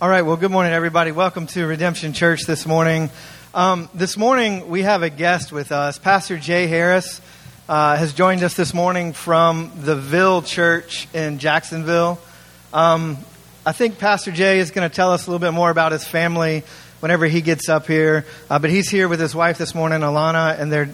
All 0.00 0.08
right, 0.08 0.22
well, 0.22 0.36
good 0.36 0.52
morning, 0.52 0.72
everybody. 0.72 1.10
Welcome 1.10 1.48
to 1.48 1.66
Redemption 1.66 2.12
Church 2.12 2.42
this 2.42 2.66
morning. 2.66 3.10
Um, 3.52 3.90
this 3.94 4.16
morning, 4.16 4.68
we 4.68 4.82
have 4.82 5.02
a 5.02 5.10
guest 5.10 5.50
with 5.50 5.72
us. 5.72 5.98
Pastor 5.98 6.38
Jay 6.38 6.68
Harris 6.68 7.20
uh, 7.68 7.96
has 7.96 8.12
joined 8.12 8.44
us 8.44 8.54
this 8.54 8.72
morning 8.72 9.12
from 9.12 9.72
the 9.74 9.96
Ville 9.96 10.42
Church 10.42 11.08
in 11.12 11.40
Jacksonville. 11.40 12.20
Um, 12.72 13.18
I 13.66 13.72
think 13.72 13.98
Pastor 13.98 14.30
Jay 14.30 14.60
is 14.60 14.70
going 14.70 14.88
to 14.88 14.94
tell 14.94 15.10
us 15.10 15.26
a 15.26 15.30
little 15.32 15.44
bit 15.44 15.52
more 15.52 15.68
about 15.68 15.90
his 15.90 16.06
family 16.06 16.62
whenever 17.00 17.26
he 17.26 17.40
gets 17.40 17.68
up 17.68 17.88
here. 17.88 18.24
Uh, 18.48 18.60
but 18.60 18.70
he's 18.70 18.88
here 18.88 19.08
with 19.08 19.18
his 19.18 19.34
wife 19.34 19.58
this 19.58 19.74
morning, 19.74 20.02
Alana, 20.02 20.60
and 20.60 20.70
their 20.70 20.90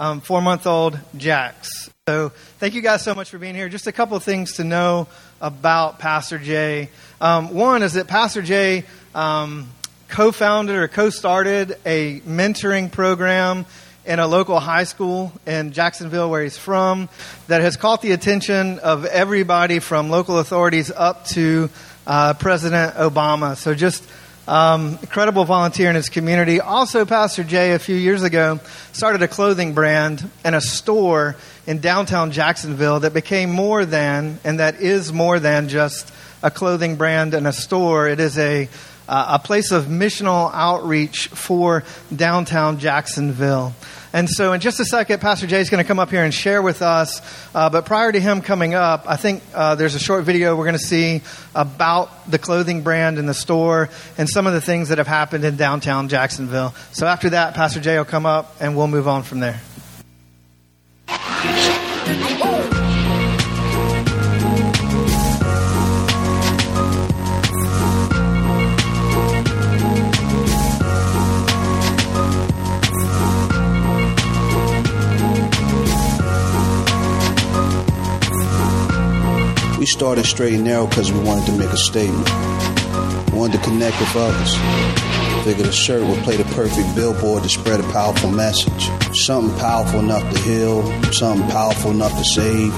um, 0.00 0.20
four 0.20 0.42
month 0.42 0.66
old 0.66 0.98
Jax. 1.16 1.90
So, 2.08 2.30
thank 2.56 2.72
you 2.72 2.80
guys 2.80 3.04
so 3.04 3.14
much 3.14 3.28
for 3.28 3.36
being 3.36 3.54
here. 3.54 3.68
Just 3.68 3.86
a 3.86 3.92
couple 3.92 4.16
of 4.16 4.22
things 4.22 4.54
to 4.54 4.64
know 4.64 5.08
about 5.42 5.98
Pastor 5.98 6.38
Jay. 6.38 6.88
Um, 7.20 7.52
one 7.52 7.82
is 7.82 7.92
that 7.92 8.06
Pastor 8.06 8.40
Jay 8.40 8.84
um, 9.14 9.68
co 10.08 10.32
founded 10.32 10.76
or 10.76 10.88
co 10.88 11.10
started 11.10 11.76
a 11.84 12.20
mentoring 12.20 12.90
program 12.90 13.66
in 14.06 14.20
a 14.20 14.26
local 14.26 14.58
high 14.58 14.84
school 14.84 15.34
in 15.46 15.72
Jacksonville, 15.72 16.30
where 16.30 16.42
he's 16.42 16.56
from, 16.56 17.10
that 17.48 17.60
has 17.60 17.76
caught 17.76 18.00
the 18.00 18.12
attention 18.12 18.78
of 18.78 19.04
everybody 19.04 19.78
from 19.78 20.08
local 20.08 20.38
authorities 20.38 20.90
up 20.90 21.26
to 21.26 21.68
uh, 22.06 22.32
President 22.32 22.94
Obama. 22.94 23.54
So 23.54 23.74
just 23.74 24.02
um, 24.48 24.98
incredible 25.02 25.44
volunteer 25.44 25.90
in 25.90 25.94
his 25.94 26.08
community. 26.08 26.58
Also, 26.58 27.04
Pastor 27.04 27.44
Jay, 27.44 27.72
a 27.72 27.78
few 27.78 27.96
years 27.96 28.22
ago, 28.22 28.60
started 28.92 29.22
a 29.22 29.28
clothing 29.28 29.74
brand 29.74 30.28
and 30.42 30.54
a 30.54 30.60
store 30.62 31.36
in 31.68 31.80
downtown 31.80 32.30
Jacksonville 32.32 33.00
that 33.00 33.12
became 33.12 33.50
more 33.50 33.84
than, 33.84 34.40
and 34.42 34.58
that 34.58 34.80
is 34.80 35.12
more 35.12 35.38
than 35.38 35.68
just 35.68 36.10
a 36.42 36.50
clothing 36.50 36.96
brand 36.96 37.34
and 37.34 37.46
a 37.46 37.52
store. 37.52 38.08
It 38.08 38.20
is 38.20 38.38
a, 38.38 38.70
uh, 39.06 39.38
a 39.38 39.38
place 39.38 39.70
of 39.70 39.84
missional 39.84 40.50
outreach 40.54 41.28
for 41.28 41.84
downtown 42.14 42.78
Jacksonville. 42.78 43.74
And 44.14 44.30
so, 44.30 44.54
in 44.54 44.62
just 44.62 44.80
a 44.80 44.86
second, 44.86 45.20
Pastor 45.20 45.46
Jay 45.46 45.60
is 45.60 45.68
going 45.68 45.84
to 45.84 45.86
come 45.86 45.98
up 45.98 46.08
here 46.08 46.24
and 46.24 46.32
share 46.32 46.62
with 46.62 46.80
us. 46.80 47.20
Uh, 47.54 47.68
but 47.68 47.84
prior 47.84 48.10
to 48.10 48.18
him 48.18 48.40
coming 48.40 48.72
up, 48.72 49.04
I 49.06 49.16
think 49.16 49.42
uh, 49.52 49.74
there's 49.74 49.94
a 49.94 49.98
short 49.98 50.24
video 50.24 50.56
we're 50.56 50.64
going 50.64 50.72
to 50.72 50.78
see 50.78 51.20
about 51.54 52.30
the 52.30 52.38
clothing 52.38 52.80
brand 52.80 53.18
and 53.18 53.28
the 53.28 53.34
store 53.34 53.90
and 54.16 54.26
some 54.26 54.46
of 54.46 54.54
the 54.54 54.62
things 54.62 54.88
that 54.88 54.96
have 54.96 55.06
happened 55.06 55.44
in 55.44 55.56
downtown 55.56 56.08
Jacksonville. 56.08 56.74
So, 56.92 57.06
after 57.06 57.28
that, 57.30 57.52
Pastor 57.52 57.80
Jay 57.80 57.98
will 57.98 58.06
come 58.06 58.24
up 58.24 58.56
and 58.58 58.74
we'll 58.74 58.88
move 58.88 59.06
on 59.06 59.22
from 59.22 59.40
there. 59.40 59.60
Started 79.98 80.24
straight 80.24 80.54
and 80.54 80.62
narrow 80.62 80.86
because 80.86 81.10
we 81.10 81.18
wanted 81.20 81.44
to 81.44 81.52
make 81.58 81.70
a 81.70 81.76
statement. 81.76 82.28
We 83.32 83.38
wanted 83.38 83.58
to 83.58 83.64
connect 83.64 83.98
with 83.98 84.14
others. 84.14 85.07
Figured 85.44 85.66
a 85.66 85.72
shirt 85.72 86.06
would 86.06 86.22
play 86.24 86.36
the 86.36 86.44
perfect 86.54 86.94
billboard 86.94 87.42
to 87.42 87.48
spread 87.48 87.80
a 87.80 87.92
powerful 87.92 88.30
message. 88.30 88.90
Something 89.24 89.58
powerful 89.58 90.00
enough 90.00 90.22
to 90.32 90.40
heal, 90.42 90.82
something 91.12 91.48
powerful 91.48 91.90
enough 91.90 92.12
to 92.16 92.24
save, 92.24 92.72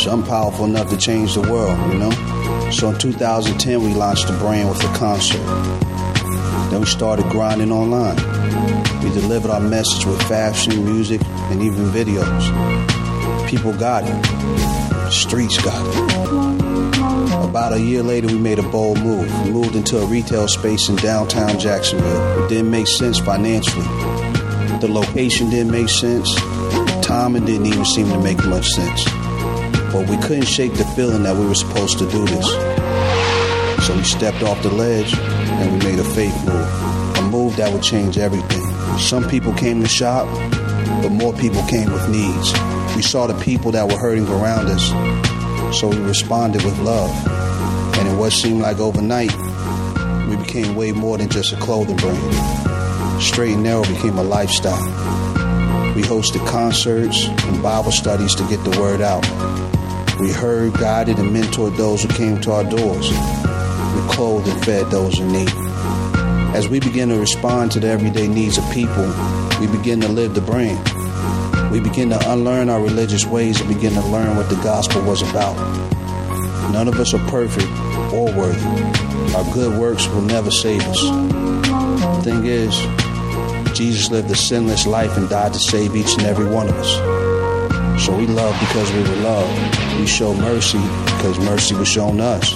something 0.00 0.28
powerful 0.28 0.64
enough 0.64 0.88
to 0.90 0.96
change 0.96 1.34
the 1.34 1.42
world, 1.42 1.78
you 1.92 1.98
know? 1.98 2.70
So 2.70 2.90
in 2.90 2.98
2010, 2.98 3.82
we 3.82 3.92
launched 3.94 4.26
the 4.28 4.34
brand 4.34 4.68
with 4.68 4.82
a 4.82 4.94
concert. 4.94 5.44
Then 6.70 6.80
we 6.80 6.86
started 6.86 7.26
grinding 7.26 7.70
online. 7.70 8.16
We 9.02 9.10
delivered 9.10 9.50
our 9.50 9.60
message 9.60 10.06
with 10.06 10.22
fashion, 10.22 10.84
music, 10.84 11.20
and 11.24 11.62
even 11.62 11.86
videos. 11.86 13.48
People 13.48 13.72
got 13.72 14.04
it 14.06 14.74
streets 15.14 15.58
got 15.62 15.80
it. 15.86 16.73
About 17.42 17.72
a 17.72 17.80
year 17.80 18.02
later, 18.02 18.28
we 18.28 18.38
made 18.38 18.58
a 18.58 18.62
bold 18.62 19.00
move. 19.00 19.28
We 19.44 19.50
moved 19.50 19.74
into 19.74 19.98
a 19.98 20.06
retail 20.06 20.46
space 20.48 20.88
in 20.88 20.96
downtown 20.96 21.58
Jacksonville. 21.58 22.44
It 22.44 22.48
didn't 22.48 22.70
make 22.70 22.86
sense 22.86 23.18
financially. 23.18 23.86
The 24.80 24.88
location 24.88 25.50
didn't 25.50 25.72
make 25.72 25.88
sense. 25.88 26.32
Timing 27.02 27.44
didn't 27.44 27.66
even 27.66 27.84
seem 27.84 28.08
to 28.08 28.20
make 28.20 28.44
much 28.44 28.68
sense. 28.68 29.04
But 29.92 30.08
we 30.08 30.16
couldn't 30.18 30.46
shake 30.46 30.74
the 30.74 30.84
feeling 30.96 31.22
that 31.22 31.36
we 31.36 31.46
were 31.46 31.54
supposed 31.54 31.98
to 31.98 32.10
do 32.10 32.24
this. 32.26 32.46
So 33.86 33.94
we 33.96 34.02
stepped 34.02 34.42
off 34.42 34.62
the 34.62 34.70
ledge 34.70 35.14
and 35.14 35.72
we 35.72 35.78
made 35.90 35.98
a 35.98 36.04
faith 36.04 36.34
move. 36.44 36.68
A 37.18 37.22
move 37.30 37.56
that 37.56 37.72
would 37.72 37.82
change 37.82 38.18
everything. 38.18 38.64
Some 38.98 39.28
people 39.28 39.52
came 39.54 39.80
to 39.82 39.88
shop, 39.88 40.26
but 41.02 41.10
more 41.10 41.32
people 41.34 41.62
came 41.66 41.92
with 41.92 42.08
needs. 42.08 42.52
We 42.96 43.02
saw 43.02 43.26
the 43.26 43.38
people 43.40 43.72
that 43.72 43.88
were 43.88 43.98
hurting 43.98 44.26
around 44.26 44.66
us, 44.68 44.90
so 45.74 45.88
we 45.88 45.98
responded 45.98 46.64
with 46.64 46.78
love. 46.78 47.10
And 47.98 48.08
in 48.08 48.18
what 48.18 48.32
seemed 48.32 48.62
like 48.62 48.78
overnight, 48.78 49.32
we 50.28 50.36
became 50.36 50.76
way 50.76 50.92
more 50.92 51.18
than 51.18 51.28
just 51.28 51.52
a 51.52 51.56
clothing 51.56 51.96
brand. 51.96 53.22
Straight 53.22 53.54
and 53.54 53.64
narrow 53.64 53.82
became 53.82 54.16
a 54.18 54.22
lifestyle. 54.22 54.84
We 55.94 56.02
hosted 56.02 56.46
concerts 56.46 57.26
and 57.26 57.62
Bible 57.62 57.92
studies 57.92 58.34
to 58.36 58.48
get 58.48 58.62
the 58.64 58.78
word 58.80 59.00
out. 59.00 59.24
We 60.20 60.30
heard, 60.30 60.74
guided, 60.74 61.18
and 61.18 61.34
mentored 61.34 61.76
those 61.76 62.02
who 62.02 62.08
came 62.08 62.40
to 62.42 62.52
our 62.52 62.64
doors. 62.64 63.10
We 63.10 64.08
clothed 64.14 64.48
and 64.48 64.64
fed 64.64 64.90
those 64.90 65.18
in 65.18 65.32
need. 65.32 65.52
As 66.54 66.68
we 66.68 66.78
begin 66.78 67.08
to 67.08 67.18
respond 67.18 67.72
to 67.72 67.80
the 67.80 67.88
everyday 67.88 68.28
needs 68.28 68.58
of 68.58 68.64
people, 68.72 69.12
we 69.60 69.66
begin 69.66 70.00
to 70.02 70.08
live 70.08 70.34
the 70.34 70.40
brand. 70.40 71.03
We 71.74 71.80
begin 71.80 72.10
to 72.10 72.32
unlearn 72.32 72.68
our 72.68 72.80
religious 72.80 73.26
ways 73.26 73.60
and 73.60 73.68
begin 73.68 73.94
to 73.94 74.00
learn 74.06 74.36
what 74.36 74.48
the 74.48 74.54
gospel 74.62 75.02
was 75.02 75.28
about. 75.28 75.56
None 76.70 76.86
of 76.86 76.94
us 77.00 77.12
are 77.14 77.28
perfect 77.28 77.66
or 78.12 78.26
worthy. 78.26 79.34
Our 79.34 79.52
good 79.52 79.76
works 79.76 80.06
will 80.06 80.22
never 80.22 80.52
save 80.52 80.82
us. 80.82 81.00
The 81.02 82.22
thing 82.22 82.46
is, 82.46 83.76
Jesus 83.76 84.08
lived 84.08 84.30
a 84.30 84.36
sinless 84.36 84.86
life 84.86 85.16
and 85.16 85.28
died 85.28 85.52
to 85.52 85.58
save 85.58 85.96
each 85.96 86.12
and 86.12 86.22
every 86.22 86.46
one 86.46 86.68
of 86.68 86.76
us. 86.76 88.04
So 88.06 88.16
we 88.16 88.28
love 88.28 88.56
because 88.60 88.92
we 88.92 89.00
were 89.00 89.22
loved. 89.24 89.98
We 89.98 90.06
show 90.06 90.32
mercy 90.32 90.78
because 90.78 91.40
mercy 91.40 91.74
was 91.74 91.88
shown 91.88 92.20
us. 92.20 92.54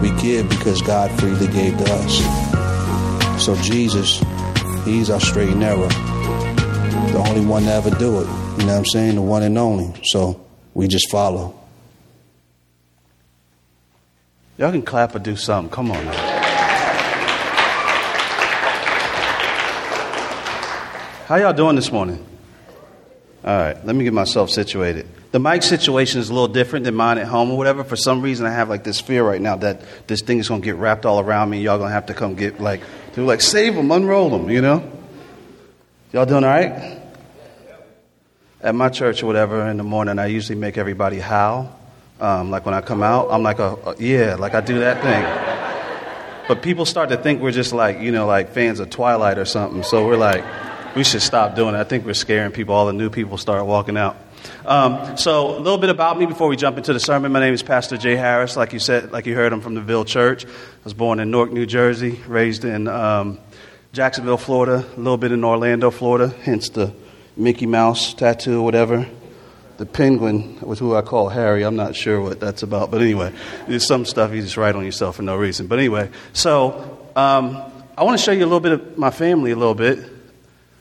We 0.00 0.10
give 0.22 0.48
because 0.48 0.80
God 0.80 1.10
freely 1.20 1.48
gave 1.48 1.76
to 1.76 1.84
us. 1.86 3.44
So 3.44 3.54
Jesus, 3.56 4.24
He's 4.86 5.10
our 5.10 5.20
straight 5.20 5.50
and 5.50 5.60
narrow 5.60 5.90
the 7.12 7.18
only 7.18 7.44
one 7.44 7.62
to 7.64 7.72
ever 7.72 7.90
do 7.90 8.20
it. 8.20 8.26
You 8.26 8.66
know 8.66 8.72
what 8.72 8.78
I'm 8.78 8.84
saying? 8.84 9.14
The 9.14 9.22
one 9.22 9.42
and 9.42 9.56
only. 9.56 10.00
So 10.04 10.44
we 10.74 10.88
just 10.88 11.10
follow. 11.10 11.58
Y'all 14.58 14.72
can 14.72 14.82
clap 14.82 15.14
or 15.14 15.18
do 15.18 15.36
something. 15.36 15.72
Come 15.72 15.90
on 15.90 16.04
now. 16.04 16.12
How 21.26 21.36
y'all 21.36 21.52
doing 21.52 21.76
this 21.76 21.92
morning? 21.92 22.24
All 23.44 23.56
right, 23.56 23.84
let 23.86 23.94
me 23.94 24.04
get 24.04 24.12
myself 24.12 24.50
situated. 24.50 25.06
The 25.30 25.38
mic 25.38 25.62
situation 25.62 26.20
is 26.20 26.30
a 26.30 26.32
little 26.32 26.48
different 26.48 26.84
than 26.86 26.94
mine 26.94 27.18
at 27.18 27.26
home 27.26 27.50
or 27.50 27.58
whatever. 27.58 27.84
For 27.84 27.96
some 27.96 28.22
reason, 28.22 28.46
I 28.46 28.50
have 28.50 28.68
like 28.68 28.82
this 28.82 29.00
fear 29.00 29.22
right 29.22 29.40
now 29.40 29.56
that 29.56 29.82
this 30.06 30.22
thing 30.22 30.38
is 30.38 30.48
going 30.48 30.62
to 30.62 30.64
get 30.64 30.76
wrapped 30.76 31.06
all 31.06 31.20
around 31.20 31.50
me. 31.50 31.60
Y'all 31.60 31.78
going 31.78 31.90
to 31.90 31.94
have 31.94 32.06
to 32.06 32.14
come 32.14 32.34
get 32.34 32.60
like, 32.60 32.80
to 33.12 33.24
like 33.24 33.40
save 33.42 33.74
them, 33.74 33.90
unroll 33.90 34.30
them, 34.30 34.50
you 34.50 34.60
know? 34.60 34.90
Y'all 36.12 36.24
doing 36.26 36.44
all 36.44 36.50
right? 36.50 36.97
At 38.60 38.74
my 38.74 38.88
church 38.88 39.22
or 39.22 39.26
whatever 39.26 39.68
in 39.68 39.76
the 39.76 39.84
morning, 39.84 40.18
I 40.18 40.26
usually 40.26 40.58
make 40.58 40.78
everybody 40.78 41.20
howl. 41.20 41.78
Um, 42.18 42.50
like 42.50 42.66
when 42.66 42.74
I 42.74 42.80
come 42.80 43.04
out, 43.04 43.28
I'm 43.30 43.44
like, 43.44 43.60
a, 43.60 43.76
a, 43.86 43.94
yeah, 44.00 44.34
like 44.34 44.54
I 44.54 44.60
do 44.60 44.80
that 44.80 45.00
thing. 45.00 46.48
But 46.48 46.60
people 46.60 46.84
start 46.84 47.10
to 47.10 47.16
think 47.16 47.40
we're 47.40 47.52
just 47.52 47.72
like, 47.72 48.00
you 48.00 48.10
know, 48.10 48.26
like 48.26 48.50
fans 48.50 48.80
of 48.80 48.90
Twilight 48.90 49.38
or 49.38 49.44
something. 49.44 49.84
So 49.84 50.04
we're 50.04 50.16
like, 50.16 50.44
we 50.96 51.04
should 51.04 51.22
stop 51.22 51.54
doing 51.54 51.76
it. 51.76 51.78
I 51.78 51.84
think 51.84 52.04
we're 52.04 52.14
scaring 52.14 52.50
people. 52.50 52.74
All 52.74 52.86
the 52.86 52.92
new 52.92 53.10
people 53.10 53.38
start 53.38 53.64
walking 53.64 53.96
out. 53.96 54.16
Um, 54.66 55.16
so 55.16 55.56
a 55.56 55.60
little 55.60 55.78
bit 55.78 55.90
about 55.90 56.18
me 56.18 56.26
before 56.26 56.48
we 56.48 56.56
jump 56.56 56.78
into 56.78 56.92
the 56.92 56.98
sermon. 56.98 57.30
My 57.30 57.38
name 57.38 57.54
is 57.54 57.62
Pastor 57.62 57.96
Jay 57.96 58.16
Harris. 58.16 58.56
Like 58.56 58.72
you 58.72 58.80
said, 58.80 59.12
like 59.12 59.26
you 59.26 59.36
heard, 59.36 59.52
I'm 59.52 59.60
from 59.60 59.74
the 59.74 59.82
Ville 59.82 60.04
Church. 60.04 60.44
I 60.44 60.48
was 60.82 60.94
born 60.94 61.20
in 61.20 61.30
Newark, 61.30 61.52
New 61.52 61.66
Jersey, 61.66 62.20
raised 62.26 62.64
in 62.64 62.88
um, 62.88 63.38
Jacksonville, 63.92 64.36
Florida, 64.36 64.84
a 64.84 64.98
little 64.98 65.16
bit 65.16 65.30
in 65.30 65.44
Orlando, 65.44 65.92
Florida, 65.92 66.34
hence 66.42 66.70
the 66.70 66.92
Mickey 67.38 67.66
Mouse 67.66 68.14
tattoo 68.14 68.58
or 68.58 68.62
whatever. 68.62 69.08
The 69.76 69.86
penguin 69.86 70.58
was 70.60 70.80
who 70.80 70.96
I 70.96 71.02
call 71.02 71.28
Harry. 71.28 71.62
I'm 71.62 71.76
not 71.76 71.94
sure 71.94 72.20
what 72.20 72.40
that's 72.40 72.64
about, 72.64 72.90
but 72.90 73.00
anyway, 73.00 73.32
there's 73.68 73.86
some 73.86 74.04
stuff 74.04 74.32
you 74.32 74.42
just 74.42 74.56
write 74.56 74.74
on 74.74 74.84
yourself 74.84 75.16
for 75.16 75.22
no 75.22 75.36
reason. 75.36 75.68
But 75.68 75.78
anyway, 75.78 76.10
so 76.32 76.98
um, 77.14 77.62
I 77.96 78.02
want 78.02 78.18
to 78.18 78.24
show 78.24 78.32
you 78.32 78.42
a 78.42 78.50
little 78.50 78.58
bit 78.58 78.72
of 78.72 78.98
my 78.98 79.10
family 79.10 79.52
a 79.52 79.56
little 79.56 79.76
bit. 79.76 80.00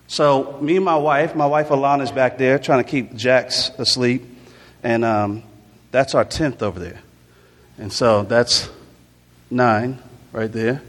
So 0.08 0.58
me 0.60 0.78
and 0.78 0.86
my 0.86 0.98
wife, 0.98 1.36
my 1.36 1.46
wife 1.46 1.68
Alana's 1.68 2.12
back 2.12 2.40
there 2.40 2.58
trying 2.58 2.84
to 2.84 2.90
keep 2.90 3.16
Jax 3.16 3.70
asleep, 3.78 4.24
and 4.82 5.06
um, 5.06 5.44
that's 5.92 6.16
our 6.16 6.26
tenth 6.26 6.64
over 6.64 6.80
there, 6.80 7.00
and 7.78 7.94
so 7.94 8.24
that's 8.24 8.68
nine. 9.52 10.00
right 10.32 10.52
there. 10.52 10.82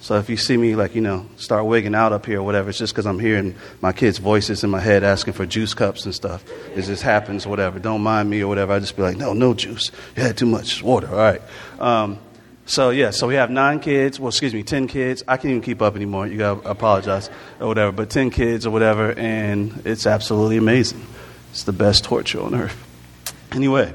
So 0.00 0.16
if 0.16 0.30
you 0.30 0.36
see 0.36 0.56
me, 0.56 0.76
like, 0.76 0.94
you 0.94 1.00
know, 1.00 1.26
start 1.36 1.66
wigging 1.66 1.94
out 1.94 2.12
up 2.12 2.24
here 2.24 2.38
or 2.38 2.42
whatever, 2.42 2.68
it's 2.68 2.78
just 2.78 2.94
because 2.94 3.06
I'm 3.06 3.18
hearing 3.18 3.56
my 3.80 3.92
kids' 3.92 4.18
voices 4.18 4.62
in 4.62 4.70
my 4.70 4.80
head 4.80 5.02
asking 5.02 5.34
for 5.34 5.44
juice 5.44 5.74
cups 5.74 6.04
and 6.04 6.14
stuff. 6.14 6.44
It 6.76 6.82
just 6.82 7.02
happens, 7.02 7.46
whatever. 7.46 7.80
Don't 7.80 8.02
mind 8.02 8.30
me 8.30 8.42
or 8.42 8.46
whatever. 8.46 8.72
I 8.72 8.78
just 8.78 8.96
be 8.96 9.02
like, 9.02 9.16
no, 9.16 9.32
no 9.32 9.54
juice. 9.54 9.90
You 10.16 10.22
had 10.22 10.36
too 10.36 10.46
much 10.46 10.82
water. 10.84 11.08
All 11.08 11.16
right. 11.16 11.42
Um, 11.80 12.20
so, 12.64 12.90
yeah, 12.90 13.10
so 13.10 13.26
we 13.26 13.34
have 13.34 13.50
nine 13.50 13.80
kids. 13.80 14.20
Well, 14.20 14.28
excuse 14.28 14.54
me, 14.54 14.62
10 14.62 14.86
kids. 14.86 15.24
I 15.26 15.36
can't 15.36 15.50
even 15.50 15.62
keep 15.62 15.82
up 15.82 15.96
anymore. 15.96 16.28
You 16.28 16.38
got 16.38 16.62
to 16.62 16.70
apologize 16.70 17.28
or 17.58 17.66
whatever. 17.66 17.90
But 17.90 18.10
10 18.10 18.30
kids 18.30 18.66
or 18.66 18.70
whatever, 18.70 19.12
and 19.18 19.82
it's 19.84 20.06
absolutely 20.06 20.58
amazing. 20.58 21.04
It's 21.50 21.64
the 21.64 21.72
best 21.72 22.04
torture 22.04 22.40
on 22.40 22.54
earth. 22.54 22.76
Anyway. 23.52 23.94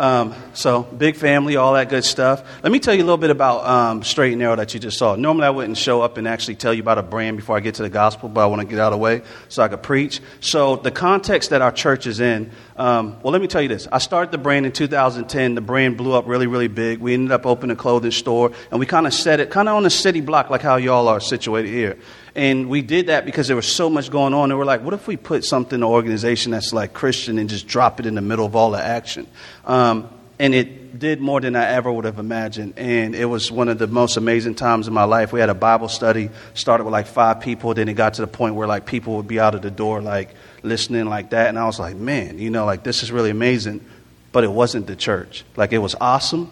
Um, 0.00 0.34
so, 0.54 0.82
big 0.82 1.16
family, 1.16 1.56
all 1.56 1.74
that 1.74 1.90
good 1.90 2.04
stuff. 2.06 2.42
Let 2.62 2.72
me 2.72 2.78
tell 2.78 2.94
you 2.94 3.02
a 3.02 3.04
little 3.04 3.18
bit 3.18 3.28
about 3.28 3.66
um, 3.66 4.02
Straight 4.02 4.32
and 4.32 4.38
Narrow 4.38 4.56
that 4.56 4.72
you 4.72 4.80
just 4.80 4.96
saw. 4.96 5.14
Normally, 5.14 5.44
I 5.44 5.50
wouldn't 5.50 5.76
show 5.76 6.00
up 6.00 6.16
and 6.16 6.26
actually 6.26 6.54
tell 6.54 6.72
you 6.72 6.80
about 6.80 6.96
a 6.96 7.02
brand 7.02 7.36
before 7.36 7.54
I 7.54 7.60
get 7.60 7.74
to 7.74 7.82
the 7.82 7.90
gospel, 7.90 8.30
but 8.30 8.40
I 8.40 8.46
want 8.46 8.62
to 8.62 8.66
get 8.66 8.78
out 8.78 8.94
of 8.94 8.98
the 8.98 9.02
way 9.02 9.20
so 9.50 9.62
I 9.62 9.68
could 9.68 9.82
preach. 9.82 10.22
So, 10.40 10.76
the 10.76 10.90
context 10.90 11.50
that 11.50 11.60
our 11.60 11.70
church 11.70 12.06
is 12.06 12.18
in, 12.18 12.50
um, 12.80 13.20
well, 13.22 13.30
let 13.30 13.42
me 13.42 13.46
tell 13.46 13.60
you 13.60 13.68
this. 13.68 13.86
I 13.92 13.98
started 13.98 14.32
the 14.32 14.38
brand 14.38 14.64
in 14.64 14.72
2010. 14.72 15.54
The 15.54 15.60
brand 15.60 15.98
blew 15.98 16.14
up 16.14 16.26
really, 16.26 16.46
really 16.46 16.66
big. 16.66 16.98
We 16.98 17.12
ended 17.12 17.30
up 17.30 17.44
opening 17.44 17.74
a 17.74 17.78
clothing 17.78 18.10
store, 18.10 18.52
and 18.70 18.80
we 18.80 18.86
kind 18.86 19.06
of 19.06 19.12
set 19.12 19.38
it 19.38 19.50
kind 19.50 19.68
of 19.68 19.76
on 19.76 19.84
a 19.84 19.90
city 19.90 20.22
block 20.22 20.48
like 20.48 20.62
how 20.62 20.76
y'all 20.76 21.06
are 21.06 21.20
situated 21.20 21.68
here. 21.68 21.98
And 22.34 22.70
we 22.70 22.80
did 22.80 23.08
that 23.08 23.26
because 23.26 23.48
there 23.48 23.56
was 23.56 23.70
so 23.70 23.90
much 23.90 24.10
going 24.10 24.32
on. 24.32 24.50
And 24.50 24.58
we're 24.58 24.64
like, 24.64 24.82
what 24.82 24.94
if 24.94 25.06
we 25.06 25.18
put 25.18 25.44
something 25.44 25.76
in 25.76 25.82
an 25.82 25.90
organization 25.90 26.52
that's 26.52 26.72
like 26.72 26.94
Christian 26.94 27.38
and 27.38 27.50
just 27.50 27.66
drop 27.66 28.00
it 28.00 28.06
in 28.06 28.14
the 28.14 28.22
middle 28.22 28.46
of 28.46 28.56
all 28.56 28.70
the 28.70 28.82
action? 28.82 29.26
Um, 29.66 30.08
and 30.40 30.54
it 30.54 30.98
did 30.98 31.20
more 31.20 31.38
than 31.38 31.54
I 31.54 31.66
ever 31.72 31.92
would 31.92 32.06
have 32.06 32.18
imagined. 32.18 32.78
And 32.78 33.14
it 33.14 33.26
was 33.26 33.52
one 33.52 33.68
of 33.68 33.78
the 33.78 33.86
most 33.86 34.16
amazing 34.16 34.54
times 34.54 34.88
in 34.88 34.94
my 34.94 35.04
life. 35.04 35.34
We 35.34 35.40
had 35.40 35.50
a 35.50 35.54
Bible 35.54 35.88
study, 35.88 36.30
started 36.54 36.84
with 36.84 36.92
like 36.92 37.06
five 37.06 37.40
people. 37.40 37.74
Then 37.74 37.90
it 37.90 37.92
got 37.92 38.14
to 38.14 38.22
the 38.22 38.26
point 38.26 38.54
where 38.54 38.66
like 38.66 38.86
people 38.86 39.16
would 39.18 39.28
be 39.28 39.38
out 39.38 39.54
of 39.54 39.60
the 39.60 39.70
door, 39.70 40.00
like 40.00 40.34
listening 40.62 41.04
like 41.04 41.30
that. 41.30 41.48
And 41.48 41.58
I 41.58 41.66
was 41.66 41.78
like, 41.78 41.94
man, 41.94 42.38
you 42.38 42.48
know, 42.48 42.64
like 42.64 42.82
this 42.82 43.02
is 43.02 43.12
really 43.12 43.28
amazing. 43.28 43.84
But 44.32 44.44
it 44.44 44.50
wasn't 44.50 44.86
the 44.86 44.96
church. 44.96 45.44
Like 45.56 45.72
it 45.72 45.78
was 45.78 45.94
awesome, 46.00 46.50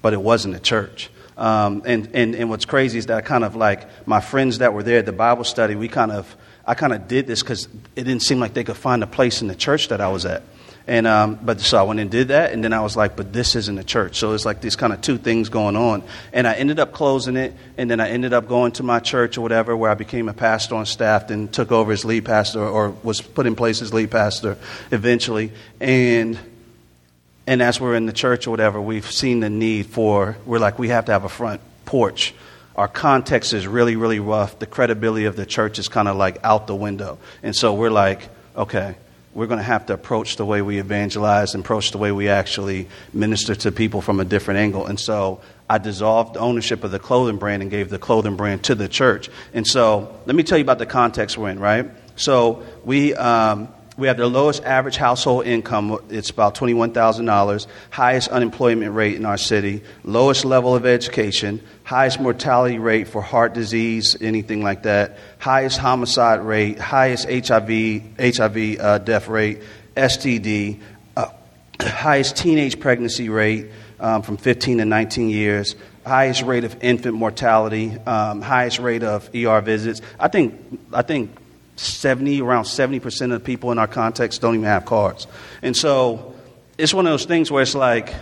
but 0.00 0.12
it 0.12 0.22
wasn't 0.22 0.54
the 0.54 0.60
church. 0.60 1.10
Um, 1.36 1.82
and, 1.86 2.10
and, 2.14 2.36
and 2.36 2.48
what's 2.48 2.66
crazy 2.66 2.98
is 2.98 3.06
that 3.06 3.16
I 3.16 3.20
kind 3.20 3.42
of 3.42 3.56
like 3.56 4.06
my 4.06 4.20
friends 4.20 4.58
that 4.58 4.72
were 4.72 4.84
there 4.84 5.00
at 5.00 5.06
the 5.06 5.12
Bible 5.12 5.42
study, 5.42 5.74
we 5.74 5.88
kind 5.88 6.12
of, 6.12 6.36
I 6.64 6.74
kind 6.74 6.92
of 6.92 7.08
did 7.08 7.26
this 7.26 7.42
because 7.42 7.66
it 7.96 8.04
didn't 8.04 8.22
seem 8.22 8.38
like 8.38 8.54
they 8.54 8.62
could 8.62 8.76
find 8.76 9.02
a 9.02 9.08
place 9.08 9.42
in 9.42 9.48
the 9.48 9.56
church 9.56 9.88
that 9.88 10.00
I 10.00 10.08
was 10.08 10.24
at. 10.24 10.44
And, 10.86 11.06
um, 11.06 11.38
but 11.42 11.60
so 11.60 11.78
I 11.78 11.82
went 11.82 12.00
and 12.00 12.10
did 12.10 12.28
that, 12.28 12.52
and 12.52 12.62
then 12.62 12.74
I 12.74 12.80
was 12.80 12.94
like, 12.94 13.16
but 13.16 13.32
this 13.32 13.56
isn't 13.56 13.78
a 13.78 13.84
church. 13.84 14.16
So 14.16 14.32
it's 14.34 14.44
like 14.44 14.60
these 14.60 14.76
kind 14.76 14.92
of 14.92 15.00
two 15.00 15.16
things 15.16 15.48
going 15.48 15.76
on. 15.76 16.02
And 16.30 16.46
I 16.46 16.54
ended 16.54 16.78
up 16.78 16.92
closing 16.92 17.36
it, 17.36 17.54
and 17.78 17.90
then 17.90 18.00
I 18.00 18.10
ended 18.10 18.34
up 18.34 18.48
going 18.48 18.72
to 18.72 18.82
my 18.82 19.00
church 19.00 19.38
or 19.38 19.40
whatever, 19.40 19.74
where 19.74 19.90
I 19.90 19.94
became 19.94 20.28
a 20.28 20.34
pastor 20.34 20.74
on 20.74 20.84
staff, 20.84 21.30
and 21.30 21.50
took 21.50 21.72
over 21.72 21.90
as 21.92 22.04
lead 22.04 22.26
pastor, 22.26 22.62
or 22.62 22.90
was 23.02 23.22
put 23.22 23.46
in 23.46 23.56
place 23.56 23.80
as 23.80 23.94
lead 23.94 24.10
pastor 24.10 24.58
eventually. 24.90 25.52
And 25.80 26.38
and 27.46 27.62
as 27.62 27.80
we're 27.80 27.94
in 27.94 28.06
the 28.06 28.12
church 28.12 28.46
or 28.46 28.50
whatever, 28.50 28.80
we've 28.80 29.10
seen 29.10 29.40
the 29.40 29.50
need 29.50 29.86
for, 29.86 30.36
we're 30.46 30.58
like, 30.58 30.78
we 30.78 30.88
have 30.88 31.06
to 31.06 31.12
have 31.12 31.24
a 31.24 31.28
front 31.28 31.60
porch. 31.84 32.34
Our 32.74 32.88
context 32.88 33.52
is 33.52 33.66
really, 33.66 33.96
really 33.96 34.18
rough. 34.18 34.58
The 34.58 34.66
credibility 34.66 35.26
of 35.26 35.36
the 35.36 35.46
church 35.46 35.78
is 35.78 35.88
kind 35.88 36.08
of 36.08 36.16
like 36.16 36.38
out 36.42 36.66
the 36.66 36.74
window. 36.74 37.18
And 37.42 37.54
so 37.54 37.74
we're 37.74 37.90
like, 37.90 38.28
okay, 38.56 38.96
we're 39.34 39.46
going 39.46 39.58
to 39.58 39.64
have 39.64 39.86
to 39.86 39.92
approach 39.92 40.36
the 40.36 40.44
way 40.44 40.62
we 40.62 40.78
evangelize 40.78 41.54
and 41.54 41.64
approach 41.64 41.90
the 41.90 41.98
way 41.98 42.12
we 42.12 42.28
actually 42.28 42.88
minister 43.12 43.54
to 43.54 43.72
people 43.72 44.00
from 44.00 44.20
a 44.20 44.24
different 44.24 44.60
angle. 44.60 44.86
And 44.86 44.98
so 44.98 45.40
I 45.68 45.78
dissolved 45.78 46.36
ownership 46.36 46.84
of 46.84 46.92
the 46.92 47.00
clothing 47.00 47.38
brand 47.38 47.62
and 47.62 47.70
gave 47.70 47.90
the 47.90 47.98
clothing 47.98 48.36
brand 48.36 48.62
to 48.64 48.74
the 48.74 48.88
church. 48.88 49.28
And 49.52 49.66
so 49.66 50.16
let 50.26 50.36
me 50.36 50.44
tell 50.44 50.56
you 50.56 50.64
about 50.64 50.78
the 50.78 50.86
context 50.86 51.36
we're 51.36 51.50
in, 51.50 51.58
right? 51.58 51.90
So 52.16 52.62
we, 52.84 53.14
um, 53.14 53.68
we 53.96 54.08
have 54.08 54.16
the 54.16 54.26
lowest 54.26 54.64
average 54.64 54.96
household 54.96 55.46
income. 55.46 55.98
It's 56.10 56.30
about 56.30 56.56
$21,000. 56.56 57.66
Highest 57.90 58.28
unemployment 58.28 58.92
rate 58.92 59.14
in 59.14 59.24
our 59.24 59.36
city. 59.36 59.82
Lowest 60.02 60.44
level 60.44 60.74
of 60.74 60.84
education. 60.84 61.60
Highest 61.84 62.18
mortality 62.18 62.78
rate 62.78 63.06
for 63.06 63.22
heart 63.22 63.54
disease, 63.54 64.16
anything 64.20 64.62
like 64.64 64.82
that. 64.82 65.18
Highest 65.38 65.78
homicide 65.78 66.40
rate. 66.40 66.78
Highest 66.78 67.28
HIV, 67.28 68.02
HIV 68.18 68.80
uh, 68.80 68.98
death 68.98 69.28
rate. 69.28 69.60
STD. 69.96 70.80
Uh, 71.16 71.28
highest 71.80 72.36
teenage 72.36 72.80
pregnancy 72.80 73.28
rate 73.28 73.70
um, 74.00 74.22
from 74.22 74.36
15 74.38 74.78
to 74.78 74.84
19 74.84 75.30
years. 75.30 75.76
Highest 76.04 76.42
rate 76.42 76.64
of 76.64 76.82
infant 76.82 77.14
mortality. 77.14 77.96
Um, 78.06 78.42
highest 78.42 78.80
rate 78.80 79.04
of 79.04 79.32
ER 79.32 79.60
visits. 79.60 80.00
I 80.18 80.26
think, 80.26 80.80
I 80.92 81.02
think 81.02 81.30
70, 81.76 82.40
around 82.42 82.64
70% 82.64 83.22
of 83.24 83.30
the 83.30 83.40
people 83.40 83.72
in 83.72 83.78
our 83.78 83.86
context 83.86 84.40
don't 84.40 84.54
even 84.54 84.66
have 84.66 84.84
cards. 84.84 85.26
And 85.62 85.76
so 85.76 86.34
it's 86.78 86.94
one 86.94 87.06
of 87.06 87.12
those 87.12 87.24
things 87.24 87.50
where 87.50 87.62
it's 87.62 87.74
like 87.74 88.14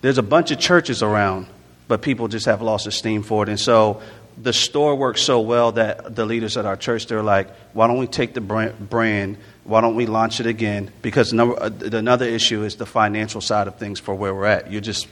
there's 0.00 0.18
a 0.18 0.22
bunch 0.22 0.50
of 0.50 0.58
churches 0.58 1.02
around, 1.02 1.46
but 1.88 2.02
people 2.02 2.28
just 2.28 2.46
have 2.46 2.62
lost 2.62 2.86
esteem 2.86 3.22
for 3.22 3.42
it. 3.42 3.48
And 3.48 3.60
so 3.60 4.02
the 4.40 4.52
store 4.52 4.94
works 4.94 5.22
so 5.22 5.40
well 5.40 5.72
that 5.72 6.14
the 6.14 6.24
leaders 6.24 6.56
at 6.56 6.64
our 6.64 6.76
church, 6.76 7.06
they're 7.06 7.22
like, 7.22 7.50
why 7.72 7.86
don't 7.86 7.98
we 7.98 8.06
take 8.06 8.34
the 8.34 8.40
brand, 8.40 9.36
why 9.64 9.80
don't 9.80 9.94
we 9.94 10.06
launch 10.06 10.40
it 10.40 10.46
again? 10.46 10.90
Because 11.02 11.32
uh, 11.32 11.70
another 11.92 12.26
issue 12.26 12.64
is 12.64 12.76
the 12.76 12.86
financial 12.86 13.40
side 13.40 13.68
of 13.68 13.76
things 13.76 14.00
for 14.00 14.14
where 14.14 14.34
we're 14.34 14.46
at. 14.46 14.72
You're 14.72 14.80
just 14.80 15.06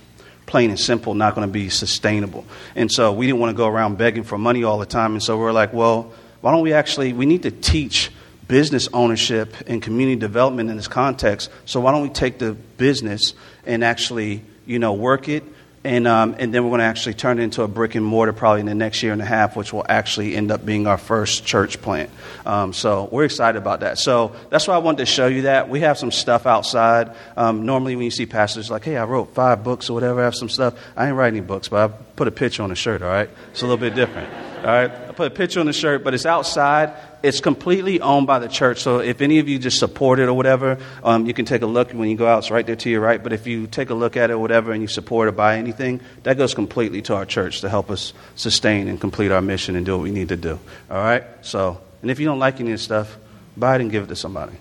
plain 0.46 0.70
and 0.70 0.80
simple 0.80 1.14
not 1.14 1.34
going 1.34 1.46
to 1.46 1.52
be 1.52 1.68
sustainable. 1.68 2.44
And 2.74 2.90
so 2.90 3.12
we 3.12 3.26
didn't 3.26 3.40
want 3.40 3.50
to 3.50 3.56
go 3.56 3.68
around 3.68 3.98
begging 3.98 4.24
for 4.24 4.36
money 4.36 4.64
all 4.64 4.78
the 4.78 4.86
time. 4.86 5.12
And 5.12 5.22
so 5.22 5.38
we're 5.38 5.52
like, 5.52 5.72
well, 5.72 6.12
why 6.40 6.52
don't 6.52 6.62
we 6.62 6.72
actually, 6.72 7.12
we 7.12 7.26
need 7.26 7.42
to 7.42 7.50
teach 7.50 8.10
business 8.48 8.88
ownership 8.92 9.54
and 9.66 9.80
community 9.80 10.18
development 10.18 10.70
in 10.70 10.76
this 10.76 10.88
context. 10.88 11.50
So 11.66 11.80
why 11.80 11.92
don't 11.92 12.02
we 12.02 12.08
take 12.08 12.38
the 12.38 12.52
business 12.52 13.34
and 13.64 13.84
actually, 13.84 14.42
you 14.66 14.78
know, 14.78 14.94
work 14.94 15.28
it 15.28 15.44
and, 15.82 16.06
um, 16.06 16.36
and 16.38 16.52
then 16.52 16.64
we're 16.64 16.70
going 16.70 16.80
to 16.80 16.84
actually 16.84 17.14
turn 17.14 17.38
it 17.38 17.42
into 17.42 17.62
a 17.62 17.68
brick 17.68 17.94
and 17.94 18.04
mortar 18.04 18.34
probably 18.34 18.60
in 18.60 18.66
the 18.66 18.74
next 18.74 19.02
year 19.02 19.14
and 19.14 19.22
a 19.22 19.24
half, 19.24 19.56
which 19.56 19.72
will 19.72 19.86
actually 19.88 20.36
end 20.36 20.50
up 20.50 20.64
being 20.66 20.86
our 20.86 20.98
first 20.98 21.46
church 21.46 21.80
plant. 21.80 22.10
Um, 22.44 22.74
so 22.74 23.08
we're 23.10 23.24
excited 23.24 23.56
about 23.56 23.80
that. 23.80 23.96
So 23.98 24.36
that's 24.50 24.68
why 24.68 24.74
I 24.74 24.78
wanted 24.78 24.98
to 24.98 25.06
show 25.06 25.26
you 25.26 25.42
that. 25.42 25.70
We 25.70 25.80
have 25.80 25.96
some 25.96 26.10
stuff 26.10 26.44
outside. 26.44 27.14
Um, 27.34 27.64
normally, 27.64 27.96
when 27.96 28.04
you 28.04 28.10
see 28.10 28.26
pastors 28.26 28.70
like, 28.70 28.84
hey, 28.84 28.98
I 28.98 29.04
wrote 29.04 29.34
five 29.34 29.64
books 29.64 29.88
or 29.88 29.94
whatever, 29.94 30.20
I 30.20 30.24
have 30.24 30.34
some 30.34 30.50
stuff. 30.50 30.74
I 30.96 31.06
ain't 31.08 31.16
writing 31.16 31.38
any 31.38 31.46
books, 31.46 31.68
but 31.68 31.90
I 31.90 31.94
put 32.14 32.28
a 32.28 32.32
picture 32.32 32.62
on 32.62 32.70
a 32.70 32.76
shirt, 32.76 33.00
all 33.00 33.08
right? 33.08 33.30
It's 33.50 33.62
a 33.62 33.64
little 33.66 33.78
bit 33.78 33.94
different. 33.94 34.49
All 34.60 34.66
right? 34.66 34.90
I 34.90 35.12
put 35.12 35.26
a 35.26 35.34
picture 35.34 35.60
on 35.60 35.66
the 35.66 35.72
shirt, 35.72 36.04
but 36.04 36.12
it's 36.12 36.26
outside. 36.26 36.94
It's 37.22 37.40
completely 37.40 38.00
owned 38.00 38.26
by 38.26 38.38
the 38.38 38.48
church. 38.48 38.80
So 38.80 38.98
if 38.98 39.20
any 39.20 39.38
of 39.38 39.48
you 39.48 39.58
just 39.58 39.78
support 39.78 40.20
it 40.20 40.28
or 40.28 40.34
whatever, 40.34 40.78
um, 41.02 41.26
you 41.26 41.34
can 41.34 41.44
take 41.46 41.62
a 41.62 41.66
look 41.66 41.92
when 41.92 42.08
you 42.08 42.16
go 42.16 42.26
out. 42.26 42.38
It's 42.40 42.50
right 42.50 42.66
there 42.66 42.76
to 42.76 42.90
your 42.90 43.00
right. 43.00 43.22
But 43.22 43.32
if 43.32 43.46
you 43.46 43.66
take 43.66 43.90
a 43.90 43.94
look 43.94 44.16
at 44.16 44.30
it 44.30 44.34
or 44.34 44.38
whatever 44.38 44.72
and 44.72 44.82
you 44.82 44.88
support 44.88 45.28
or 45.28 45.32
buy 45.32 45.56
anything, 45.56 46.00
that 46.22 46.36
goes 46.36 46.54
completely 46.54 47.02
to 47.02 47.14
our 47.14 47.24
church 47.24 47.62
to 47.62 47.68
help 47.68 47.90
us 47.90 48.12
sustain 48.36 48.88
and 48.88 49.00
complete 49.00 49.32
our 49.32 49.42
mission 49.42 49.76
and 49.76 49.86
do 49.86 49.96
what 49.96 50.02
we 50.02 50.10
need 50.10 50.28
to 50.28 50.36
do. 50.36 50.58
All 50.90 50.98
right? 50.98 51.24
So, 51.40 51.80
and 52.02 52.10
if 52.10 52.20
you 52.20 52.26
don't 52.26 52.38
like 52.38 52.60
any 52.60 52.70
of 52.70 52.74
this 52.74 52.82
stuff, 52.82 53.16
buy 53.56 53.76
it 53.76 53.80
and 53.80 53.90
give 53.90 54.04
it 54.04 54.08
to 54.08 54.16
somebody. 54.16 54.56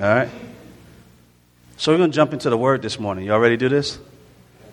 All 0.00 0.08
right? 0.08 0.28
So 1.76 1.92
we're 1.92 1.98
going 1.98 2.10
to 2.10 2.16
jump 2.16 2.32
into 2.32 2.50
the 2.50 2.58
word 2.58 2.82
this 2.82 3.00
morning. 3.00 3.24
Y'all 3.24 3.38
ready 3.38 3.56
to 3.56 3.68
do 3.68 3.68
this? 3.68 3.98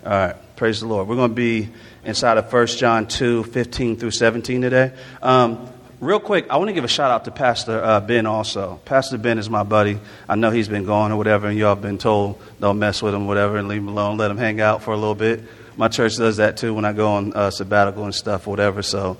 All 0.03 0.11
right. 0.11 0.35
Praise 0.57 0.79
the 0.79 0.87
Lord. 0.87 1.07
We're 1.07 1.15
going 1.15 1.31
to 1.31 1.35
be 1.35 1.69
inside 2.07 2.37
of 2.37 2.51
1 2.51 2.67
John 2.67 3.05
2 3.05 3.43
15 3.43 3.97
through 3.97 4.11
17 4.11 4.61
today. 4.61 4.93
Um, 5.21 5.69
Real 5.99 6.19
quick, 6.19 6.45
I 6.51 6.57
want 6.57 6.67
to 6.67 6.73
give 6.73 6.83
a 6.83 6.87
shout 6.87 7.09
out 7.09 7.25
to 7.25 7.31
Pastor 7.31 7.83
uh, 7.83 7.99
Ben 7.99 8.27
also. 8.27 8.79
Pastor 8.85 9.17
Ben 9.17 9.39
is 9.39 9.49
my 9.49 9.63
buddy. 9.63 9.99
I 10.29 10.35
know 10.35 10.51
he's 10.51 10.67
been 10.67 10.85
gone 10.85 11.11
or 11.11 11.17
whatever, 11.17 11.47
and 11.47 11.57
y'all 11.57 11.73
have 11.73 11.81
been 11.81 11.97
told 11.97 12.39
don't 12.59 12.77
mess 12.77 13.01
with 13.01 13.15
him, 13.15 13.25
whatever, 13.25 13.57
and 13.57 13.67
leave 13.67 13.79
him 13.79 13.87
alone. 13.87 14.17
Let 14.17 14.29
him 14.29 14.37
hang 14.37 14.61
out 14.61 14.83
for 14.83 14.91
a 14.91 14.95
little 14.95 15.15
bit. 15.15 15.41
My 15.75 15.87
church 15.87 16.15
does 16.15 16.37
that 16.37 16.57
too 16.57 16.75
when 16.75 16.85
I 16.85 16.93
go 16.93 17.13
on 17.13 17.33
uh, 17.33 17.49
sabbatical 17.49 18.03
and 18.03 18.13
stuff 18.13 18.45
or 18.45 18.51
whatever, 18.51 18.83
so 18.83 19.17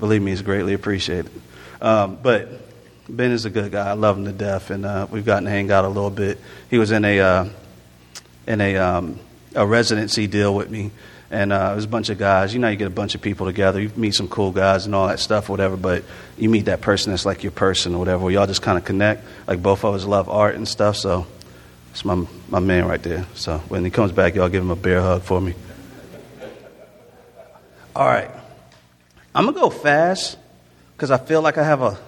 believe 0.00 0.20
me, 0.20 0.32
it's 0.32 0.42
greatly 0.42 0.74
appreciated. 0.74 1.30
Um, 1.80 2.18
but 2.20 2.48
Ben 3.08 3.30
is 3.30 3.44
a 3.44 3.50
good 3.50 3.70
guy. 3.70 3.88
I 3.88 3.92
love 3.92 4.18
him 4.18 4.24
to 4.24 4.32
death, 4.32 4.70
and 4.70 4.84
uh, 4.84 5.06
we've 5.08 5.24
gotten 5.24 5.44
to 5.44 5.50
hang 5.50 5.70
out 5.70 5.84
a 5.84 5.88
little 5.88 6.10
bit. 6.10 6.40
He 6.68 6.78
was 6.78 6.90
in 6.90 7.04
a, 7.04 7.20
uh, 7.20 7.48
in 8.48 8.60
a, 8.60 8.76
um, 8.76 9.20
a 9.54 9.64
residency 9.64 10.26
deal 10.26 10.52
with 10.52 10.68
me 10.68 10.90
and 11.30 11.52
uh, 11.52 11.70
it 11.72 11.76
was 11.76 11.84
a 11.84 11.88
bunch 11.88 12.08
of 12.08 12.18
guys. 12.18 12.54
You 12.54 12.60
know, 12.60 12.68
you 12.68 12.76
get 12.76 12.86
a 12.86 12.90
bunch 12.90 13.14
of 13.14 13.20
people 13.20 13.46
together, 13.46 13.80
you 13.80 13.90
meet 13.96 14.14
some 14.14 14.28
cool 14.28 14.50
guys 14.50 14.86
and 14.86 14.94
all 14.94 15.08
that 15.08 15.20
stuff, 15.20 15.48
whatever. 15.48 15.76
But 15.76 16.04
you 16.36 16.48
meet 16.48 16.66
that 16.66 16.80
person 16.80 17.12
that's 17.12 17.26
like 17.26 17.42
your 17.42 17.52
person 17.52 17.94
or 17.94 17.98
whatever. 17.98 18.30
Y'all 18.30 18.46
just 18.46 18.62
kind 18.62 18.78
of 18.78 18.84
connect. 18.84 19.24
Like 19.46 19.62
both 19.62 19.84
of 19.84 19.94
us 19.94 20.04
love 20.04 20.28
art 20.28 20.54
and 20.54 20.66
stuff, 20.66 20.96
so 20.96 21.26
it's 21.90 22.04
my 22.04 22.26
my 22.48 22.60
man 22.60 22.86
right 22.86 23.02
there. 23.02 23.26
So 23.34 23.58
when 23.68 23.84
he 23.84 23.90
comes 23.90 24.12
back, 24.12 24.34
y'all 24.34 24.48
give 24.48 24.62
him 24.62 24.70
a 24.70 24.76
bear 24.76 25.00
hug 25.00 25.22
for 25.22 25.40
me. 25.40 25.54
All 27.94 28.06
right, 28.06 28.30
I'm 29.34 29.44
gonna 29.44 29.58
go 29.58 29.70
fast 29.70 30.38
because 30.96 31.10
I 31.10 31.18
feel 31.18 31.42
like 31.42 31.58
I 31.58 31.64
have 31.64 31.82
a 31.82 31.98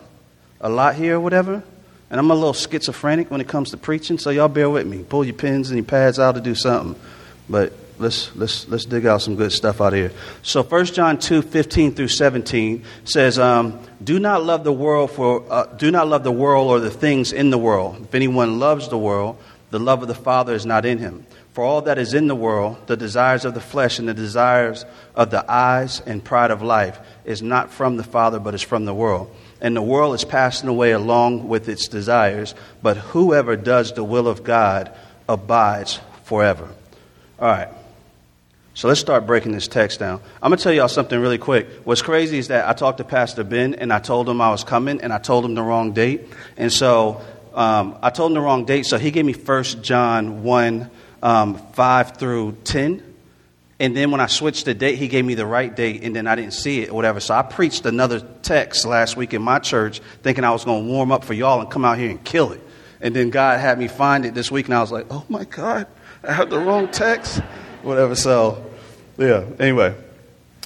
a 0.61 0.69
lot 0.69 0.95
here 0.95 1.17
or 1.17 1.21
whatever. 1.21 1.63
And 2.11 2.19
I'm 2.19 2.29
a 2.33 2.35
little 2.35 2.53
schizophrenic 2.53 3.31
when 3.31 3.41
it 3.41 3.47
comes 3.47 3.71
to 3.71 3.77
preaching, 3.77 4.19
so 4.19 4.31
y'all 4.31 4.49
bear 4.49 4.69
with 4.69 4.85
me. 4.85 5.05
Pull 5.05 5.25
your 5.25 5.35
pens 5.35 5.71
and 5.71 5.79
your 5.79 5.85
pads 5.85 6.19
out 6.19 6.35
to 6.35 6.41
do 6.41 6.57
something. 6.57 7.01
But 7.49 7.73
let's, 8.01 8.35
let's, 8.35 8.67
let's 8.69 8.85
dig 8.85 9.07
out 9.07 9.23
some 9.23 9.37
good 9.37 9.53
stuff 9.53 9.81
out 9.81 9.93
of 9.93 9.99
here. 9.99 10.13
So 10.43 10.63
1 10.63 10.87
John 10.87 11.19
2, 11.19 11.43
15 11.43 11.95
through 11.95 12.09
17 12.09 12.85
says, 13.05 13.39
um, 13.39 13.81
do 14.03 14.19
not 14.19 14.43
love 14.43 14.65
the 14.65 14.73
world 14.73 15.11
for, 15.11 15.45
uh, 15.51 15.67
do 15.67 15.91
not 15.91 16.09
love 16.09 16.25
the 16.25 16.33
world 16.33 16.69
or 16.69 16.81
the 16.81 16.91
things 16.91 17.33
in 17.33 17.51
the 17.51 17.59
world. 17.59 17.99
If 18.03 18.15
anyone 18.15 18.59
loves 18.59 18.89
the 18.89 18.99
world, 18.99 19.37
the 19.71 19.79
love 19.79 20.03
of 20.03 20.09
the 20.09 20.15
Father 20.15 20.55
is 20.55 20.67
not 20.67 20.85
in 20.85 20.99
him. 20.99 21.27
For 21.53 21.65
all 21.65 21.83
that 21.83 21.99
is 21.99 22.15
in 22.15 22.27
the 22.27 22.35
world, 22.35 22.87
the 22.87 22.97
desires 22.97 23.45
of 23.45 23.55
the 23.55 23.61
flesh 23.61 23.99
and 23.99 24.09
the 24.09 24.15
desires 24.15 24.85
of 25.15 25.31
the 25.31 25.45
eyes 25.51 26.01
and 26.01 26.25
pride 26.25 26.51
of 26.51 26.63
life, 26.63 26.99
is 27.25 27.43
not 27.43 27.73
from 27.73 27.97
the 27.97 28.05
Father, 28.05 28.39
but 28.39 28.55
is 28.55 28.63
from 28.63 28.85
the 28.85 28.95
world. 28.95 29.35
And 29.61 29.77
the 29.77 29.83
world 29.83 30.15
is 30.15 30.25
passing 30.25 30.69
away 30.69 30.93
along 30.93 31.49
with 31.49 31.69
its 31.69 31.89
desires, 31.89 32.55
but 32.83 32.97
whoever 32.97 33.57
does 33.57 33.93
the 33.93 34.05
will 34.05 34.27
of 34.29 34.45
God 34.45 34.93
abides 35.29 36.01
forever. 36.25 36.69
All 37.39 37.49
right. 37.49 37.69
So 38.75 38.89
let's 38.89 39.01
start 39.01 39.27
breaking 39.27 39.53
this 39.53 39.69
text 39.69 39.99
down. 39.99 40.21
I'm 40.43 40.51
going 40.51 40.59
to 40.59 40.63
tell 40.63 40.73
y'all 40.73 40.89
something 40.89 41.19
really 41.19 41.39
quick. 41.39 41.69
What's 41.85 42.03
crazy 42.03 42.39
is 42.39 42.49
that 42.49 42.69
I 42.69 42.73
talked 42.73 42.99
to 42.99 43.05
Pastor 43.05 43.45
Ben 43.45 43.75
and 43.75 43.93
I 43.93 43.99
told 43.99 44.29
him 44.29 44.41
I 44.41 44.51
was 44.51 44.65
coming 44.65 45.01
and 45.01 45.13
I 45.13 45.19
told 45.19 45.45
him 45.45 45.55
the 45.55 45.63
wrong 45.63 45.93
date. 45.93 46.29
And 46.57 46.73
so 46.73 47.21
um, 47.53 47.99
I 48.01 48.11
told 48.11 48.31
him 48.31 48.35
the 48.35 48.41
wrong 48.41 48.65
date. 48.65 48.87
So 48.87 48.97
he 48.97 49.11
gave 49.11 49.25
me 49.25 49.33
1 49.33 49.65
John 49.83 50.45
1 50.45 50.91
um, 51.23 51.57
5 51.73 52.17
through 52.17 52.59
10. 52.65 53.11
And 53.81 53.97
then 53.97 54.11
when 54.11 54.21
I 54.21 54.27
switched 54.27 54.67
the 54.67 54.75
date, 54.75 54.97
he 54.97 55.09
gave 55.09 55.25
me 55.25 55.35
the 55.35 55.47
right 55.47 55.75
date, 55.75 56.05
and 56.05 56.15
then 56.15 56.27
I 56.27 56.35
didn't 56.35 56.53
see 56.53 56.83
it 56.83 56.91
or 56.91 56.95
whatever. 56.95 57.19
So 57.19 57.33
I 57.33 57.41
preached 57.41 57.87
another 57.87 58.21
text 58.21 58.85
last 58.85 59.17
week 59.17 59.33
in 59.33 59.41
my 59.41 59.59
church, 59.59 60.01
thinking 60.23 60.45
I 60.45 60.51
was 60.51 60.67
going 60.67 60.85
to 60.85 60.93
warm 60.93 61.11
up 61.11 61.25
for 61.25 61.33
y'all 61.33 61.63
and 61.63 61.71
come 61.71 61.87
out 61.87 61.97
here 61.97 62.11
and 62.11 62.23
kill 62.23 62.53
it. 62.53 62.61
And 63.01 63.17
then 63.17 63.31
God 63.31 63.59
had 63.59 63.79
me 63.79 63.89
find 63.89 64.27
it 64.27 64.35
this 64.35 64.51
week, 64.51 64.67
and 64.67 64.75
I 64.75 64.83
was 64.83 64.93
like, 64.93 65.07
oh 65.11 65.25
my 65.31 65.45
God, 65.45 65.87
I 66.23 66.35
have 66.35 66.51
the 66.51 66.59
wrong 66.59 66.89
text. 66.89 67.41
Whatever. 67.83 68.15
So, 68.15 68.71
yeah, 69.17 69.45
anyway. 69.59 69.95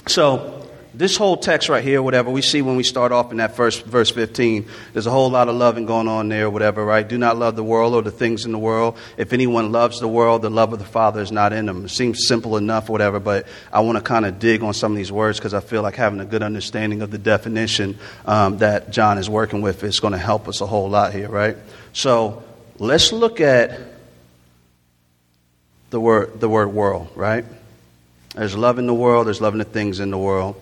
So, 0.07 0.55
this 0.97 1.17
whole 1.17 1.35
text 1.35 1.67
right 1.67 1.83
here, 1.83 2.01
whatever, 2.01 2.29
we 2.29 2.41
see 2.41 2.61
when 2.61 2.77
we 2.77 2.83
start 2.83 3.11
off 3.11 3.31
in 3.31 3.37
that 3.37 3.55
first 3.55 3.85
verse 3.85 4.09
15, 4.11 4.65
there's 4.93 5.07
a 5.07 5.11
whole 5.11 5.29
lot 5.29 5.49
of 5.49 5.55
loving 5.55 5.85
going 5.85 6.07
on 6.07 6.29
there, 6.29 6.49
whatever, 6.49 6.85
right? 6.85 7.05
Do 7.07 7.17
not 7.17 7.37
love 7.37 7.55
the 7.57 7.63
world 7.63 7.93
or 7.93 8.01
the 8.01 8.11
things 8.11 8.45
in 8.45 8.53
the 8.53 8.57
world. 8.57 8.97
If 9.17 9.33
anyone 9.33 9.73
loves 9.73 9.99
the 9.99 10.07
world, 10.07 10.41
the 10.41 10.49
love 10.49 10.71
of 10.71 10.79
the 10.79 10.85
Father 10.85 11.21
is 11.21 11.31
not 11.31 11.51
in 11.51 11.65
them. 11.65 11.85
It 11.85 11.89
seems 11.89 12.27
simple 12.27 12.55
enough, 12.55 12.87
whatever, 12.87 13.19
but 13.19 13.45
I 13.73 13.81
want 13.81 13.97
to 13.97 14.03
kind 14.03 14.25
of 14.25 14.39
dig 14.39 14.63
on 14.63 14.73
some 14.73 14.93
of 14.93 14.97
these 14.97 15.11
words 15.11 15.37
because 15.37 15.53
I 15.53 15.59
feel 15.59 15.81
like 15.81 15.95
having 15.95 16.21
a 16.21 16.25
good 16.25 16.43
understanding 16.43 17.01
of 17.01 17.11
the 17.11 17.17
definition 17.17 17.97
um, 18.25 18.59
that 18.59 18.91
John 18.91 19.17
is 19.17 19.29
working 19.29 19.61
with 19.61 19.83
is 19.83 19.99
going 19.99 20.13
to 20.13 20.17
help 20.17 20.47
us 20.47 20.61
a 20.61 20.65
whole 20.65 20.89
lot 20.89 21.13
here, 21.13 21.29
right? 21.29 21.57
So 21.91 22.43
let's 22.77 23.11
look 23.11 23.41
at 23.41 23.94
the 25.95 26.01
word, 26.01 26.39
the 26.41 26.49
word 26.49 26.67
world, 26.67 27.07
right? 27.15 27.45
There's 28.35 28.55
love 28.55 28.79
in 28.79 28.85
the 28.85 28.93
world, 28.93 29.27
there's 29.27 29.39
loving 29.39 29.59
the 29.59 29.63
things 29.63 30.01
in 30.01 30.11
the 30.11 30.17
world 30.17 30.61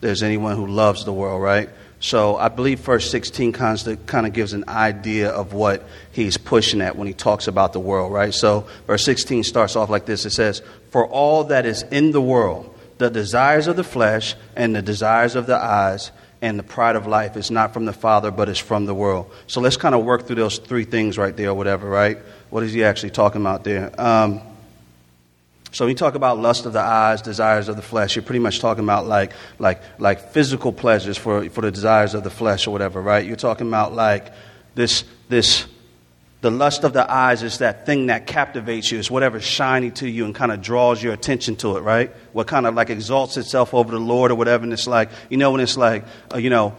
there's 0.00 0.22
anyone 0.22 0.56
who 0.56 0.66
loves 0.66 1.04
the 1.04 1.12
world, 1.12 1.42
right? 1.42 1.68
So 2.00 2.36
I 2.36 2.48
believe 2.48 2.80
verse 2.80 3.10
16 3.10 3.52
kind 3.52 3.86
of, 3.86 4.06
kind 4.06 4.26
of 4.26 4.32
gives 4.32 4.52
an 4.52 4.64
idea 4.68 5.30
of 5.30 5.52
what 5.52 5.84
he's 6.12 6.36
pushing 6.36 6.80
at 6.80 6.96
when 6.96 7.08
he 7.08 7.14
talks 7.14 7.48
about 7.48 7.72
the 7.72 7.80
world, 7.80 8.12
right? 8.12 8.32
So 8.32 8.68
verse 8.86 9.04
16 9.04 9.42
starts 9.42 9.74
off 9.74 9.90
like 9.90 10.06
this 10.06 10.24
it 10.24 10.30
says, 10.30 10.62
For 10.90 11.06
all 11.06 11.44
that 11.44 11.66
is 11.66 11.82
in 11.82 12.12
the 12.12 12.20
world, 12.20 12.74
the 12.98 13.10
desires 13.10 13.66
of 13.66 13.76
the 13.76 13.84
flesh 13.84 14.36
and 14.54 14.76
the 14.76 14.82
desires 14.82 15.34
of 15.34 15.46
the 15.46 15.56
eyes 15.56 16.12
and 16.40 16.56
the 16.56 16.62
pride 16.62 16.94
of 16.94 17.08
life 17.08 17.36
is 17.36 17.50
not 17.50 17.74
from 17.74 17.84
the 17.84 17.92
Father, 17.92 18.30
but 18.30 18.48
is 18.48 18.58
from 18.58 18.86
the 18.86 18.94
world. 18.94 19.32
So 19.48 19.60
let's 19.60 19.76
kind 19.76 19.94
of 19.94 20.04
work 20.04 20.26
through 20.26 20.36
those 20.36 20.58
three 20.58 20.84
things 20.84 21.18
right 21.18 21.36
there, 21.36 21.50
or 21.50 21.54
whatever, 21.54 21.88
right? 21.88 22.18
What 22.50 22.62
is 22.62 22.72
he 22.72 22.84
actually 22.84 23.10
talking 23.10 23.40
about 23.40 23.64
there? 23.64 23.98
Um, 24.00 24.40
so 25.70 25.84
when 25.84 25.90
you 25.90 25.96
talk 25.96 26.14
about 26.14 26.38
lust 26.38 26.64
of 26.64 26.72
the 26.72 26.80
eyes, 26.80 27.20
desires 27.20 27.68
of 27.68 27.76
the 27.76 27.82
flesh, 27.82 28.16
you're 28.16 28.22
pretty 28.22 28.38
much 28.38 28.60
talking 28.60 28.82
about 28.82 29.06
like, 29.06 29.32
like, 29.58 29.82
like 29.98 30.30
physical 30.30 30.72
pleasures 30.72 31.18
for, 31.18 31.48
for 31.50 31.60
the 31.60 31.70
desires 31.70 32.14
of 32.14 32.24
the 32.24 32.30
flesh 32.30 32.66
or 32.66 32.70
whatever, 32.70 33.02
right? 33.02 33.26
You're 33.26 33.36
talking 33.36 33.68
about 33.68 33.94
like 33.94 34.32
this, 34.74 35.04
this, 35.28 35.66
the 36.40 36.50
lust 36.50 36.84
of 36.84 36.94
the 36.94 37.10
eyes 37.10 37.42
is 37.42 37.58
that 37.58 37.84
thing 37.84 38.06
that 38.06 38.26
captivates 38.26 38.90
you. 38.90 38.98
It's 38.98 39.10
whatever's 39.10 39.44
shiny 39.44 39.90
to 39.92 40.08
you 40.08 40.24
and 40.24 40.34
kind 40.34 40.52
of 40.52 40.62
draws 40.62 41.02
your 41.02 41.12
attention 41.12 41.56
to 41.56 41.76
it, 41.76 41.80
right? 41.80 42.10
What 42.32 42.46
kind 42.46 42.66
of 42.66 42.74
like 42.74 42.88
exalts 42.88 43.36
itself 43.36 43.74
over 43.74 43.90
the 43.90 44.00
Lord 44.00 44.30
or 44.30 44.36
whatever. 44.36 44.64
And 44.64 44.72
it's 44.72 44.86
like, 44.86 45.10
you 45.28 45.36
know, 45.36 45.50
when 45.50 45.60
it's 45.60 45.76
like, 45.76 46.04
uh, 46.32 46.38
you 46.38 46.48
know, 46.48 46.76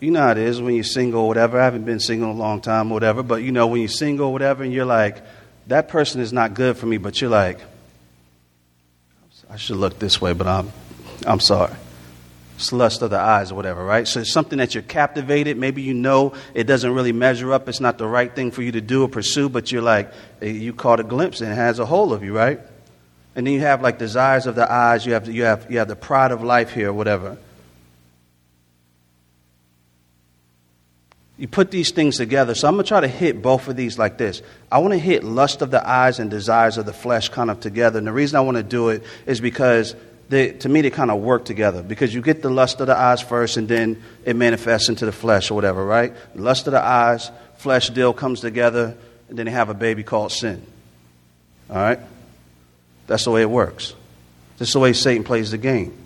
you 0.00 0.10
know 0.10 0.20
how 0.20 0.30
it 0.32 0.38
is 0.38 0.60
when 0.60 0.74
you're 0.74 0.84
single 0.84 1.22
or 1.22 1.28
whatever. 1.28 1.60
I 1.60 1.64
haven't 1.64 1.84
been 1.84 2.00
single 2.00 2.30
a 2.30 2.32
long 2.32 2.60
time 2.60 2.90
or 2.90 2.94
whatever, 2.94 3.22
but 3.22 3.42
you 3.42 3.52
know, 3.52 3.66
when 3.66 3.80
you're 3.80 3.88
single 3.88 4.28
or 4.28 4.32
whatever 4.32 4.62
and 4.62 4.72
you're 4.72 4.84
like, 4.84 5.22
that 5.66 5.88
person 5.88 6.20
is 6.20 6.32
not 6.32 6.54
good 6.54 6.76
for 6.76 6.86
me, 6.86 6.98
but 6.98 7.20
you're 7.20 7.30
like, 7.30 7.60
I 9.50 9.56
should 9.56 9.76
look 9.76 9.98
this 9.98 10.20
way, 10.20 10.32
but 10.32 10.46
I'm, 10.46 10.72
I'm 11.26 11.40
sorry. 11.40 11.74
It's 12.54 12.72
lust 12.72 13.02
of 13.02 13.10
the 13.10 13.18
eyes 13.18 13.50
or 13.50 13.54
whatever, 13.54 13.84
right? 13.84 14.06
So 14.06 14.20
it's 14.20 14.32
something 14.32 14.58
that 14.58 14.74
you're 14.74 14.82
captivated. 14.82 15.56
Maybe 15.56 15.82
you 15.82 15.94
know 15.94 16.34
it 16.54 16.64
doesn't 16.64 16.92
really 16.92 17.12
measure 17.12 17.52
up. 17.52 17.68
It's 17.68 17.80
not 17.80 17.98
the 17.98 18.06
right 18.06 18.34
thing 18.34 18.50
for 18.50 18.62
you 18.62 18.72
to 18.72 18.80
do 18.80 19.02
or 19.02 19.08
pursue, 19.08 19.48
but 19.48 19.72
you're 19.72 19.82
like, 19.82 20.12
eh, 20.42 20.48
you 20.50 20.72
caught 20.72 21.00
a 21.00 21.04
glimpse 21.04 21.40
and 21.40 21.50
it 21.50 21.54
has 21.54 21.78
a 21.78 21.86
hold 21.86 22.12
of 22.12 22.22
you, 22.22 22.36
right? 22.36 22.60
And 23.34 23.46
then 23.46 23.54
you 23.54 23.60
have 23.60 23.80
like 23.80 23.98
desires 23.98 24.46
of 24.46 24.54
the 24.54 24.70
eyes. 24.70 25.06
You 25.06 25.14
have, 25.14 25.28
you 25.28 25.44
have, 25.44 25.70
you 25.70 25.78
have 25.78 25.88
the 25.88 25.96
pride 25.96 26.32
of 26.32 26.42
life 26.42 26.72
here, 26.72 26.90
or 26.90 26.92
whatever. 26.92 27.38
You 31.40 31.48
put 31.48 31.70
these 31.70 31.90
things 31.90 32.18
together. 32.18 32.54
So 32.54 32.68
I'm 32.68 32.74
going 32.74 32.84
to 32.84 32.88
try 32.88 33.00
to 33.00 33.08
hit 33.08 33.40
both 33.40 33.66
of 33.66 33.74
these 33.74 33.98
like 33.98 34.18
this. 34.18 34.42
I 34.70 34.78
want 34.80 34.92
to 34.92 34.98
hit 34.98 35.24
lust 35.24 35.62
of 35.62 35.70
the 35.70 35.88
eyes 35.88 36.18
and 36.18 36.30
desires 36.30 36.76
of 36.76 36.84
the 36.84 36.92
flesh 36.92 37.30
kind 37.30 37.50
of 37.50 37.60
together. 37.60 37.96
And 37.96 38.06
the 38.06 38.12
reason 38.12 38.36
I 38.36 38.40
want 38.42 38.58
to 38.58 38.62
do 38.62 38.90
it 38.90 39.02
is 39.24 39.40
because 39.40 39.96
they, 40.28 40.52
to 40.52 40.68
me 40.68 40.82
they 40.82 40.90
kind 40.90 41.10
of 41.10 41.22
work 41.22 41.46
together. 41.46 41.82
Because 41.82 42.12
you 42.12 42.20
get 42.20 42.42
the 42.42 42.50
lust 42.50 42.82
of 42.82 42.88
the 42.88 42.96
eyes 42.96 43.22
first 43.22 43.56
and 43.56 43.66
then 43.66 44.02
it 44.26 44.36
manifests 44.36 44.90
into 44.90 45.06
the 45.06 45.12
flesh 45.12 45.50
or 45.50 45.54
whatever, 45.54 45.82
right? 45.82 46.12
Lust 46.34 46.66
of 46.66 46.74
the 46.74 46.84
eyes, 46.84 47.30
flesh 47.56 47.88
deal 47.88 48.12
comes 48.12 48.40
together, 48.42 48.94
and 49.30 49.38
then 49.38 49.46
they 49.46 49.52
have 49.52 49.70
a 49.70 49.74
baby 49.74 50.02
called 50.02 50.32
sin. 50.32 50.62
All 51.70 51.76
right? 51.76 52.00
That's 53.06 53.24
the 53.24 53.30
way 53.30 53.40
it 53.40 53.50
works. 53.50 53.94
This 54.58 54.68
is 54.68 54.74
the 54.74 54.80
way 54.80 54.92
Satan 54.92 55.24
plays 55.24 55.52
the 55.52 55.58
game. 55.58 55.96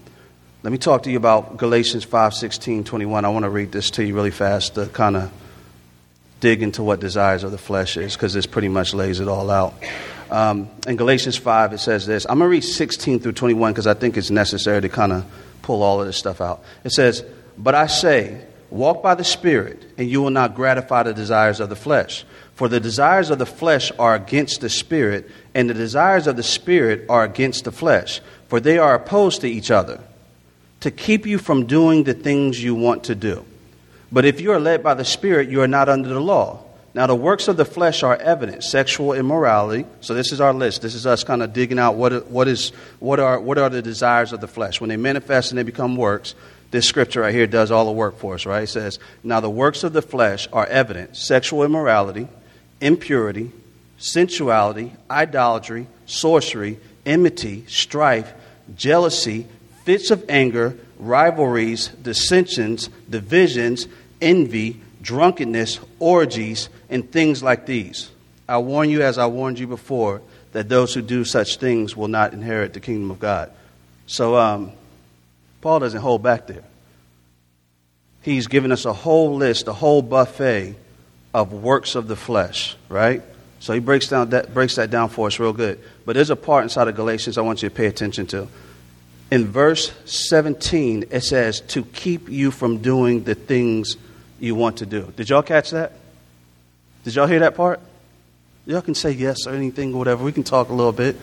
Let 0.65 0.73
me 0.73 0.79
talk 0.79 1.03
to 1.03 1.11
you 1.11 1.19
about 1.19 1.59
Galatians 1.59 2.05
5 2.05 2.33
16, 2.33 2.85
21. 2.85 3.27
I 3.27 3.29
want 3.29 3.43
to 3.43 3.51
read 3.51 3.71
this 3.71 3.91
to 3.91 4.03
you 4.03 4.15
really 4.15 4.31
fast 4.31 4.77
to 4.77 4.87
kind 4.87 5.15
of 5.15 5.31
dig 6.41 6.63
into 6.63 6.83
what 6.83 7.01
desires 7.01 7.45
of 7.45 7.51
the 7.51 7.59
flesh 7.59 7.99
is 7.99 8.15
because 8.15 8.33
this 8.33 8.47
pretty 8.47 8.69
much 8.69 8.95
lays 8.95 9.21
it 9.21 9.29
all 9.29 9.51
out. 9.51 9.75
Um, 10.31 10.71
in 10.87 10.97
Galatians 10.97 11.37
5, 11.37 11.75
it 11.75 11.81
says 11.81 12.07
this. 12.07 12.25
I'm 12.25 12.39
going 12.39 12.49
to 12.49 12.51
read 12.51 12.65
16 12.65 13.21
through 13.21 13.33
21 13.33 13.75
because 13.75 13.87
I 13.87 13.93
think 13.93 14.17
it's 14.17 14.31
necessary 14.31 14.81
to 14.81 14.89
kind 14.89 15.13
of 15.13 15.27
pull 15.61 15.83
all 15.83 16.01
of 16.01 16.07
this 16.07 16.17
stuff 16.17 16.41
out. 16.41 16.65
It 16.83 16.93
says, 16.93 17.23
But 17.59 17.75
I 17.75 17.87
say, 17.87 18.43
walk 18.71 19.03
by 19.03 19.17
the 19.17 19.23
Spirit, 19.23 19.85
and 19.99 20.09
you 20.09 20.23
will 20.23 20.31
not 20.31 20.55
gratify 20.55 21.03
the 21.03 21.13
desires 21.13 21.61
of 21.61 21.69
the 21.69 21.77
flesh. 21.77 22.25
For 22.55 22.69
the 22.69 22.81
desires 22.81 23.29
of 23.29 23.39
the 23.39 23.45
flesh 23.45 23.93
are 23.99 24.15
against 24.15 24.63
the 24.63 24.71
Spirit, 24.71 25.31
and 25.55 25.69
the 25.69 25.75
desires 25.75 26.27
of 26.27 26.37
the 26.37 26.43
Spirit 26.43 27.05
are 27.11 27.23
against 27.23 27.65
the 27.65 27.73
flesh, 27.73 28.23
for 28.49 28.61
they 28.61 28.79
are 28.79 28.95
opposed 28.95 29.43
to 29.43 29.47
each 29.47 29.71
other 29.71 30.01
to 30.85 30.91
keep 30.91 31.25
you 31.25 31.39
from 31.39 31.65
doing 31.65 32.05
the 32.05 32.13
things 32.13 32.63
you 32.63 32.75
want 32.75 33.05
to 33.05 33.15
do. 33.15 33.43
But 34.13 34.27
if 34.27 34.43
you 34.43 34.53
are 34.53 34.61
led 34.61 34.83
by 34.83 34.93
the 34.93 35.05
Spirit, 35.05 35.49
you 35.49 35.63
are 35.63 35.67
not 35.67 35.89
under 35.89 36.11
the 36.11 36.21
law. 36.21 36.63
Now, 36.93 37.07
the 37.07 37.15
works 37.15 37.49
of 37.49 37.57
the 37.57 37.65
flesh 37.65 38.03
are 38.03 38.17
evident 38.17 38.63
sexual 38.63 39.15
immorality. 39.15 39.87
So, 40.03 40.13
this 40.13 40.31
is 40.31 40.43
our 40.43 40.53
list. 40.53 40.83
This 40.83 40.95
is 40.95 41.07
us 41.07 41.25
kind 41.25 41.43
of 41.43 41.55
digging 41.55 41.79
out 41.79 41.95
what, 41.95 42.27
what, 42.27 42.49
is, 42.49 42.69
what, 42.99 43.19
are, 43.19 43.41
what 43.41 43.57
are 43.57 43.71
the 43.71 43.81
desires 43.81 44.35
of 44.35 44.43
the 44.43 44.47
flesh. 44.47 44.79
When 44.79 44.91
they 44.91 44.99
manifest 44.99 45.53
and 45.53 45.59
they 45.59 45.63
become 45.63 45.97
works, 45.97 46.35
this 46.71 46.87
scripture 46.87 47.23
right 47.23 47.35
here 47.35 47.47
does 47.47 47.71
all 47.71 47.87
the 47.87 47.93
work 47.93 48.19
for 48.19 48.35
us, 48.35 48.45
right? 48.45 48.65
It 48.65 48.69
says, 48.69 48.99
Now, 49.23 49.41
the 49.41 49.49
works 49.49 49.85
of 49.85 49.95
the 49.95 50.03
flesh 50.03 50.49
are 50.53 50.67
evident 50.67 51.17
sexual 51.17 51.65
immorality, 51.65 52.29
impurity, 52.83 53.53
sensuality, 53.97 54.93
idolatry, 55.11 55.87
sorcery, 56.05 56.79
enmity, 57.07 57.65
strife, 57.69 58.31
jealousy 58.77 59.47
fits 59.85 60.11
of 60.11 60.25
anger, 60.29 60.77
rivalries, 60.99 61.89
dissensions, 61.89 62.89
divisions, 63.09 63.87
envy, 64.21 64.81
drunkenness, 65.03 65.79
orgies, 65.99 66.69
and 66.89 67.11
things 67.11 67.43
like 67.43 67.67
these. 67.67 68.11
I 68.49 68.59
warn 68.59 68.91
you, 68.91 69.03
as 69.03 69.19
I 69.19 69.27
warned 69.27 69.59
you 69.59 69.67
before, 69.67 70.23
that 70.53 70.69
those 70.69 70.95
who 70.95 71.03
do 71.03 71.25
such 71.25 71.57
things 71.57 71.97
will 71.97 72.09
not 72.09 72.33
inherit 72.33 72.73
the 72.73 72.81
kingdom 72.81 73.11
of 73.11 73.19
God. 73.19 73.51
So, 74.07 74.37
um, 74.37 74.73
Paul 75.61 75.81
doesn't 75.81 76.01
hold 76.01 76.23
back 76.23 76.47
there. 76.47 76.65
He's 78.23 78.47
given 78.47 78.73
us 78.73 78.85
a 78.85 78.93
whole 78.93 79.37
list, 79.37 79.69
a 79.69 79.73
whole 79.73 80.01
buffet 80.01 80.77
of 81.35 81.53
works 81.53 81.95
of 81.95 82.07
the 82.07 82.17
flesh, 82.17 82.77
right? 82.89 83.23
So 83.61 83.73
he 83.73 83.81
breaks, 83.81 84.09
down 84.09 84.31
that, 84.31 84.55
breaks 84.55 84.77
that 84.77 84.91
down 84.91 85.09
for 85.09 85.27
us 85.27 85.39
real 85.39 85.53
good. 85.53 85.81
But 86.07 86.15
there's 86.15 86.31
a 86.31 86.37
part 86.37 86.63
inside 86.63 86.89
of 86.89 86.95
Galatians 86.95 87.37
I 87.37 87.43
want 87.43 87.63
you 87.63 87.69
to 87.69 87.75
pay 87.75 87.87
attention 87.87 88.27
to 88.29 88.49
in 89.35 89.49
verse 89.49 89.93
17, 90.05 91.07
it 91.11 91.23
says, 91.23 91.61
to 91.63 91.83
keep 91.87 92.29
you 92.29 92.53
from 92.53 92.79
doing 92.79 93.25
the 93.25 93.35
things 93.35 93.97
you 94.39 94.55
want 94.55 94.77
to 94.77 94.87
do. 94.87 95.13
Did 95.17 95.29
y'all 95.29 95.43
catch 95.43 95.73
that? 95.73 95.91
Did 97.03 97.17
y'all 97.17 97.27
hear 97.27 97.41
that 97.41 97.57
part? 97.57 97.81
Y'all 98.65 98.81
can 98.81 98.95
say 98.95 99.11
yes 99.11 99.49
or 99.49 99.55
anything 99.55 99.93
or 99.93 99.99
whatever. 99.99 100.23
We 100.23 100.31
can 100.31 100.45
talk 100.45 100.69
a 100.69 100.73
little 100.73 100.93
bit. 100.93 101.17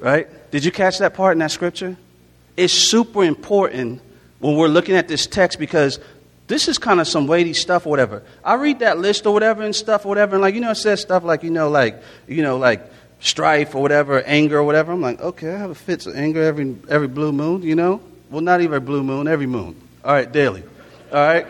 Right? 0.00 0.26
Did 0.50 0.64
you 0.64 0.72
catch 0.72 0.98
that 0.98 1.14
part 1.14 1.34
in 1.34 1.38
that 1.38 1.52
scripture? 1.52 1.96
It's 2.56 2.72
super 2.72 3.22
important 3.22 4.00
when 4.40 4.56
we're 4.56 4.66
looking 4.66 4.96
at 4.96 5.06
this 5.06 5.28
text 5.28 5.60
because 5.60 6.00
this 6.48 6.66
is 6.66 6.76
kind 6.76 7.00
of 7.00 7.06
some 7.06 7.28
weighty 7.28 7.52
stuff 7.52 7.86
or 7.86 7.90
whatever. 7.90 8.24
I 8.44 8.54
read 8.54 8.80
that 8.80 8.98
list 8.98 9.26
or 9.26 9.32
whatever 9.32 9.62
and 9.62 9.76
stuff 9.76 10.06
or 10.06 10.08
whatever, 10.08 10.34
and 10.34 10.42
like, 10.42 10.56
you 10.56 10.60
know, 10.60 10.72
it 10.72 10.74
says 10.74 11.02
stuff 11.02 11.22
like, 11.22 11.44
you 11.44 11.50
know, 11.50 11.68
like, 11.68 12.02
you 12.26 12.42
know, 12.42 12.58
like 12.58 12.84
strife 13.20 13.74
or 13.74 13.82
whatever, 13.82 14.22
anger 14.22 14.58
or 14.58 14.64
whatever. 14.64 14.92
I'm 14.92 15.00
like, 15.00 15.20
okay, 15.20 15.50
I 15.50 15.58
have 15.58 15.70
a 15.70 15.74
fits 15.74 16.06
of 16.06 16.16
anger 16.16 16.42
every, 16.42 16.76
every 16.88 17.08
blue 17.08 17.32
moon, 17.32 17.62
you 17.62 17.74
know? 17.74 18.00
Well, 18.30 18.42
not 18.42 18.60
even 18.60 18.84
blue 18.84 19.02
moon, 19.02 19.28
every 19.28 19.46
moon. 19.46 19.80
All 20.04 20.12
right, 20.12 20.30
daily. 20.30 20.62
All 21.12 21.18
right? 21.18 21.46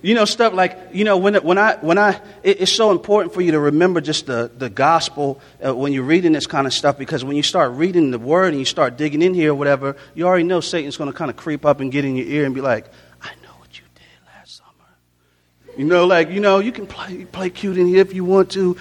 You 0.00 0.14
know, 0.14 0.24
stuff 0.26 0.52
like, 0.52 0.78
you 0.92 1.04
know, 1.04 1.16
when, 1.16 1.34
when 1.36 1.58
I, 1.58 1.74
when 1.76 1.98
I, 1.98 2.20
it, 2.44 2.60
it's 2.60 2.72
so 2.72 2.92
important 2.92 3.34
for 3.34 3.40
you 3.40 3.52
to 3.52 3.58
remember 3.58 4.00
just 4.00 4.26
the, 4.26 4.48
the 4.56 4.70
gospel 4.70 5.40
uh, 5.64 5.74
when 5.74 5.92
you're 5.92 6.04
reading 6.04 6.32
this 6.32 6.46
kind 6.46 6.68
of 6.68 6.72
stuff 6.72 6.96
because 6.96 7.24
when 7.24 7.36
you 7.36 7.42
start 7.42 7.72
reading 7.72 8.12
the 8.12 8.18
word 8.18 8.50
and 8.50 8.58
you 8.60 8.64
start 8.64 8.96
digging 8.96 9.22
in 9.22 9.34
here 9.34 9.50
or 9.50 9.54
whatever, 9.56 9.96
you 10.14 10.24
already 10.24 10.44
know 10.44 10.60
Satan's 10.60 10.96
going 10.96 11.10
to 11.10 11.16
kind 11.16 11.30
of 11.30 11.36
creep 11.36 11.66
up 11.66 11.80
and 11.80 11.90
get 11.90 12.04
in 12.04 12.14
your 12.14 12.26
ear 12.26 12.46
and 12.46 12.54
be 12.54 12.60
like, 12.60 12.86
I 13.20 13.30
know 13.42 13.50
what 13.58 13.76
you 13.76 13.84
did 13.96 14.26
last 14.26 14.58
summer. 14.58 15.76
You 15.76 15.84
know, 15.84 16.06
like, 16.06 16.30
you 16.30 16.38
know, 16.38 16.60
you 16.60 16.70
can 16.70 16.86
play, 16.86 17.24
play 17.24 17.50
cute 17.50 17.76
in 17.76 17.88
here 17.88 18.00
if 18.00 18.14
you 18.14 18.24
want 18.24 18.52
to. 18.52 18.76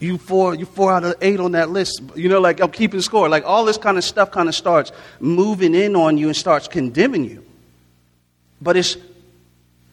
You 0.00 0.16
four, 0.16 0.54
you 0.54 0.64
four 0.64 0.92
out 0.92 1.04
of 1.04 1.14
eight 1.20 1.38
on 1.38 1.52
that 1.52 1.70
list. 1.70 2.02
You 2.16 2.28
know, 2.30 2.40
like 2.40 2.60
I'm 2.60 2.70
keeping 2.70 3.02
score. 3.02 3.28
Like 3.28 3.44
all 3.44 3.64
this 3.66 3.76
kind 3.76 3.98
of 3.98 4.02
stuff 4.02 4.30
kind 4.30 4.48
of 4.48 4.54
starts 4.54 4.92
moving 5.20 5.74
in 5.74 5.94
on 5.94 6.16
you 6.16 6.26
and 6.26 6.36
starts 6.36 6.66
condemning 6.66 7.24
you. 7.24 7.44
But 8.62 8.78
it's 8.78 8.96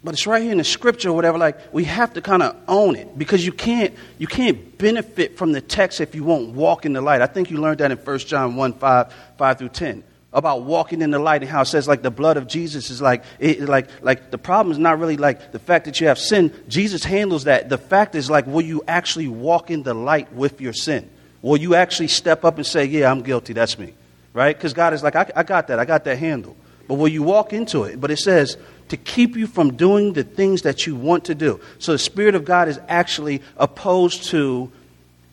but 0.04 0.14
it's 0.14 0.26
right 0.26 0.42
here 0.42 0.54
in 0.54 0.60
the 0.60 0.64
scripture 0.64 1.10
or 1.10 1.14
whatever 1.14 1.38
like 1.38 1.74
we 1.74 1.84
have 1.84 2.14
to 2.14 2.22
kind 2.22 2.42
of 2.42 2.56
own 2.68 2.96
it 2.96 3.18
because 3.18 3.46
you 3.46 3.52
can't 3.52 3.94
you 4.18 4.28
can't 4.28 4.78
benefit 4.78 5.38
from 5.38 5.52
the 5.52 5.60
text 5.60 6.00
if 6.00 6.16
you 6.16 6.24
won't 6.24 6.54
walk 6.54 6.86
in 6.86 6.94
the 6.94 7.02
light 7.02 7.22
i 7.22 7.26
think 7.26 7.52
you 7.52 7.60
learned 7.60 7.80
that 7.80 7.92
in 7.92 7.98
1 7.98 8.18
john 8.20 8.56
1 8.56 8.74
5 8.74 9.14
5 9.38 9.58
through 9.58 9.70
10 9.70 10.04
about 10.38 10.62
walking 10.62 11.01
in 11.01 11.10
the 11.10 11.17
light 11.17 11.41
and 11.41 11.50
how 11.50 11.62
it 11.62 11.65
says 11.65 11.88
like 11.88 12.03
the 12.03 12.12
blood 12.12 12.38
of 12.38 12.48
jesus 12.48 12.91
is 12.91 13.01
like 13.01 13.24
it, 13.39 13.62
like 13.62 13.89
like 14.03 14.29
the 14.29 14.38
problem 14.38 14.72
is 14.72 14.77
not 14.77 15.00
really 15.00 15.17
like 15.17 15.51
the 15.51 15.58
fact 15.58 15.86
that 15.86 16.00
you 16.00 16.08
have 16.08 16.20
sin. 16.20 16.53
Jesus 16.67 17.03
handles 17.03 17.46
that. 17.46 17.70
The 17.70 17.77
fact 17.79 18.13
is 18.13 18.29
like 18.29 18.46
will 18.46 18.62
you 18.62 18.84
actually 18.88 19.27
walk 19.27 19.72
in 19.72 19.82
the 19.82 19.96
light 19.96 20.32
with 20.32 20.62
your 20.62 20.74
sin? 20.74 21.10
Will 21.41 21.58
you 21.58 21.74
actually 21.74 22.10
step 22.10 22.46
up 22.46 22.58
and 22.58 22.65
say 22.65 22.86
yeah 22.86 23.12
i'm 23.12 23.24
guilty. 23.24 23.53
That's 23.53 23.79
me. 23.79 23.96
Right? 24.32 24.56
Because 24.56 24.74
god 24.74 24.94
is 24.94 25.01
like 25.01 25.15
I, 25.15 25.29
I 25.36 25.41
got 25.41 25.67
that. 25.70 25.79
I 25.79 25.86
got 25.86 26.03
that 26.06 26.20
handle. 26.20 26.56
But 26.88 26.96
will 26.96 27.08
you 27.08 27.24
walk 27.24 27.51
into 27.51 27.84
it? 27.84 28.00
But 28.00 28.12
it 28.12 28.20
says 28.20 28.58
to 28.89 28.98
keep 28.98 29.36
you 29.36 29.48
from 29.48 29.75
doing 29.75 30.13
the 30.13 30.24
things 30.24 30.62
that 30.62 30.86
you 30.86 30.96
want 30.96 31.25
to 31.25 31.36
do. 31.36 31.60
So 31.79 31.94
the 31.94 31.98
Spirit 31.98 32.36
of 32.36 32.46
God 32.46 32.67
is 32.67 32.79
actually 32.88 33.41
opposed 33.58 34.25
to 34.25 34.72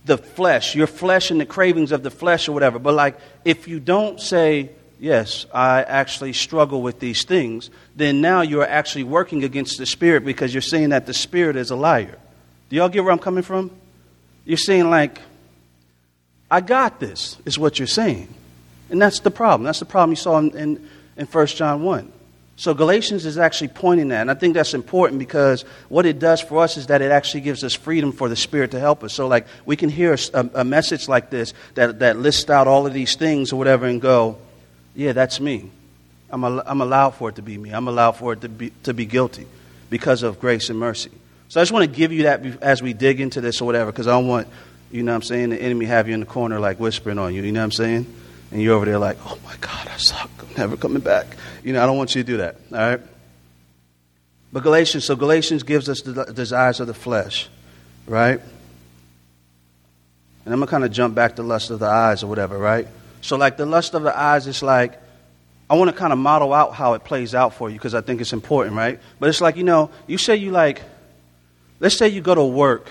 the 0.04 0.18
flesh, 0.18 0.74
your 0.74 0.86
flesh 0.86 1.30
and 1.30 1.40
the 1.40 1.46
cravings 1.46 1.92
of 1.92 2.02
the 2.02 2.10
flesh 2.10 2.48
or 2.48 2.52
whatever. 2.52 2.78
But 2.78 2.94
like, 2.94 3.18
if 3.44 3.68
you 3.68 3.80
don't 3.80 4.20
say, 4.20 4.70
yes, 5.04 5.44
I 5.52 5.82
actually 5.82 6.32
struggle 6.32 6.80
with 6.80 6.98
these 6.98 7.24
things, 7.24 7.68
then 7.94 8.22
now 8.22 8.40
you're 8.40 8.66
actually 8.66 9.04
working 9.04 9.44
against 9.44 9.76
the 9.76 9.84
Spirit 9.84 10.24
because 10.24 10.54
you're 10.54 10.62
saying 10.62 10.88
that 10.88 11.04
the 11.04 11.12
Spirit 11.12 11.56
is 11.56 11.70
a 11.70 11.76
liar. 11.76 12.18
Do 12.70 12.76
y'all 12.76 12.88
get 12.88 13.04
where 13.04 13.12
I'm 13.12 13.18
coming 13.18 13.44
from? 13.44 13.70
You're 14.46 14.56
saying, 14.56 14.88
like, 14.88 15.20
I 16.50 16.62
got 16.62 17.00
this, 17.00 17.36
is 17.44 17.58
what 17.58 17.78
you're 17.78 17.86
saying. 17.86 18.32
And 18.88 19.00
that's 19.00 19.20
the 19.20 19.30
problem. 19.30 19.64
That's 19.64 19.78
the 19.78 19.84
problem 19.84 20.12
you 20.12 20.16
saw 20.16 20.38
in, 20.38 20.56
in, 20.56 20.88
in 21.18 21.26
1 21.26 21.46
John 21.48 21.82
1. 21.82 22.12
So 22.56 22.72
Galatians 22.72 23.26
is 23.26 23.36
actually 23.36 23.68
pointing 23.68 24.08
that, 24.08 24.22
and 24.22 24.30
I 24.30 24.34
think 24.34 24.54
that's 24.54 24.72
important 24.72 25.18
because 25.18 25.62
what 25.90 26.06
it 26.06 26.18
does 26.18 26.40
for 26.40 26.62
us 26.62 26.78
is 26.78 26.86
that 26.86 27.02
it 27.02 27.10
actually 27.10 27.42
gives 27.42 27.62
us 27.62 27.74
freedom 27.74 28.10
for 28.10 28.30
the 28.30 28.36
Spirit 28.36 28.70
to 28.70 28.80
help 28.80 29.04
us. 29.04 29.12
So, 29.12 29.28
like, 29.28 29.46
we 29.66 29.76
can 29.76 29.90
hear 29.90 30.16
a, 30.32 30.50
a 30.54 30.64
message 30.64 31.08
like 31.08 31.28
this 31.28 31.52
that, 31.74 31.98
that 31.98 32.16
lists 32.16 32.48
out 32.48 32.68
all 32.68 32.86
of 32.86 32.94
these 32.94 33.16
things 33.16 33.52
or 33.52 33.56
whatever 33.56 33.84
and 33.84 34.00
go, 34.00 34.38
yeah, 34.94 35.12
that's 35.12 35.40
me. 35.40 35.70
I'm, 36.30 36.44
al- 36.44 36.62
I'm 36.66 36.80
allowed 36.80 37.10
for 37.12 37.28
it 37.28 37.36
to 37.36 37.42
be 37.42 37.58
me. 37.58 37.70
I'm 37.70 37.88
allowed 37.88 38.12
for 38.12 38.32
it 38.32 38.40
to 38.42 38.48
be, 38.48 38.70
to 38.84 38.94
be 38.94 39.06
guilty 39.06 39.46
because 39.90 40.22
of 40.22 40.40
grace 40.40 40.70
and 40.70 40.78
mercy. 40.78 41.10
So 41.48 41.60
I 41.60 41.62
just 41.62 41.72
want 41.72 41.84
to 41.84 41.96
give 41.96 42.12
you 42.12 42.24
that 42.24 42.44
as 42.62 42.82
we 42.82 42.92
dig 42.92 43.20
into 43.20 43.40
this 43.40 43.60
or 43.60 43.64
whatever 43.66 43.92
because 43.92 44.08
I 44.08 44.12
don't 44.12 44.26
want, 44.26 44.48
you 44.90 45.02
know 45.02 45.12
what 45.12 45.16
I'm 45.16 45.22
saying, 45.22 45.50
the 45.50 45.62
enemy 45.62 45.86
have 45.86 46.08
you 46.08 46.14
in 46.14 46.20
the 46.20 46.26
corner 46.26 46.58
like 46.58 46.80
whispering 46.80 47.18
on 47.18 47.34
you. 47.34 47.42
You 47.42 47.52
know 47.52 47.60
what 47.60 47.64
I'm 47.64 47.72
saying? 47.72 48.14
And 48.50 48.62
you're 48.62 48.74
over 48.74 48.84
there 48.84 48.98
like, 48.98 49.18
oh 49.24 49.38
my 49.44 49.54
God, 49.60 49.88
I 49.88 49.96
suck. 49.96 50.30
I'm 50.40 50.54
never 50.56 50.76
coming 50.76 51.02
back. 51.02 51.26
You 51.62 51.72
know, 51.72 51.82
I 51.82 51.86
don't 51.86 51.96
want 51.96 52.14
you 52.14 52.22
to 52.22 52.26
do 52.26 52.36
that. 52.38 52.56
All 52.72 52.78
right? 52.78 53.00
But 54.52 54.62
Galatians, 54.62 55.04
so 55.04 55.16
Galatians 55.16 55.64
gives 55.64 55.88
us 55.88 56.02
the 56.02 56.24
desires 56.26 56.78
of 56.78 56.86
the 56.86 56.94
flesh, 56.94 57.48
right? 58.06 58.40
And 60.44 60.52
I'm 60.52 60.60
going 60.60 60.66
to 60.66 60.70
kind 60.70 60.84
of 60.84 60.92
jump 60.92 61.14
back 61.14 61.36
to 61.36 61.42
lust 61.42 61.70
of 61.70 61.80
the 61.80 61.86
eyes 61.86 62.22
or 62.22 62.28
whatever, 62.28 62.56
right? 62.56 62.86
So, 63.24 63.38
like 63.38 63.56
the 63.56 63.64
lust 63.64 63.94
of 63.94 64.02
the 64.02 64.14
eyes, 64.14 64.46
it's 64.46 64.62
like, 64.62 65.00
I 65.70 65.76
want 65.76 65.90
to 65.90 65.96
kind 65.96 66.12
of 66.12 66.18
model 66.18 66.52
out 66.52 66.74
how 66.74 66.92
it 66.92 67.04
plays 67.04 67.34
out 67.34 67.54
for 67.54 67.70
you 67.70 67.76
because 67.76 67.94
I 67.94 68.02
think 68.02 68.20
it's 68.20 68.34
important, 68.34 68.76
right? 68.76 69.00
But 69.18 69.30
it's 69.30 69.40
like, 69.40 69.56
you 69.56 69.64
know, 69.64 69.90
you 70.06 70.18
say 70.18 70.36
you 70.36 70.50
like, 70.50 70.82
let's 71.80 71.96
say 71.96 72.06
you 72.06 72.20
go 72.20 72.34
to 72.34 72.44
work 72.44 72.90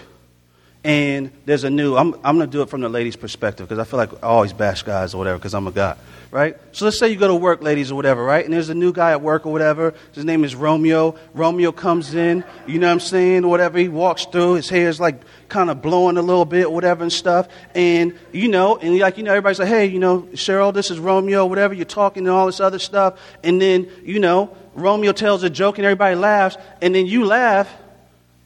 and 0.84 1.32
there's 1.46 1.64
a 1.64 1.70
new, 1.70 1.96
I'm, 1.96 2.14
I'm 2.26 2.36
going 2.36 2.50
to 2.50 2.52
do 2.52 2.62
it 2.62 2.70
from 2.70 2.82
the 2.82 2.90
ladies' 2.90 3.16
perspective 3.16 3.70
because 3.70 3.80
I 3.80 3.90
feel 3.90 3.98
like 3.98 4.12
I 4.22 4.28
always 4.28 4.52
bash 4.52 4.84
guys 4.84 5.14
or 5.14 5.18
whatever 5.18 5.38
because 5.38 5.54
I'm 5.54 5.66
a 5.66 5.72
guy, 5.72 5.96
right? 6.30 6.58
So 6.74 6.84
let's 6.84 7.00
say 7.00 7.08
you 7.08 7.16
go 7.16 7.30
to 7.30 7.36
work, 7.36 7.62
ladies, 7.62 7.90
or 7.90 7.96
whatever, 7.96 8.22
right? 8.22 8.44
And 8.44 8.54
there's 8.54 8.68
a 8.68 8.76
new 8.76 8.92
guy 8.92 9.12
at 9.12 9.22
work 9.22 9.46
or 9.46 9.54
whatever. 9.54 9.94
His 10.12 10.26
name 10.26 10.44
is 10.44 10.56
Romeo. 10.56 11.16
Romeo 11.34 11.72
comes 11.72 12.14
in, 12.14 12.44
you 12.68 12.80
know 12.80 12.88
what 12.88 12.94
I'm 12.94 13.00
saying, 13.00 13.46
or 13.46 13.50
whatever. 13.50 13.78
He 13.78 13.88
walks 13.88 14.26
through, 14.26 14.56
his 14.56 14.68
hair 14.68 14.90
is 14.90 15.00
like 15.00 15.22
kind 15.48 15.70
of 15.70 15.82
blowing 15.82 16.18
a 16.18 16.22
little 16.22 16.44
bit, 16.44 16.70
whatever, 16.70 17.04
and 17.04 17.14
stuff. 17.14 17.48
And, 17.74 18.20
you 18.34 18.50
know, 18.50 18.76
and 18.76 19.00
like, 19.00 19.18
you 19.18 19.24
know, 19.24 19.32
everybody's 19.32 19.60
like, 19.60 19.70
hey, 19.70 19.86
you 19.86 20.00
know, 20.00 20.24
Cheryl, 20.34 20.74
this 20.74 20.92
is 20.92 21.00
Romeo, 21.00 21.46
whatever. 21.46 21.74
You're 21.74 21.86
talking 21.86 22.24
and 22.24 22.36
all 22.36 22.48
this 22.48 22.60
other 22.60 22.80
stuff. 22.80 23.22
And 23.42 23.62
then, 23.62 23.90
you 24.04 24.20
know, 24.20 24.54
Romeo 24.76 25.14
tells 25.14 25.44
a 25.44 25.50
joke 25.50 25.78
and 25.78 25.86
everybody 25.86 26.16
laughs. 26.16 26.58
And 26.82 26.94
then 26.94 27.06
you 27.06 27.24
laugh 27.24 27.74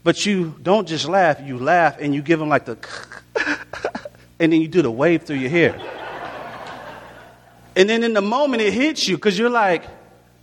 but 0.07 0.25
you 0.25 0.55
don't 0.63 0.87
just 0.87 1.05
laugh, 1.09 1.41
you 1.43 1.57
laugh 1.57 1.97
and 1.99 2.15
you 2.15 2.21
give 2.21 2.39
them 2.39 2.47
like 2.47 2.63
the, 2.63 2.77
and 4.39 4.53
then 4.53 4.61
you 4.61 4.69
do 4.69 4.81
the 4.81 4.89
wave 4.89 5.23
through 5.23 5.35
your 5.35 5.49
hair. 5.49 5.77
and 7.75 7.89
then 7.89 8.05
in 8.05 8.13
the 8.13 8.21
moment 8.21 8.61
it 8.61 8.71
hits 8.71 9.05
you 9.05 9.17
because 9.17 9.37
you're 9.37 9.49
like, 9.49 9.83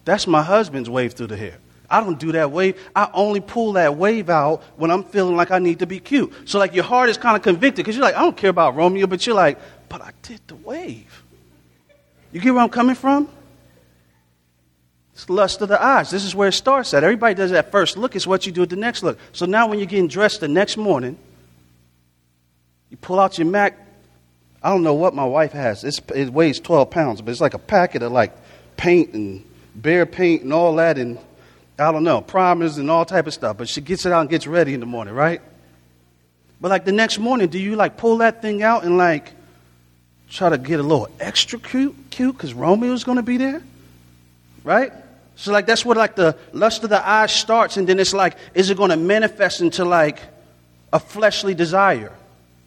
that's 0.05 0.27
my 0.27 0.43
husband's 0.43 0.91
wave 0.91 1.15
through 1.15 1.29
the 1.29 1.39
hair. 1.39 1.57
I 1.89 2.01
don't 2.01 2.19
do 2.19 2.31
that 2.33 2.51
wave. 2.51 2.79
I 2.95 3.09
only 3.15 3.41
pull 3.41 3.73
that 3.73 3.97
wave 3.97 4.29
out 4.29 4.63
when 4.77 4.91
I'm 4.91 5.03
feeling 5.03 5.35
like 5.35 5.51
I 5.51 5.61
need 5.61 5.79
to 5.79 5.87
be 5.87 5.99
cute. 5.99 6.31
So, 6.45 6.59
like, 6.59 6.75
your 6.75 6.85
heart 6.85 7.09
is 7.09 7.17
kind 7.17 7.35
of 7.35 7.43
convicted 7.43 7.87
because 7.87 7.97
you're 7.97 8.05
like, 8.05 8.17
I 8.17 8.21
don't 8.21 8.37
care 8.37 8.51
about 8.51 8.77
Romeo, 8.77 9.07
but 9.07 9.27
you're 9.27 9.35
like, 9.35 9.59
but 9.89 10.03
I 10.03 10.11
did 10.21 10.43
the 10.47 10.57
wave. 10.57 11.25
You 12.33 12.41
get 12.43 12.53
where 12.53 12.63
I'm 12.63 12.69
coming 12.69 12.97
from? 12.97 13.31
It's 15.15 15.31
lust 15.31 15.63
of 15.63 15.69
the 15.69 15.81
eyes. 15.81 16.11
This 16.11 16.25
is 16.25 16.35
where 16.35 16.49
it 16.49 16.53
starts 16.53 16.93
at. 16.93 17.05
Everybody 17.05 17.35
does 17.35 17.53
that 17.53 17.71
first 17.71 17.97
look. 17.97 18.17
It's 18.17 18.27
what 18.27 18.47
you 18.47 18.53
do 18.53 18.63
at 18.63 18.71
the 18.71 18.77
next 18.77 19.05
look. 19.05 19.19
So 19.33 19.47
now 19.47 19.69
when 19.69 19.79
you're 19.79 19.87
getting 19.87 20.09
dressed 20.09 20.41
the 20.41 20.49
next 20.49 20.77
morning, 20.77 21.17
you 22.91 22.97
pull 22.97 23.21
out 23.21 23.39
your 23.39 23.47
Mac. 23.47 23.79
I 24.61 24.71
don't 24.71 24.83
know 24.83 24.95
what 24.95 25.15
my 25.15 25.25
wife 25.25 25.53
has. 25.53 25.85
It's, 25.85 26.01
it 26.15 26.31
weighs 26.31 26.59
12 26.59 26.91
pounds, 26.91 27.23
but 27.23 27.31
it's 27.31 27.41
like 27.41 27.55
a 27.55 27.59
packet 27.59 28.03
of 28.03 28.11
like 28.11 28.33
paint 28.77 29.15
and 29.15 29.45
Behr 29.81 30.11
paint 30.11 30.43
and 30.43 30.53
all 30.53 30.75
that 30.77 30.99
and 30.99 31.19
I 31.79 31.91
don't 31.91 32.05
know, 32.05 32.21
primers 32.21 32.79
and 32.79 32.91
all 32.91 33.05
type 33.05 33.27
of 33.27 33.35
stuff. 33.35 33.57
But 33.57 33.69
she 33.69 33.81
gets 33.81 34.07
it 34.07 34.13
out 34.13 34.23
and 34.23 34.31
gets 34.31 34.47
ready 34.49 34.75
in 34.75 34.81
the 34.81 34.87
morning, 34.87 35.15
right? 35.15 35.41
But 36.61 36.71
like 36.71 36.85
the 36.85 36.93
next 36.93 37.19
morning, 37.19 37.49
do 37.49 37.59
you 37.59 37.77
like 37.77 37.97
pull 37.97 38.19
that 38.19 38.43
thing 38.43 38.63
out 38.63 38.85
and 38.85 38.97
like 38.97 39.33
try 40.29 40.49
to 40.49 40.59
get 40.59 40.81
a 40.81 40.83
little 40.83 41.09
extra 41.21 41.59
cute, 41.59 41.95
cute 42.11 42.37
because 42.37 42.53
Romeo's 42.53 43.05
going 43.05 43.17
to 43.17 43.23
be 43.23 43.37
there? 43.37 43.63
Right? 44.65 44.93
So 45.37 45.53
like 45.53 45.67
that's 45.67 45.85
where 45.85 45.97
like 45.97 46.15
the 46.15 46.37
lust 46.53 46.85
of 46.85 46.91
the 46.91 47.07
eye 47.07 47.27
starts, 47.27 47.77
and 47.77 47.89
then 47.89 47.99
it's 47.99 48.15
like, 48.15 48.37
is 48.55 48.71
it 48.71 48.77
going 48.77 48.91
to 48.91 48.97
manifest 48.97 49.61
into 49.61 49.85
like 49.85 50.21
a 50.93 51.01
fleshly 51.01 51.55
desire? 51.55 52.13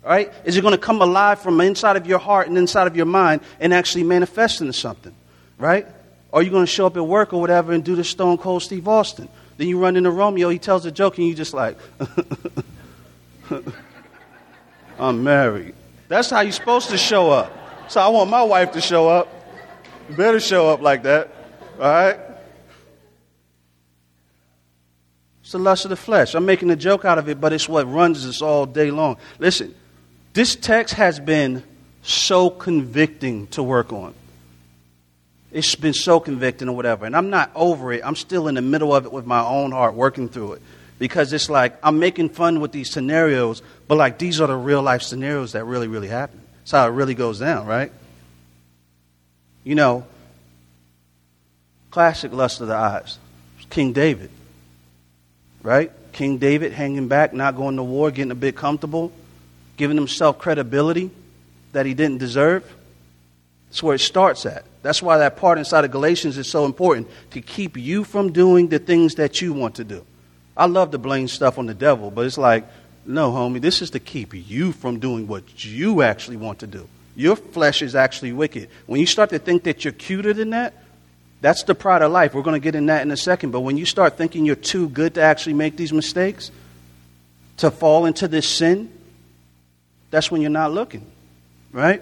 Right? 0.03 0.31
Is 0.45 0.55
it 0.55 0.61
going 0.61 0.73
to 0.73 0.77
come 0.77 1.01
alive 1.01 1.39
from 1.41 1.59
inside 1.59 1.97
of 1.97 2.07
your 2.07 2.19
heart 2.19 2.47
and 2.47 2.57
inside 2.57 2.87
of 2.87 2.95
your 2.95 3.05
mind 3.05 3.41
and 3.59 3.73
actually 3.73 4.03
manifest 4.03 4.61
into 4.61 4.73
something? 4.73 5.13
Right? 5.57 5.85
Or 6.31 6.39
are 6.39 6.43
you 6.43 6.49
going 6.49 6.65
to 6.65 6.71
show 6.71 6.85
up 6.85 6.95
at 6.97 7.05
work 7.05 7.33
or 7.33 7.41
whatever 7.41 7.73
and 7.73 7.83
do 7.83 7.95
the 7.95 8.03
stone 8.03 8.37
cold 8.37 8.63
Steve 8.63 8.87
Austin? 8.87 9.27
Then 9.57 9.67
you 9.67 9.79
run 9.79 9.95
into 9.95 10.11
Romeo, 10.11 10.49
he 10.49 10.59
tells 10.59 10.85
a 10.85 10.91
joke, 10.91 11.17
and 11.17 11.27
you 11.27 11.33
just 11.33 11.53
like, 11.53 11.77
I'm 14.99 15.23
married. 15.23 15.73
That's 16.07 16.29
how 16.29 16.41
you're 16.41 16.51
supposed 16.51 16.89
to 16.89 16.97
show 16.97 17.31
up. 17.31 17.51
So 17.89 17.99
I 17.99 18.07
want 18.09 18.29
my 18.29 18.43
wife 18.43 18.73
to 18.73 18.81
show 18.81 19.09
up. 19.09 19.27
You 20.09 20.15
better 20.15 20.39
show 20.39 20.69
up 20.69 20.81
like 20.81 21.03
that. 21.03 21.31
All 21.79 21.87
right? 21.87 22.19
It's 25.47 25.53
the 25.53 25.59
lust 25.59 25.85
of 25.85 25.89
the 25.89 25.95
flesh. 25.95 26.35
I'm 26.35 26.45
making 26.45 26.71
a 26.71 26.75
joke 26.75 27.05
out 27.05 27.17
of 27.17 27.29
it, 27.29 27.39
but 27.39 27.53
it's 27.53 27.69
what 27.69 27.89
runs 27.89 28.25
us 28.25 28.41
all 28.41 28.65
day 28.65 28.91
long. 28.91 29.15
Listen, 29.39 29.73
this 30.33 30.57
text 30.57 30.95
has 30.95 31.21
been 31.21 31.63
so 32.01 32.49
convicting 32.49 33.47
to 33.47 33.63
work 33.63 33.93
on. 33.93 34.13
It's 35.53 35.73
been 35.75 35.93
so 35.93 36.19
convicting 36.19 36.67
or 36.67 36.75
whatever. 36.75 37.05
And 37.05 37.15
I'm 37.15 37.29
not 37.29 37.49
over 37.55 37.93
it. 37.93 38.01
I'm 38.03 38.17
still 38.17 38.49
in 38.49 38.55
the 38.55 38.61
middle 38.61 38.93
of 38.93 39.05
it 39.05 39.13
with 39.13 39.25
my 39.25 39.39
own 39.39 39.71
heart, 39.71 39.93
working 39.93 40.27
through 40.27 40.51
it. 40.55 40.61
Because 40.99 41.31
it's 41.31 41.49
like 41.49 41.77
I'm 41.81 41.97
making 41.97 42.31
fun 42.31 42.59
with 42.59 42.73
these 42.73 42.91
scenarios, 42.91 43.61
but 43.87 43.97
like 43.97 44.19
these 44.19 44.41
are 44.41 44.47
the 44.47 44.57
real 44.57 44.81
life 44.81 45.01
scenarios 45.01 45.53
that 45.53 45.63
really, 45.63 45.87
really 45.87 46.09
happen. 46.09 46.41
That's 46.59 46.71
how 46.71 46.85
it 46.87 46.91
really 46.91 47.15
goes 47.15 47.39
down, 47.39 47.67
right? 47.67 47.93
You 49.63 49.75
know, 49.75 50.05
classic 51.89 52.33
lust 52.33 52.59
of 52.59 52.67
the 52.67 52.75
eyes. 52.75 53.17
King 53.69 53.93
David, 53.93 54.29
right? 55.67 55.91
King 56.13 56.37
David 56.37 56.71
hanging 56.71 57.09
back, 57.09 57.33
not 57.33 57.57
going 57.57 57.75
to 57.75 57.83
war, 57.83 58.09
getting 58.09 58.31
a 58.31 58.35
bit 58.35 58.55
comfortable, 58.55 59.11
giving 59.75 59.97
himself 59.97 60.39
credibility 60.39 61.11
that 61.73 61.85
he 61.85 61.93
didn't 61.93 62.19
deserve. 62.19 62.63
That's 63.67 63.83
where 63.83 63.95
it 63.95 63.99
starts 63.99 64.45
at. 64.45 64.63
That's 64.81 65.01
why 65.01 65.17
that 65.17 65.35
part 65.35 65.57
inside 65.57 65.83
of 65.83 65.91
Galatians 65.91 66.37
is 66.37 66.47
so 66.49 66.63
important 66.63 67.09
to 67.31 67.41
keep 67.41 67.75
you 67.75 68.05
from 68.05 68.31
doing 68.31 68.69
the 68.69 68.79
things 68.79 69.15
that 69.15 69.41
you 69.41 69.51
want 69.51 69.75
to 69.75 69.83
do. 69.83 70.05
I 70.55 70.67
love 70.67 70.91
to 70.91 70.97
blame 70.97 71.27
stuff 71.27 71.57
on 71.57 71.65
the 71.65 71.73
devil, 71.73 72.11
but 72.11 72.25
it's 72.25 72.37
like, 72.37 72.63
no, 73.05 73.33
homie, 73.33 73.59
this 73.59 73.81
is 73.81 73.89
to 73.89 73.99
keep 73.99 74.33
you 74.33 74.71
from 74.71 74.99
doing 74.99 75.27
what 75.27 75.65
you 75.65 76.01
actually 76.01 76.37
want 76.37 76.59
to 76.59 76.67
do. 76.67 76.87
Your 77.13 77.35
flesh 77.35 77.81
is 77.81 77.93
actually 77.93 78.31
wicked. 78.31 78.69
When 78.85 79.01
you 79.01 79.05
start 79.05 79.31
to 79.31 79.39
think 79.39 79.63
that 79.63 79.83
you're 79.83 79.91
cuter 79.91 80.31
than 80.31 80.51
that, 80.51 80.81
that's 81.41 81.63
the 81.63 81.75
pride 81.75 82.01
of 82.01 82.11
life. 82.11 82.33
We're 82.33 82.41
going 82.41 82.59
to 82.59 82.63
get 82.63 82.75
in 82.75 82.87
that 82.87 83.01
in 83.01 83.11
a 83.11 83.17
second. 83.17 83.51
But 83.51 83.61
when 83.61 83.77
you 83.77 83.85
start 83.85 84.17
thinking 84.17 84.45
you're 84.45 84.55
too 84.55 84.89
good 84.89 85.15
to 85.15 85.21
actually 85.21 85.53
make 85.53 85.77
these 85.77 85.93
mistakes, 85.93 86.51
to 87.57 87.71
fall 87.71 88.05
into 88.05 88.27
this 88.27 88.47
sin, 88.47 88.91
that's 90.09 90.31
when 90.31 90.41
you're 90.41 90.49
not 90.49 90.71
looking, 90.71 91.05
right? 91.71 92.01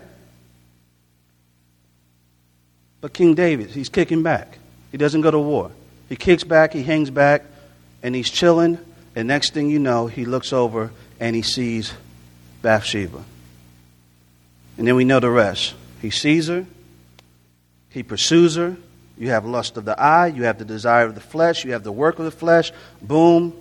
But 3.01 3.13
King 3.13 3.35
David, 3.35 3.69
he's 3.69 3.89
kicking 3.89 4.23
back. 4.23 4.57
He 4.91 4.97
doesn't 4.97 5.21
go 5.21 5.31
to 5.31 5.39
war. 5.39 5.71
He 6.07 6.15
kicks 6.15 6.43
back, 6.43 6.73
he 6.73 6.83
hangs 6.83 7.09
back, 7.09 7.43
and 8.03 8.15
he's 8.15 8.29
chilling. 8.29 8.77
And 9.15 9.27
next 9.27 9.53
thing 9.53 9.69
you 9.69 9.79
know, 9.79 10.07
he 10.07 10.25
looks 10.25 10.53
over 10.53 10.91
and 11.19 11.35
he 11.35 11.41
sees 11.41 11.93
Bathsheba. 12.61 13.23
And 14.77 14.87
then 14.87 14.95
we 14.95 15.05
know 15.05 15.19
the 15.19 15.29
rest. 15.29 15.73
He 16.01 16.09
sees 16.09 16.47
her, 16.47 16.65
he 17.89 18.03
pursues 18.03 18.55
her. 18.55 18.77
You 19.17 19.29
have 19.29 19.45
lust 19.45 19.77
of 19.77 19.85
the 19.85 19.99
eye, 19.99 20.27
you 20.27 20.43
have 20.43 20.57
the 20.57 20.65
desire 20.65 21.05
of 21.05 21.15
the 21.15 21.21
flesh, 21.21 21.63
you 21.63 21.71
have 21.71 21.83
the 21.83 21.91
work 21.91 22.19
of 22.19 22.25
the 22.25 22.31
flesh. 22.31 22.71
Boom. 23.01 23.53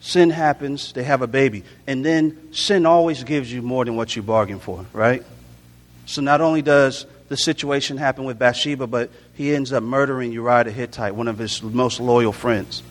Sin 0.00 0.30
happens, 0.30 0.92
they 0.92 1.02
have 1.02 1.22
a 1.22 1.26
baby. 1.26 1.64
And 1.86 2.04
then 2.04 2.52
sin 2.52 2.86
always 2.86 3.24
gives 3.24 3.52
you 3.52 3.62
more 3.62 3.84
than 3.84 3.96
what 3.96 4.14
you 4.14 4.22
bargained 4.22 4.62
for, 4.62 4.84
right? 4.92 5.22
So 6.06 6.20
not 6.20 6.40
only 6.40 6.62
does 6.62 7.06
the 7.28 7.36
situation 7.36 7.96
happen 7.96 8.24
with 8.24 8.38
Bathsheba, 8.38 8.86
but 8.86 9.10
he 9.34 9.54
ends 9.54 9.72
up 9.72 9.82
murdering 9.82 10.32
Uriah 10.32 10.64
the 10.64 10.70
Hittite, 10.70 11.14
one 11.14 11.28
of 11.28 11.38
his 11.38 11.62
most 11.62 12.00
loyal 12.00 12.32
friends. 12.32 12.82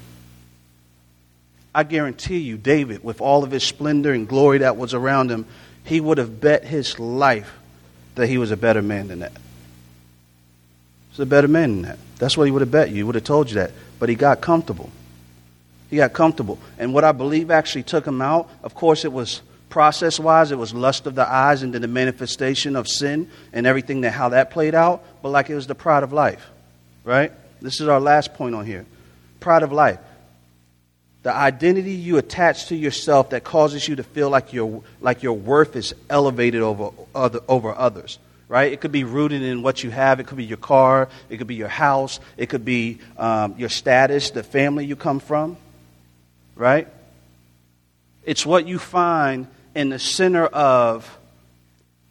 I 1.76 1.84
guarantee 1.84 2.40
you, 2.40 2.58
David, 2.58 3.04
with 3.04 3.22
all 3.22 3.44
of 3.44 3.52
his 3.52 3.64
splendor 3.64 4.12
and 4.12 4.28
glory 4.28 4.60
that 4.60 4.78
was 4.78 4.94
around 4.94 5.32
him, 5.32 5.46
he 5.84 6.00
would 6.00 6.18
have 6.18 6.40
bet 6.40 6.64
his 6.64 7.00
life 7.00 7.52
that 8.16 8.28
he 8.28 8.38
was 8.38 8.52
a 8.52 8.58
better 8.58 8.82
man 8.82 9.08
than 9.08 9.20
that. 9.20 9.34
He's 11.14 11.20
a 11.20 11.28
better 11.28 11.48
man 11.48 11.70
than 11.70 11.82
that. 11.84 12.00
That's 12.18 12.36
what 12.36 12.46
he 12.46 12.52
would 12.52 12.64
have 12.64 12.72
bet 12.72 12.90
you. 12.90 12.96
He 12.96 13.04
would 13.04 13.14
have 13.14 13.24
told 13.24 13.50
you 13.50 13.56
that. 13.56 13.70
But 14.00 14.10
he 14.10 14.16
got 14.16 14.42
comfortable. 14.42 14.90
He 15.92 15.98
got 15.98 16.12
comfortable. 16.12 16.58
And 16.80 16.92
what 16.92 17.04
I 17.04 17.12
believe 17.12 17.52
actually 17.52 17.84
took 17.84 18.08
him 18.08 18.20
out, 18.20 18.50
of 18.64 18.74
course, 18.74 19.06
it 19.06 19.14
was 19.14 19.44
process 19.70 20.20
wise, 20.20 20.52
it 20.52 20.58
was 20.58 20.74
lust 20.74 21.06
of 21.06 21.14
the 21.14 21.32
eyes 21.32 21.62
and 21.62 21.72
then 21.72 21.84
the 21.84 21.88
manifestation 21.88 22.76
of 22.76 22.88
sin 22.88 23.30
and 23.54 23.68
everything 23.68 24.02
that 24.02 24.12
how 24.12 24.30
that 24.30 24.50
played 24.50 24.74
out. 24.74 25.04
But 25.22 25.30
like 25.30 25.52
it 25.52 25.56
was 25.56 25.68
the 25.68 25.76
pride 25.76 26.02
of 26.02 26.14
life. 26.14 26.44
Right? 27.04 27.32
This 27.62 27.80
is 27.80 27.88
our 27.88 28.00
last 28.00 28.34
point 28.34 28.56
on 28.56 28.66
here. 28.66 28.84
Pride 29.40 29.62
of 29.62 29.72
life 29.72 30.00
the 31.22 31.34
identity 31.34 31.94
you 31.94 32.18
attach 32.18 32.66
to 32.66 32.76
yourself 32.76 33.30
that 33.30 33.46
causes 33.46 33.88
you 33.88 33.96
to 33.96 34.04
feel 34.04 34.30
like 34.30 34.52
your, 34.52 34.84
like 35.00 35.24
your 35.24 35.32
worth 35.32 35.78
is 35.78 35.96
elevated 36.10 36.62
over, 36.62 36.90
other, 37.16 37.40
over 37.48 37.74
others 37.74 38.20
right? 38.54 38.72
It 38.72 38.82
could 38.82 38.92
be 38.92 39.04
rooted 39.04 39.42
in 39.42 39.64
what 39.64 39.84
you 39.84 39.90
have. 39.90 40.20
It 40.20 40.28
could 40.28 40.38
be 40.38 40.46
your 40.46 40.58
car. 40.58 41.10
It 41.28 41.38
could 41.38 41.48
be 41.48 41.56
your 41.56 41.68
house. 41.68 42.20
It 42.38 42.50
could 42.50 42.64
be 42.64 43.00
um, 43.18 43.56
your 43.58 43.70
status 43.70 44.30
the 44.30 44.44
family 44.44 44.86
you 44.86 44.96
come 44.96 45.20
from 45.20 45.58
right? 46.56 46.88
It's 48.24 48.46
what 48.46 48.68
you 48.68 48.80
find 48.80 49.48
in 49.76 49.90
the 49.90 50.00
center 50.00 50.46
of 50.46 51.18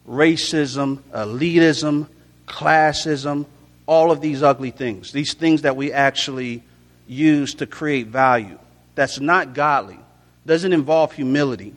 racism 0.09 0.99
elitism 1.15 2.09
classism 2.49 3.47
all 3.87 4.11
of 4.11 4.21
these 4.21 4.43
ugly 4.43 4.73
things 4.73 5.13
these 5.13 5.33
things 5.35 5.63
that 5.63 5.77
we 5.77 5.93
actually 5.93 6.61
use 7.07 7.55
to 7.55 7.67
create 7.67 8.09
value. 8.09 8.59
That's 8.97 9.21
not 9.21 9.55
godly, 9.55 9.99
doesn't 10.45 10.73
involve 10.73 11.13
humility, 11.13 11.75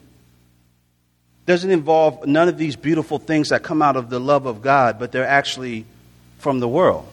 doesn't 1.46 1.70
involve 1.70 2.26
none 2.26 2.48
of 2.48 2.58
these 2.58 2.76
beautiful 2.76 3.20
things 3.20 3.50
that 3.50 3.62
come 3.64 3.82
out 3.82 3.96
of 3.96 4.10
the 4.10 4.20
love 4.20 4.46
of 4.46 4.62
God, 4.62 4.98
but 4.98 5.12
they're 5.12 5.28
actually 5.28 5.86
from 6.40 6.60
the 6.60 6.68
world. 6.68 7.08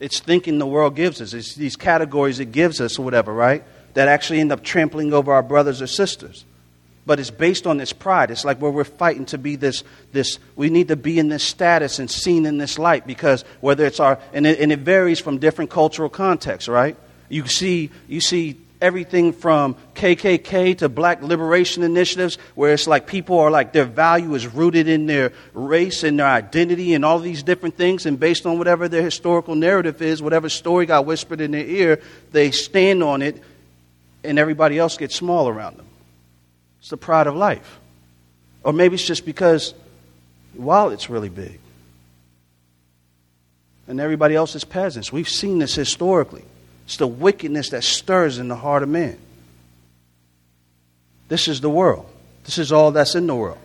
It's 0.00 0.20
thinking 0.20 0.58
the 0.58 0.66
world 0.66 0.96
gives 0.96 1.20
us. 1.20 1.32
It's 1.32 1.54
these 1.54 1.76
categories 1.76 2.40
it 2.40 2.52
gives 2.52 2.80
us 2.80 2.98
or 2.98 3.04
whatever, 3.04 3.32
right? 3.32 3.64
That 3.94 4.08
actually 4.08 4.40
end 4.40 4.52
up 4.52 4.62
trampling 4.62 5.12
over 5.12 5.32
our 5.32 5.42
brothers 5.42 5.82
or 5.82 5.86
sisters. 5.86 6.44
But 7.06 7.18
it's 7.18 7.30
based 7.30 7.66
on 7.66 7.78
this 7.78 7.92
pride. 7.92 8.30
It's 8.30 8.44
like 8.44 8.60
where 8.60 8.70
we're 8.70 8.84
fighting 8.84 9.26
to 9.26 9.38
be 9.38 9.56
this, 9.56 9.82
this 10.12 10.38
we 10.56 10.68
need 10.68 10.88
to 10.88 10.96
be 10.96 11.18
in 11.18 11.28
this 11.28 11.42
status 11.42 11.98
and 11.98 12.10
seen 12.10 12.46
in 12.46 12.58
this 12.58 12.78
light 12.78 13.06
because 13.06 13.44
whether 13.60 13.86
it's 13.86 13.98
our, 13.98 14.18
and 14.32 14.46
it, 14.46 14.60
and 14.60 14.70
it 14.70 14.80
varies 14.80 15.18
from 15.18 15.38
different 15.38 15.70
cultural 15.70 16.08
contexts, 16.08 16.68
right? 16.68 16.96
You 17.28 17.46
see, 17.46 17.90
you 18.08 18.20
see 18.20 18.58
everything 18.80 19.32
from 19.32 19.74
KKK 19.94 20.78
to 20.78 20.88
black 20.88 21.22
liberation 21.22 21.82
initiatives 21.82 22.36
where 22.54 22.72
it's 22.72 22.86
like 22.86 23.06
people 23.06 23.38
are 23.38 23.50
like 23.50 23.72
their 23.72 23.84
value 23.84 24.34
is 24.34 24.46
rooted 24.46 24.88
in 24.88 25.06
their 25.06 25.32
race 25.52 26.04
and 26.04 26.18
their 26.18 26.26
identity 26.26 26.94
and 26.94 27.04
all 27.04 27.18
these 27.18 27.42
different 27.42 27.76
things. 27.76 28.06
And 28.06 28.18
based 28.18 28.46
on 28.46 28.58
whatever 28.58 28.88
their 28.88 29.02
historical 29.02 29.54
narrative 29.54 30.00
is 30.00 30.22
whatever 30.22 30.48
story 30.48 30.86
got 30.86 31.06
whispered 31.06 31.40
in 31.40 31.52
their 31.52 31.64
ear 31.64 32.00
they 32.30 32.50
stand 32.50 33.02
on 33.02 33.22
it 33.22 33.42
and 34.22 34.38
everybody 34.38 34.78
else 34.78 34.96
gets 34.96 35.14
small 35.14 35.48
around 35.48 35.76
them. 35.76 35.86
It's 36.80 36.90
the 36.90 36.96
pride 36.96 37.26
of 37.26 37.34
life. 37.34 37.80
Or 38.62 38.72
maybe 38.72 38.94
it's 38.94 39.06
just 39.06 39.24
because 39.24 39.74
while 40.54 40.90
it's 40.90 41.10
really 41.10 41.28
big 41.28 41.58
and 43.86 44.00
everybody 44.00 44.34
else 44.34 44.54
is 44.54 44.64
peasants. 44.64 45.12
We've 45.12 45.28
seen 45.28 45.58
this 45.58 45.74
historically 45.74 46.44
it's 46.88 46.96
the 46.96 47.06
wickedness 47.06 47.68
that 47.68 47.84
stirs 47.84 48.38
in 48.38 48.48
the 48.48 48.56
heart 48.56 48.82
of 48.82 48.88
man. 48.88 49.18
This 51.28 51.46
is 51.46 51.60
the 51.60 51.68
world. 51.68 52.06
This 52.44 52.56
is 52.56 52.72
all 52.72 52.92
that's 52.92 53.14
in 53.14 53.26
the 53.26 53.34
world. 53.34 53.58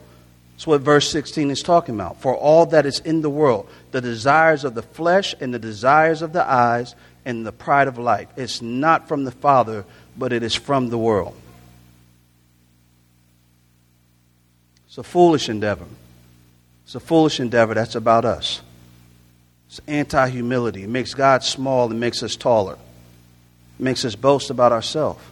That's 0.52 0.68
what 0.68 0.82
verse 0.82 1.10
16 1.10 1.50
is 1.50 1.64
talking 1.64 1.96
about. 1.96 2.20
For 2.20 2.36
all 2.36 2.66
that 2.66 2.86
is 2.86 3.00
in 3.00 3.22
the 3.22 3.30
world, 3.30 3.70
the 3.92 4.02
desires 4.02 4.66
of 4.66 4.76
the 4.76 4.82
flesh 4.82 5.34
and 5.40 5.54
the 5.54 5.60
desires 5.60 6.22
of 6.22 6.34
the 6.34 6.46
eyes 6.46 6.96
and 7.24 7.46
the 7.46 7.54
pride 7.54 7.88
of 7.88 7.98
life. 7.98 8.28
It's 8.36 8.62
not 8.62 9.08
from 9.08 9.24
the 9.24 9.32
Father, 9.32 9.86
but 10.18 10.34
it 10.34 10.44
is 10.44 10.54
from 10.54 10.90
the 10.90 10.98
world. 10.98 11.34
It's 14.88 14.98
a 14.98 15.04
foolish 15.04 15.48
endeavor. 15.48 15.86
It's 16.84 16.96
a 16.96 17.00
foolish 17.00 17.40
endeavor 17.40 17.74
that's 17.74 17.96
about 17.96 18.26
us. 18.26 18.62
It's 19.70 19.80
anti 19.88 20.28
humility. 20.28 20.84
It 20.84 20.90
makes 20.90 21.14
God 21.14 21.42
small 21.42 21.90
and 21.90 22.02
makes 22.02 22.22
us 22.22 22.36
taller 22.36 22.78
makes 23.84 24.06
us 24.06 24.16
boast 24.16 24.50
about 24.50 24.72
ourselves. 24.72 25.24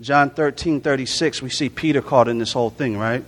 John 0.00 0.30
13, 0.30 0.80
36, 0.80 1.42
we 1.42 1.50
see 1.50 1.68
Peter 1.68 2.00
caught 2.00 2.28
in 2.28 2.38
this 2.38 2.52
whole 2.52 2.70
thing, 2.70 2.98
right? 2.98 3.24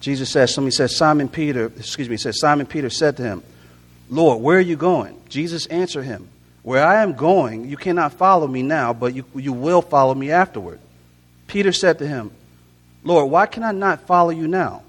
Jesus 0.00 0.30
says, 0.30 0.54
somebody 0.54 0.72
says, 0.72 0.96
Simon 0.96 1.28
Peter, 1.28 1.66
excuse 1.66 2.08
me, 2.08 2.16
says, 2.16 2.40
Simon 2.40 2.66
Peter 2.66 2.88
said 2.88 3.18
to 3.18 3.22
him, 3.22 3.42
Lord, 4.08 4.42
where 4.42 4.56
are 4.56 4.62
you 4.62 4.76
going? 4.76 5.20
Jesus 5.28 5.66
answered 5.66 6.04
him, 6.04 6.28
Where 6.62 6.84
I 6.84 7.02
am 7.02 7.12
going, 7.12 7.68
you 7.68 7.76
cannot 7.76 8.14
follow 8.14 8.46
me 8.46 8.62
now, 8.62 8.92
but 8.92 9.14
you, 9.14 9.24
you 9.34 9.52
will 9.52 9.82
follow 9.82 10.14
me 10.14 10.30
afterward. 10.30 10.80
Peter 11.46 11.72
said 11.72 11.98
to 11.98 12.06
him, 12.08 12.30
Lord, 13.04 13.30
why 13.30 13.46
can 13.46 13.62
I 13.62 13.72
not 13.72 14.06
follow 14.06 14.30
you 14.30 14.48
now? 14.48 14.82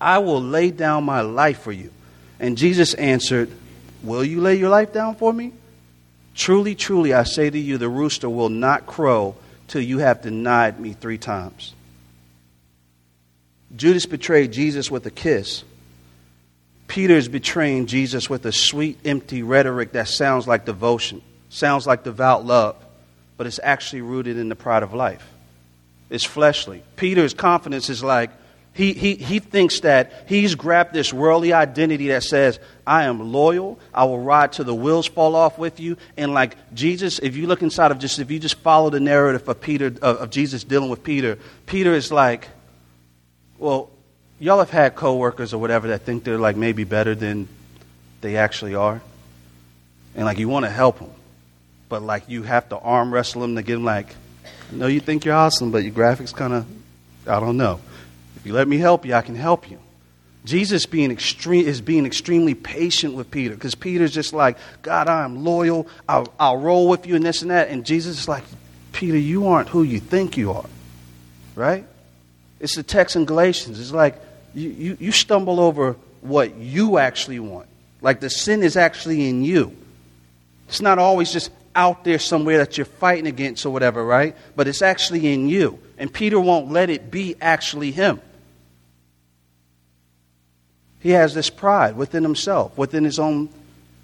I 0.00 0.18
will 0.18 0.42
lay 0.42 0.70
down 0.70 1.04
my 1.04 1.22
life 1.22 1.60
for 1.60 1.72
you. 1.72 1.90
And 2.38 2.58
Jesus 2.58 2.94
answered, 2.94 3.50
Will 4.02 4.24
you 4.24 4.40
lay 4.40 4.56
your 4.56 4.68
life 4.68 4.92
down 4.92 5.14
for 5.14 5.32
me? 5.32 5.52
Truly, 6.34 6.74
truly, 6.74 7.14
I 7.14 7.22
say 7.22 7.48
to 7.48 7.58
you, 7.58 7.78
the 7.78 7.88
rooster 7.88 8.28
will 8.28 8.48
not 8.48 8.86
crow 8.86 9.36
till 9.68 9.82
you 9.82 9.98
have 9.98 10.22
denied 10.22 10.80
me 10.80 10.92
three 10.92 11.18
times. 11.18 11.74
Judas 13.74 14.06
betrayed 14.06 14.52
Jesus 14.52 14.90
with 14.90 15.06
a 15.06 15.10
kiss. 15.10 15.64
Peter 16.86 17.14
is 17.14 17.28
betraying 17.28 17.86
Jesus 17.86 18.28
with 18.28 18.44
a 18.46 18.52
sweet, 18.52 18.98
empty 19.04 19.42
rhetoric 19.42 19.92
that 19.92 20.08
sounds 20.08 20.46
like 20.46 20.64
devotion, 20.64 21.22
sounds 21.48 21.86
like 21.86 22.04
devout 22.04 22.44
love, 22.44 22.76
but 23.36 23.46
it's 23.46 23.60
actually 23.62 24.02
rooted 24.02 24.36
in 24.36 24.48
the 24.48 24.56
pride 24.56 24.82
of 24.82 24.92
life. 24.92 25.26
It's 26.10 26.24
fleshly. 26.24 26.82
Peter's 26.96 27.34
confidence 27.34 27.88
is 27.88 28.04
like, 28.04 28.30
he, 28.74 28.92
he, 28.92 29.14
he 29.14 29.38
thinks 29.38 29.80
that 29.80 30.24
he's 30.28 30.56
grabbed 30.56 30.92
this 30.92 31.12
worldly 31.12 31.52
identity 31.52 32.08
that 32.08 32.24
says, 32.24 32.58
I 32.84 33.04
am 33.04 33.32
loyal. 33.32 33.78
I 33.94 34.04
will 34.04 34.20
ride 34.20 34.52
till 34.52 34.64
the 34.64 34.74
wheels 34.74 35.06
fall 35.06 35.36
off 35.36 35.58
with 35.58 35.78
you. 35.78 35.96
And 36.16 36.34
like 36.34 36.56
Jesus, 36.74 37.20
if 37.20 37.36
you 37.36 37.46
look 37.46 37.62
inside 37.62 37.92
of 37.92 38.00
just, 38.00 38.18
if 38.18 38.32
you 38.32 38.40
just 38.40 38.56
follow 38.56 38.90
the 38.90 38.98
narrative 38.98 39.48
of 39.48 39.60
Peter, 39.60 39.86
of, 39.86 40.02
of 40.02 40.30
Jesus 40.30 40.64
dealing 40.64 40.90
with 40.90 41.04
Peter, 41.04 41.38
Peter 41.66 41.94
is 41.94 42.10
like, 42.10 42.48
well, 43.58 43.90
y'all 44.40 44.58
have 44.58 44.70
had 44.70 44.96
coworkers 44.96 45.54
or 45.54 45.58
whatever 45.58 45.88
that 45.88 46.02
think 46.02 46.24
they're 46.24 46.38
like 46.38 46.56
maybe 46.56 46.82
better 46.82 47.14
than 47.14 47.48
they 48.20 48.36
actually 48.36 48.74
are, 48.74 49.00
and 50.14 50.24
like 50.24 50.38
you 50.38 50.48
want 50.48 50.64
to 50.64 50.70
help 50.70 50.98
them, 50.98 51.10
but 51.88 52.02
like 52.02 52.28
you 52.28 52.42
have 52.42 52.68
to 52.70 52.78
arm 52.78 53.12
wrestle 53.12 53.42
them 53.42 53.54
to 53.54 53.62
get 53.62 53.74
them 53.74 53.84
like, 53.84 54.14
I 54.72 54.74
know 54.74 54.86
you 54.86 55.00
think 55.00 55.24
you're 55.24 55.34
awesome, 55.34 55.70
but 55.70 55.84
your 55.84 55.92
graphics 55.92 56.34
kind 56.34 56.52
of, 56.52 56.66
I 57.26 57.38
don't 57.38 57.56
know. 57.56 57.80
You 58.44 58.52
let 58.52 58.68
me 58.68 58.78
help 58.78 59.06
you, 59.06 59.14
I 59.14 59.22
can 59.22 59.34
help 59.34 59.70
you. 59.70 59.78
Jesus 60.44 60.84
being 60.84 61.10
extreme, 61.10 61.66
is 61.66 61.80
being 61.80 62.04
extremely 62.04 62.54
patient 62.54 63.14
with 63.14 63.30
Peter 63.30 63.54
because 63.54 63.74
Peter's 63.74 64.12
just 64.12 64.34
like, 64.34 64.58
God, 64.82 65.08
I'm 65.08 65.42
loyal. 65.42 65.88
I'll, 66.06 66.32
I'll 66.38 66.58
roll 66.58 66.88
with 66.88 67.06
you 67.06 67.16
and 67.16 67.24
this 67.24 67.40
and 67.40 67.50
that. 67.50 67.68
And 67.68 67.86
Jesus 67.86 68.20
is 68.20 68.28
like, 68.28 68.44
Peter, 68.92 69.16
you 69.16 69.48
aren't 69.48 69.70
who 69.70 69.82
you 69.82 70.00
think 70.00 70.36
you 70.36 70.52
are. 70.52 70.66
Right? 71.54 71.86
It's 72.60 72.74
the 72.74 72.82
text 72.82 73.16
in 73.16 73.24
Galatians. 73.24 73.80
It's 73.80 73.92
like 73.92 74.20
you, 74.54 74.68
you, 74.68 74.96
you 75.00 75.12
stumble 75.12 75.60
over 75.60 75.96
what 76.20 76.56
you 76.56 76.98
actually 76.98 77.40
want. 77.40 77.68
Like 78.02 78.20
the 78.20 78.30
sin 78.30 78.62
is 78.62 78.76
actually 78.76 79.26
in 79.28 79.44
you. 79.44 79.74
It's 80.68 80.82
not 80.82 80.98
always 80.98 81.32
just 81.32 81.50
out 81.74 82.04
there 82.04 82.18
somewhere 82.18 82.58
that 82.58 82.76
you're 82.76 82.84
fighting 82.84 83.26
against 83.26 83.64
or 83.64 83.70
whatever, 83.70 84.04
right? 84.04 84.36
But 84.56 84.68
it's 84.68 84.82
actually 84.82 85.32
in 85.32 85.48
you. 85.48 85.78
And 85.96 86.12
Peter 86.12 86.38
won't 86.38 86.70
let 86.70 86.90
it 86.90 87.10
be 87.10 87.34
actually 87.40 87.92
him. 87.92 88.20
He 91.04 91.10
has 91.10 91.34
this 91.34 91.50
pride 91.50 91.96
within 91.96 92.22
himself, 92.22 92.78
within 92.78 93.04
his 93.04 93.18
own. 93.18 93.50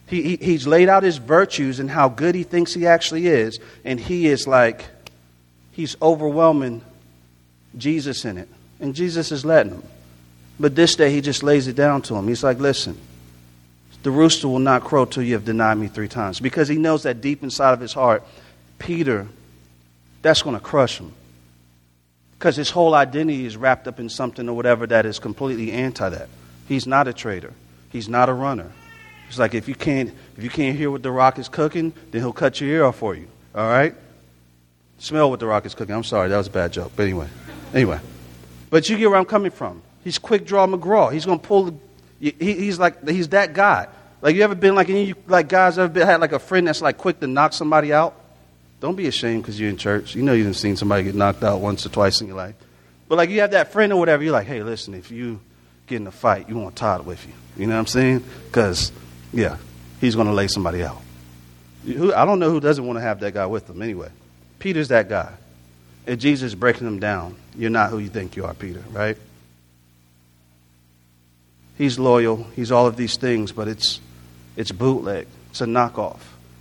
He, 0.06 0.22
he, 0.22 0.36
he's 0.36 0.66
laid 0.66 0.90
out 0.90 1.02
his 1.02 1.16
virtues 1.16 1.80
and 1.80 1.90
how 1.90 2.10
good 2.10 2.34
he 2.34 2.42
thinks 2.42 2.74
he 2.74 2.86
actually 2.86 3.26
is, 3.26 3.58
and 3.86 3.98
he 3.98 4.26
is 4.26 4.46
like, 4.46 4.84
he's 5.72 5.96
overwhelming 6.02 6.82
Jesus 7.78 8.26
in 8.26 8.36
it. 8.36 8.50
And 8.80 8.94
Jesus 8.94 9.32
is 9.32 9.46
letting 9.46 9.72
him. 9.72 9.82
But 10.60 10.76
this 10.76 10.94
day 10.94 11.10
he 11.10 11.22
just 11.22 11.42
lays 11.42 11.68
it 11.68 11.74
down 11.74 12.02
to 12.02 12.16
him. 12.16 12.28
He's 12.28 12.44
like, 12.44 12.58
listen, 12.58 12.98
the 14.02 14.10
rooster 14.10 14.46
will 14.46 14.58
not 14.58 14.84
crow 14.84 15.06
till 15.06 15.22
you 15.22 15.32
have 15.32 15.46
denied 15.46 15.78
me 15.78 15.88
three 15.88 16.08
times. 16.08 16.38
Because 16.38 16.68
he 16.68 16.76
knows 16.76 17.04
that 17.04 17.22
deep 17.22 17.42
inside 17.42 17.72
of 17.72 17.80
his 17.80 17.94
heart, 17.94 18.24
Peter, 18.78 19.26
that's 20.20 20.42
going 20.42 20.54
to 20.54 20.60
crush 20.60 20.98
him. 20.98 21.14
Because 22.38 22.56
his 22.56 22.68
whole 22.68 22.94
identity 22.94 23.46
is 23.46 23.56
wrapped 23.56 23.88
up 23.88 23.98
in 24.00 24.10
something 24.10 24.46
or 24.50 24.54
whatever 24.54 24.86
that 24.86 25.06
is 25.06 25.18
completely 25.18 25.72
anti 25.72 26.06
that. 26.10 26.28
He's 26.70 26.86
not 26.86 27.08
a 27.08 27.12
traitor. 27.12 27.52
He's 27.88 28.08
not 28.08 28.28
a 28.28 28.32
runner. 28.32 28.70
It's 29.28 29.40
like 29.40 29.54
if 29.54 29.66
you 29.66 29.74
can't 29.74 30.14
if 30.36 30.44
you 30.44 30.50
can't 30.50 30.76
hear 30.76 30.88
what 30.88 31.02
the 31.02 31.10
rock 31.10 31.36
is 31.40 31.48
cooking, 31.48 31.92
then 32.12 32.20
he'll 32.20 32.32
cut 32.32 32.60
your 32.60 32.70
ear 32.70 32.84
off 32.84 32.98
for 32.98 33.12
you. 33.12 33.26
All 33.56 33.68
right? 33.68 33.92
Smell 34.98 35.30
what 35.30 35.40
the 35.40 35.48
rock 35.48 35.66
is 35.66 35.74
cooking. 35.74 35.96
I'm 35.96 36.04
sorry, 36.04 36.28
that 36.28 36.36
was 36.36 36.46
a 36.46 36.50
bad 36.50 36.72
joke. 36.72 36.92
But 36.94 37.02
anyway. 37.02 37.26
Anyway. 37.74 37.98
But 38.70 38.88
you 38.88 38.96
get 38.96 39.10
where 39.10 39.18
I'm 39.18 39.24
coming 39.24 39.50
from. 39.50 39.82
He's 40.04 40.18
quick 40.18 40.46
draw 40.46 40.64
McGraw. 40.68 41.12
He's 41.12 41.26
gonna 41.26 41.40
pull 41.40 41.64
the 41.64 41.74
he, 42.20 42.34
he's 42.38 42.78
like 42.78 43.08
he's 43.08 43.30
that 43.30 43.52
guy. 43.52 43.88
Like 44.22 44.36
you 44.36 44.42
ever 44.42 44.54
been 44.54 44.76
like 44.76 44.90
any 44.90 45.14
like 45.26 45.48
guys 45.48 45.76
ever 45.76 45.92
been, 45.92 46.06
had 46.06 46.20
like 46.20 46.30
a 46.30 46.38
friend 46.38 46.68
that's 46.68 46.80
like 46.80 46.98
quick 46.98 47.18
to 47.18 47.26
knock 47.26 47.52
somebody 47.52 47.92
out? 47.92 48.14
Don't 48.78 48.94
be 48.94 49.08
ashamed 49.08 49.42
because 49.42 49.58
you're 49.58 49.70
in 49.70 49.76
church. 49.76 50.14
You 50.14 50.22
know 50.22 50.34
you've 50.34 50.56
seen 50.56 50.76
somebody 50.76 51.02
get 51.02 51.16
knocked 51.16 51.42
out 51.42 51.60
once 51.60 51.84
or 51.84 51.88
twice 51.88 52.20
in 52.20 52.28
your 52.28 52.36
life. 52.36 52.54
But 53.08 53.18
like 53.18 53.28
you 53.30 53.40
have 53.40 53.50
that 53.50 53.72
friend 53.72 53.92
or 53.92 53.98
whatever, 53.98 54.22
you're 54.22 54.32
like, 54.32 54.46
hey, 54.46 54.62
listen, 54.62 54.94
if 54.94 55.10
you 55.10 55.40
get 55.90 56.00
in 56.00 56.06
a 56.06 56.12
fight, 56.12 56.48
you 56.48 56.56
want 56.56 56.76
Todd 56.76 57.04
with 57.04 57.26
you. 57.26 57.32
You 57.56 57.66
know 57.66 57.74
what 57.74 57.80
I'm 57.80 57.86
saying? 57.86 58.24
Because, 58.46 58.92
yeah, 59.32 59.58
he's 60.00 60.14
going 60.14 60.28
to 60.28 60.32
lay 60.32 60.48
somebody 60.48 60.82
out. 60.82 61.02
I 61.86 62.24
don't 62.24 62.38
know 62.38 62.50
who 62.50 62.60
doesn't 62.60 62.86
want 62.86 62.98
to 62.98 63.02
have 63.02 63.20
that 63.20 63.34
guy 63.34 63.46
with 63.46 63.66
them 63.66 63.82
anyway. 63.82 64.08
Peter's 64.58 64.88
that 64.88 65.08
guy. 65.08 65.32
And 66.06 66.20
Jesus 66.20 66.48
is 66.48 66.54
breaking 66.54 66.84
them 66.84 67.00
down. 67.00 67.36
You're 67.56 67.70
not 67.70 67.90
who 67.90 67.98
you 67.98 68.08
think 68.08 68.36
you 68.36 68.44
are, 68.44 68.54
Peter, 68.54 68.82
right? 68.90 69.16
He's 71.76 71.98
loyal. 71.98 72.46
He's 72.54 72.70
all 72.70 72.86
of 72.86 72.96
these 72.96 73.16
things, 73.16 73.52
but 73.52 73.68
it's, 73.68 74.00
it's 74.56 74.72
bootleg. 74.72 75.26
It's 75.50 75.60
a 75.60 75.66
knockoff. 75.66 76.20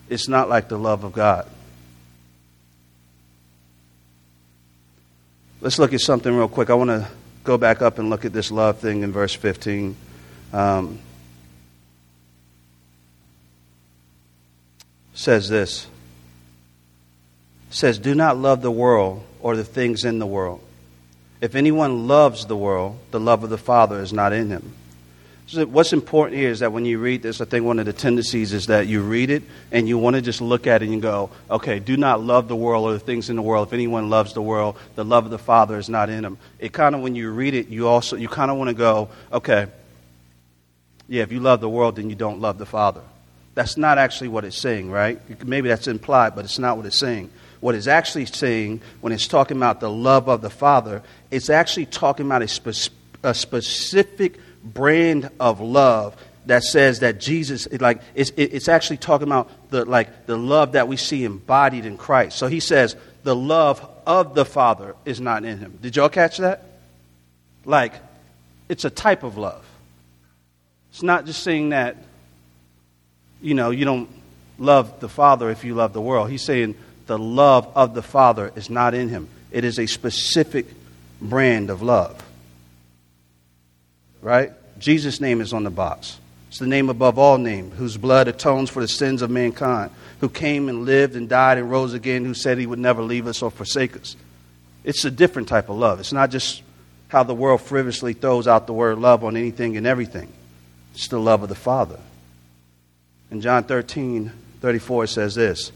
It's 0.09 0.27
not 0.27 0.49
like 0.49 0.69
the 0.69 0.79
love 0.79 1.03
of 1.03 1.13
God. 1.13 1.47
Let's 5.61 5.77
look 5.77 5.93
at 5.93 5.99
something 5.99 6.33
real 6.33 6.47
quick. 6.47 6.69
I 6.69 6.73
want 6.73 6.89
to 6.89 7.07
go 7.49 7.57
back 7.57 7.81
up 7.81 7.97
and 7.97 8.11
look 8.11 8.25
at 8.25 8.31
this 8.31 8.51
love 8.51 8.77
thing 8.77 9.01
in 9.01 9.11
verse 9.11 9.33
15. 9.33 9.95
Um, 10.53 10.99
says 15.15 15.49
this. 15.49 15.87
Says 17.71 17.97
do 17.97 18.13
not 18.13 18.37
love 18.37 18.61
the 18.61 18.69
world 18.69 19.23
or 19.39 19.55
the 19.55 19.63
things 19.63 20.05
in 20.05 20.19
the 20.19 20.27
world. 20.27 20.61
If 21.41 21.55
anyone 21.55 22.07
loves 22.07 22.45
the 22.45 22.55
world 22.55 22.99
the 23.09 23.19
love 23.19 23.43
of 23.43 23.49
the 23.49 23.57
father 23.57 23.99
is 23.99 24.13
not 24.13 24.31
in 24.31 24.49
him 24.49 24.75
so 25.49 25.65
what's 25.65 25.93
important 25.93 26.37
here 26.37 26.51
is 26.51 26.59
that 26.59 26.71
when 26.71 26.85
you 26.85 26.99
read 26.99 27.23
this, 27.23 27.41
I 27.41 27.45
think 27.45 27.65
one 27.65 27.79
of 27.79 27.87
the 27.87 27.93
tendencies 27.93 28.53
is 28.53 28.67
that 28.67 28.85
you 28.85 29.01
read 29.01 29.31
it 29.31 29.41
and 29.71 29.87
you 29.87 29.97
want 29.97 30.15
to 30.15 30.21
just 30.21 30.41
look 30.41 30.67
at 30.67 30.83
it 30.83 30.89
and 30.89 31.01
go, 31.01 31.31
okay, 31.49 31.79
do 31.79 31.97
not 31.97 32.21
love 32.21 32.47
the 32.47 32.55
world 32.55 32.85
or 32.85 32.93
the 32.93 32.99
things 32.99 33.31
in 33.31 33.35
the 33.35 33.41
world. 33.41 33.67
If 33.67 33.73
anyone 33.73 34.11
loves 34.11 34.33
the 34.33 34.43
world, 34.43 34.77
the 34.93 35.03
love 35.03 35.25
of 35.25 35.31
the 35.31 35.39
Father 35.39 35.79
is 35.79 35.89
not 35.89 36.11
in 36.11 36.23
him. 36.23 36.37
It 36.59 36.71
kind 36.71 36.93
of, 36.93 37.01
when 37.01 37.15
you 37.15 37.31
read 37.31 37.55
it, 37.55 37.67
you 37.69 37.87
also, 37.87 38.15
you 38.15 38.27
kind 38.27 38.51
of 38.51 38.57
want 38.57 38.67
to 38.67 38.75
go, 38.75 39.09
okay, 39.31 39.65
yeah, 41.07 41.23
if 41.23 41.31
you 41.31 41.39
love 41.39 41.61
the 41.61 41.69
world, 41.69 41.95
then 41.95 42.11
you 42.11 42.15
don't 42.15 42.39
love 42.39 42.59
the 42.59 42.67
Father. 42.67 43.01
That's 43.55 43.75
not 43.75 43.97
actually 43.97 44.27
what 44.27 44.45
it's 44.45 44.55
saying, 44.57 44.91
right? 44.91 45.19
Maybe 45.43 45.67
that's 45.67 45.87
implied, 45.87 46.35
but 46.35 46.45
it's 46.45 46.59
not 46.59 46.77
what 46.77 46.85
it's 46.85 46.99
saying. 46.99 47.31
What 47.59 47.73
it's 47.73 47.87
actually 47.87 48.27
saying 48.27 48.81
when 49.01 49.13
it's 49.13 49.27
talking 49.27 49.57
about 49.57 49.79
the 49.79 49.89
love 49.89 50.29
of 50.29 50.41
the 50.41 50.51
Father, 50.51 51.01
it's 51.31 51.49
actually 51.49 51.87
talking 51.87 52.27
about 52.27 52.43
a, 52.43 52.47
spe- 52.47 52.93
a 53.23 53.33
specific 53.33 54.37
brand 54.63 55.29
of 55.39 55.61
love 55.61 56.15
that 56.45 56.63
says 56.63 56.99
that 56.99 57.19
Jesus, 57.19 57.67
like, 57.79 58.01
it's, 58.15 58.31
it's 58.35 58.67
actually 58.67 58.97
talking 58.97 59.27
about 59.27 59.49
the, 59.69 59.85
like, 59.85 60.25
the 60.25 60.37
love 60.37 60.71
that 60.73 60.87
we 60.87 60.97
see 60.97 61.23
embodied 61.23 61.85
in 61.85 61.97
Christ. 61.97 62.37
So 62.37 62.47
he 62.47 62.59
says, 62.59 62.95
the 63.23 63.35
love 63.35 63.87
of 64.07 64.33
the 64.33 64.45
Father 64.45 64.95
is 65.05 65.21
not 65.21 65.45
in 65.45 65.59
him. 65.59 65.77
Did 65.81 65.95
y'all 65.95 66.09
catch 66.09 66.37
that? 66.37 66.63
Like, 67.65 67.93
it's 68.67 68.85
a 68.85 68.89
type 68.89 69.23
of 69.23 69.37
love. 69.37 69.63
It's 70.91 71.03
not 71.03 71.25
just 71.25 71.43
saying 71.43 71.69
that, 71.69 71.97
you 73.41 73.53
know, 73.53 73.69
you 73.69 73.85
don't 73.85 74.09
love 74.57 74.99
the 74.99 75.09
Father 75.09 75.49
if 75.49 75.63
you 75.63 75.75
love 75.75 75.93
the 75.93 76.01
world. 76.01 76.29
He's 76.29 76.43
saying 76.43 76.75
the 77.05 77.19
love 77.19 77.71
of 77.75 77.93
the 77.93 78.01
Father 78.01 78.51
is 78.55 78.69
not 78.69 78.93
in 78.93 79.09
him. 79.09 79.27
It 79.51 79.63
is 79.63 79.77
a 79.77 79.85
specific 79.85 80.65
brand 81.21 81.69
of 81.69 81.81
love 81.81 82.23
right? 84.21 84.51
Jesus' 84.79 85.19
name 85.19 85.41
is 85.41 85.53
on 85.53 85.63
the 85.63 85.69
box. 85.69 86.19
It's 86.49 86.59
the 86.59 86.67
name 86.67 86.89
above 86.89 87.19
all 87.19 87.37
names, 87.37 87.77
whose 87.77 87.97
blood 87.97 88.27
atones 88.27 88.69
for 88.69 88.81
the 88.81 88.87
sins 88.87 89.21
of 89.21 89.29
mankind, 89.29 89.91
who 90.19 90.29
came 90.29 90.67
and 90.67 90.85
lived 90.85 91.15
and 91.15 91.29
died 91.29 91.59
and 91.59 91.69
rose 91.69 91.93
again, 91.93 92.25
who 92.25 92.33
said 92.33 92.57
he 92.57 92.65
would 92.65 92.79
never 92.79 93.03
leave 93.03 93.27
us 93.27 93.41
or 93.41 93.51
forsake 93.51 93.95
us. 93.95 94.15
It's 94.83 95.05
a 95.05 95.11
different 95.11 95.47
type 95.47 95.69
of 95.69 95.77
love. 95.77 95.99
It's 95.99 96.13
not 96.13 96.31
just 96.31 96.63
how 97.09 97.23
the 97.23 97.35
world 97.35 97.61
frivolously 97.61 98.13
throws 98.13 98.47
out 98.47 98.65
the 98.65 98.73
word 98.73 98.97
love 98.97 99.23
on 99.23 99.37
anything 99.37 99.77
and 99.77 99.85
everything. 99.85 100.31
It's 100.93 101.07
the 101.07 101.19
love 101.19 101.43
of 101.43 101.49
the 101.49 101.55
Father. 101.55 101.99
In 103.29 103.41
John 103.41 103.63
13, 103.63 104.31
34, 104.61 105.03
it 105.03 105.07
says 105.07 105.35
this. 105.35 105.69
It 105.69 105.73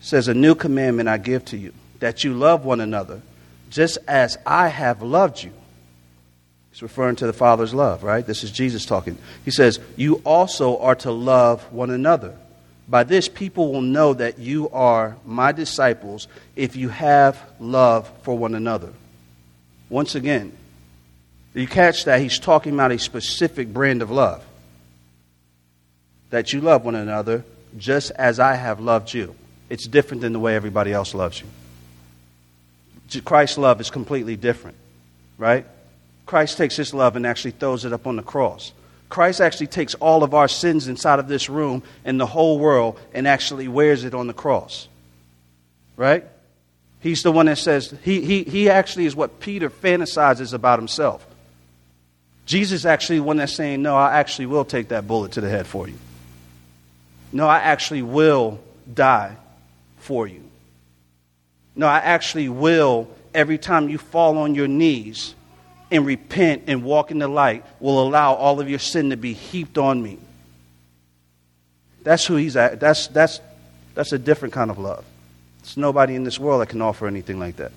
says, 0.00 0.28
A 0.28 0.34
new 0.34 0.54
commandment 0.54 1.08
I 1.08 1.18
give 1.18 1.44
to 1.46 1.56
you, 1.56 1.72
that 1.98 2.22
you 2.22 2.34
love 2.34 2.64
one 2.64 2.80
another, 2.80 3.20
just 3.70 3.98
as 4.06 4.38
I 4.46 4.68
have 4.68 5.02
loved 5.02 5.42
you. 5.42 5.52
He's 6.76 6.82
referring 6.82 7.16
to 7.16 7.26
the 7.26 7.32
Father's 7.32 7.72
love, 7.72 8.02
right? 8.02 8.26
This 8.26 8.44
is 8.44 8.50
Jesus 8.50 8.84
talking. 8.84 9.16
He 9.46 9.50
says, 9.50 9.80
You 9.96 10.20
also 10.26 10.76
are 10.76 10.94
to 10.96 11.10
love 11.10 11.72
one 11.72 11.88
another. 11.88 12.36
By 12.86 13.04
this, 13.04 13.30
people 13.30 13.72
will 13.72 13.80
know 13.80 14.12
that 14.12 14.38
you 14.38 14.68
are 14.68 15.16
my 15.24 15.52
disciples 15.52 16.28
if 16.54 16.76
you 16.76 16.90
have 16.90 17.42
love 17.58 18.12
for 18.24 18.36
one 18.36 18.54
another. 18.54 18.92
Once 19.88 20.14
again, 20.14 20.52
you 21.54 21.66
catch 21.66 22.04
that 22.04 22.20
he's 22.20 22.38
talking 22.38 22.74
about 22.74 22.92
a 22.92 22.98
specific 22.98 23.72
brand 23.72 24.02
of 24.02 24.10
love. 24.10 24.44
That 26.28 26.52
you 26.52 26.60
love 26.60 26.84
one 26.84 26.94
another 26.94 27.42
just 27.78 28.10
as 28.10 28.38
I 28.38 28.54
have 28.54 28.80
loved 28.80 29.14
you. 29.14 29.34
It's 29.70 29.86
different 29.86 30.20
than 30.20 30.34
the 30.34 30.40
way 30.40 30.54
everybody 30.54 30.92
else 30.92 31.14
loves 31.14 31.40
you. 31.40 33.22
Christ's 33.22 33.56
love 33.56 33.80
is 33.80 33.88
completely 33.88 34.36
different, 34.36 34.76
right? 35.38 35.64
Christ 36.26 36.58
takes 36.58 36.76
his 36.76 36.92
love 36.92 37.16
and 37.16 37.26
actually 37.26 37.52
throws 37.52 37.84
it 37.84 37.92
up 37.92 38.06
on 38.06 38.16
the 38.16 38.22
cross. 38.22 38.72
Christ 39.08 39.40
actually 39.40 39.68
takes 39.68 39.94
all 39.94 40.24
of 40.24 40.34
our 40.34 40.48
sins 40.48 40.88
inside 40.88 41.20
of 41.20 41.28
this 41.28 41.48
room 41.48 41.84
and 42.04 42.20
the 42.20 42.26
whole 42.26 42.58
world 42.58 42.98
and 43.14 43.26
actually 43.26 43.68
wears 43.68 44.02
it 44.04 44.14
on 44.14 44.26
the 44.26 44.34
cross. 44.34 44.88
Right? 45.96 46.24
He's 47.00 47.22
the 47.22 47.30
one 47.30 47.46
that 47.46 47.58
says, 47.58 47.94
he, 48.02 48.20
he, 48.20 48.42
he 48.42 48.68
actually 48.68 49.06
is 49.06 49.14
what 49.14 49.38
Peter 49.38 49.70
fantasizes 49.70 50.52
about 50.52 50.80
himself. 50.80 51.24
Jesus 52.46 52.84
actually 52.84 53.18
the 53.18 53.24
one 53.24 53.36
that's 53.36 53.54
saying, 53.54 53.82
No, 53.82 53.96
I 53.96 54.18
actually 54.18 54.46
will 54.46 54.64
take 54.64 54.88
that 54.88 55.06
bullet 55.06 55.32
to 55.32 55.40
the 55.40 55.48
head 55.48 55.66
for 55.66 55.88
you. 55.88 55.98
No, 57.32 57.46
I 57.46 57.58
actually 57.58 58.02
will 58.02 58.60
die 58.92 59.36
for 59.98 60.26
you. 60.26 60.42
No, 61.76 61.86
I 61.86 61.98
actually 61.98 62.48
will, 62.48 63.08
every 63.34 63.58
time 63.58 63.88
you 63.88 63.98
fall 63.98 64.38
on 64.38 64.54
your 64.54 64.68
knees, 64.68 65.35
and 65.90 66.04
repent 66.04 66.64
and 66.66 66.82
walk 66.82 67.10
in 67.10 67.18
the 67.18 67.28
light 67.28 67.64
will 67.80 68.02
allow 68.02 68.34
all 68.34 68.60
of 68.60 68.68
your 68.68 68.78
sin 68.78 69.10
to 69.10 69.16
be 69.16 69.32
heaped 69.32 69.78
on 69.78 70.02
me. 70.02 70.18
That's 72.02 72.26
who 72.26 72.36
he's 72.36 72.56
at. 72.56 72.80
That's, 72.80 73.08
that's, 73.08 73.40
that's 73.94 74.12
a 74.12 74.18
different 74.18 74.54
kind 74.54 74.70
of 74.70 74.78
love. 74.78 75.04
There's 75.62 75.76
nobody 75.76 76.14
in 76.14 76.24
this 76.24 76.38
world 76.38 76.60
that 76.60 76.68
can 76.68 76.82
offer 76.82 77.06
anything 77.06 77.38
like 77.38 77.56
that. 77.56 77.72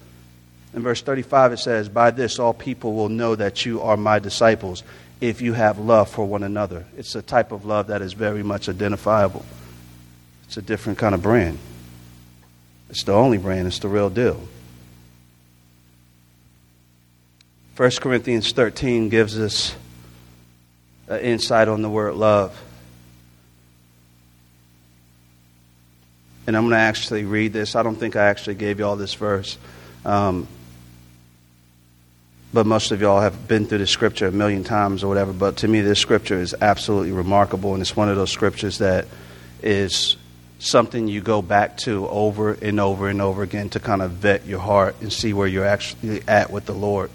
In 0.74 0.84
verse 0.84 1.02
35, 1.02 1.54
it 1.54 1.58
says, 1.58 1.89
By 1.89 2.12
this 2.12 2.38
all 2.38 2.54
people 2.54 2.93
will 2.93 3.10
know 3.10 3.36
that 3.36 3.65
you 3.65 3.82
are 3.82 3.98
my 3.98 4.19
disciples 4.19 4.84
if 5.19 5.41
you 5.41 5.54
have 5.54 5.80
love 5.80 6.10
for 6.10 6.26
one 6.26 6.43
another. 6.43 6.86
It's 6.98 7.15
a 7.15 7.22
type 7.22 7.52
of 7.52 7.65
love 7.65 7.88
that 7.88 8.02
is 8.02 8.13
very 8.13 8.43
much 8.43 8.69
identifiable. 8.69 9.43
It's 10.45 10.58
a 10.58 10.62
different 10.62 11.00
kind 11.00 11.15
of 11.15 11.22
brand. 11.22 11.58
It's 12.89 13.04
the 13.04 13.13
only 13.13 13.38
brand, 13.38 13.67
it's 13.67 13.80
the 13.80 13.88
real 13.88 14.10
deal. 14.10 14.41
1 17.80 17.92
Corinthians 18.02 18.52
13 18.52 19.08
gives 19.08 19.39
us 19.39 19.74
an 21.08 21.22
insight 21.22 21.70
on 21.70 21.82
the 21.82 21.89
word 21.89 22.13
love. 22.13 22.62
And 26.46 26.58
I'm 26.58 26.63
going 26.63 26.74
to 26.74 26.78
actually 26.78 27.24
read 27.24 27.54
this. 27.54 27.78
I 27.78 27.84
don't 27.84 27.96
think 27.96 28.18
I 28.18 28.26
actually 28.26 28.56
gave 28.56 28.80
you 28.80 28.86
all 28.86 28.98
this 28.98 29.13
verse. 29.13 29.58
Um, 30.04 30.46
but 32.52 32.65
most 32.65 32.92
of 32.92 33.00
y'all 33.00 33.22
have 33.22 33.48
been 33.48 33.65
through 33.65 33.78
the 33.78 33.88
scripture 33.88 34.28
a 34.28 34.32
million 34.34 34.65
times 34.65 35.02
or 35.02 35.08
whatever. 35.08 35.32
But 35.32 35.56
to 35.58 35.70
me, 35.70 35.80
this 35.80 36.00
scripture 36.00 36.38
is 36.38 36.54
absolutely 36.60 37.13
remarkable. 37.13 37.76
And 37.76 37.82
it's 37.82 37.96
one 37.96 38.10
of 38.10 38.18
those 38.18 38.30
scriptures 38.30 38.80
that 38.80 39.08
is 39.63 40.18
something 40.60 41.08
you 41.08 41.22
go 41.22 41.42
back 41.42 41.78
to 41.78 42.10
over 42.10 42.52
and 42.56 42.78
over 42.82 43.08
and 43.08 43.22
over 43.22 43.42
again 43.42 43.70
to 43.70 43.80
kind 43.80 44.02
of 44.02 44.12
vet 44.12 44.46
your 44.46 44.60
heart 44.60 44.98
and 45.00 45.13
see 45.13 45.32
where 45.32 45.48
you're 45.48 45.63
actually 45.63 46.22
at 46.28 46.52
with 46.52 46.65
the 46.65 46.76
Lord. 46.76 47.10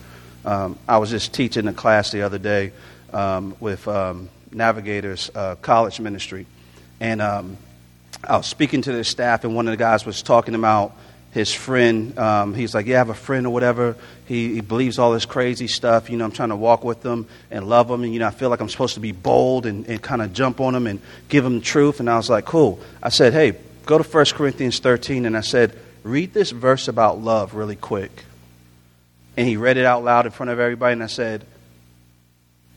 Um, 0.45 0.79
I 0.87 0.99
was 0.99 1.11
just 1.11 1.33
teaching 1.33 1.67
a 1.69 1.73
class 1.73 2.11
the 2.11 2.23
other 2.23 2.39
day 2.39 2.73
um, 3.13 3.57
with 3.61 3.87
um, 3.89 4.29
Navigators 4.53 5.31
uh, 5.35 5.57
College 5.57 6.01
Ministry. 6.01 6.47
And 7.01 7.23
um, 7.23 7.57
I 8.23 8.37
was 8.37 8.47
speaking 8.47 8.83
to 8.83 8.93
the 8.93 9.05
staff, 9.05 9.45
and 9.45 9.55
one 9.55 9.67
of 9.67 9.73
the 9.73 9.77
guys 9.77 10.07
was 10.07 10.23
talking 10.23 10.55
about 10.55 10.95
his 11.35 11.53
friend. 11.53 12.17
Um, 12.19 12.55
he's 12.55 12.75
like, 12.75 12.87
Yeah, 12.87 12.97
I 12.97 12.99
have 12.99 13.09
a 13.09 13.15
friend 13.15 13.47
or 13.47 13.53
whatever. 13.53 13.97
He, 14.27 14.55
he 14.55 14.61
believes 14.61 14.99
all 14.99 15.13
this 15.13 15.27
crazy 15.27 15.67
stuff. 15.67 16.09
You 16.09 16.17
know, 16.17 16.25
I'm 16.25 16.33
trying 16.33 16.51
to 16.51 16.57
walk 16.57 16.85
with 16.85 17.03
them 17.03 17.27
and 17.51 17.69
love 17.69 17.89
them, 17.89 18.05
And, 18.05 18.13
you 18.13 18.21
know, 18.21 18.29
I 18.29 18.31
feel 18.31 18.51
like 18.51 18.61
I'm 18.61 18.69
supposed 18.69 18.95
to 18.95 19.01
be 19.01 19.13
bold 19.13 19.67
and, 19.67 19.87
and 19.89 20.01
kind 20.01 20.23
of 20.23 20.33
jump 20.33 20.61
on 20.61 20.75
them 20.75 20.87
and 20.87 21.01
give 21.29 21.43
them 21.43 21.57
the 21.57 21.65
truth. 21.65 21.99
And 21.99 22.09
I 22.09 22.17
was 22.17 22.31
like, 22.31 22.45
Cool. 22.45 22.79
I 23.03 23.09
said, 23.09 23.33
Hey, 23.33 23.55
go 23.85 23.99
to 23.99 24.05
1 24.05 24.25
Corinthians 24.27 24.79
13. 24.79 25.27
And 25.27 25.37
I 25.37 25.41
said, 25.41 25.77
Read 26.05 26.33
this 26.33 26.53
verse 26.53 26.87
about 26.87 27.21
love 27.21 27.55
really 27.55 27.77
quick. 27.77 28.25
And 29.37 29.49
he 29.49 29.57
read 29.57 29.77
it 29.77 29.85
out 29.85 30.05
loud 30.05 30.27
in 30.27 30.33
front 30.33 30.51
of 30.51 30.61
everybody. 30.61 30.93
And 30.93 31.03
I 31.03 31.09
said, 31.09 31.45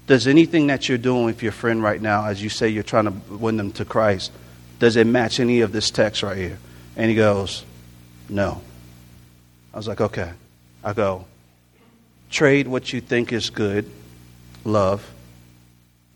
Does 0.07 0.27
anything 0.27 0.67
that 0.67 0.89
you're 0.89 0.97
doing 0.97 1.25
with 1.25 1.43
your 1.43 1.51
friend 1.51 1.81
right 1.81 2.01
now, 2.01 2.25
as 2.25 2.41
you 2.41 2.49
say 2.49 2.69
you're 2.69 2.83
trying 2.83 3.05
to 3.05 3.35
win 3.35 3.57
them 3.57 3.71
to 3.73 3.85
Christ, 3.85 4.31
does 4.79 4.95
it 4.95 5.07
match 5.07 5.39
any 5.39 5.61
of 5.61 5.71
this 5.71 5.91
text 5.91 6.23
right 6.23 6.37
here? 6.37 6.59
And 6.95 7.09
he 7.09 7.15
goes, 7.15 7.63
No. 8.29 8.61
I 9.73 9.77
was 9.77 9.87
like, 9.87 10.01
Okay. 10.01 10.31
I 10.83 10.93
go, 10.93 11.25
Trade 12.29 12.67
what 12.67 12.91
you 12.91 13.01
think 13.01 13.31
is 13.31 13.49
good, 13.49 13.89
love, 14.65 15.09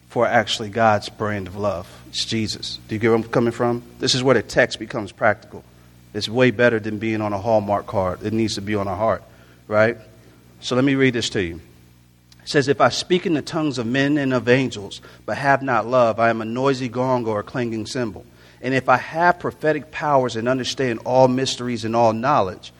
for 0.09 0.27
actually 0.27 0.69
God's 0.69 1.07
brand 1.07 1.47
of 1.47 1.55
love. 1.55 1.87
It's 2.09 2.25
Jesus. 2.25 2.79
Do 2.87 2.95
you 2.95 2.99
get 2.99 3.07
where 3.07 3.15
I'm 3.15 3.23
coming 3.23 3.53
from? 3.53 3.81
This 3.99 4.13
is 4.13 4.21
where 4.21 4.35
the 4.35 4.43
text 4.43 4.77
becomes 4.77 5.13
practical. 5.13 5.63
It's 6.13 6.27
way 6.27 6.51
better 6.51 6.79
than 6.79 6.97
being 6.97 7.21
on 7.21 7.31
a 7.31 7.37
Hallmark 7.37 7.87
card. 7.87 8.23
It 8.23 8.33
needs 8.33 8.55
to 8.55 8.61
be 8.61 8.75
on 8.75 8.89
our 8.89 8.97
heart, 8.97 9.23
right? 9.67 9.97
So 10.61 10.75
let 10.75 10.85
me 10.85 10.95
read 10.95 11.13
this 11.13 11.29
to 11.31 11.41
you. 11.41 11.59
It 12.43 12.49
says, 12.49 12.67
If 12.67 12.81
I 12.81 12.89
speak 12.89 13.25
in 13.25 13.33
the 13.33 13.41
tongues 13.41 13.77
of 13.77 13.87
men 13.87 14.17
and 14.17 14.33
of 14.33 14.47
angels, 14.47 15.01
but 15.25 15.37
have 15.37 15.63
not 15.63 15.87
love, 15.87 16.19
I 16.19 16.29
am 16.29 16.41
a 16.41 16.45
noisy 16.45 16.87
gong 16.87 17.25
or 17.25 17.39
a 17.39 17.43
clanging 17.43 17.87
cymbal. 17.87 18.25
And 18.61 18.75
if 18.75 18.87
I 18.87 18.97
have 18.97 19.39
prophetic 19.39 19.91
powers 19.91 20.35
and 20.35 20.47
understand 20.47 20.99
all 21.03 21.27
mysteries 21.27 21.83
and 21.83 21.95
all 21.95 22.13
knowledge, 22.13 22.71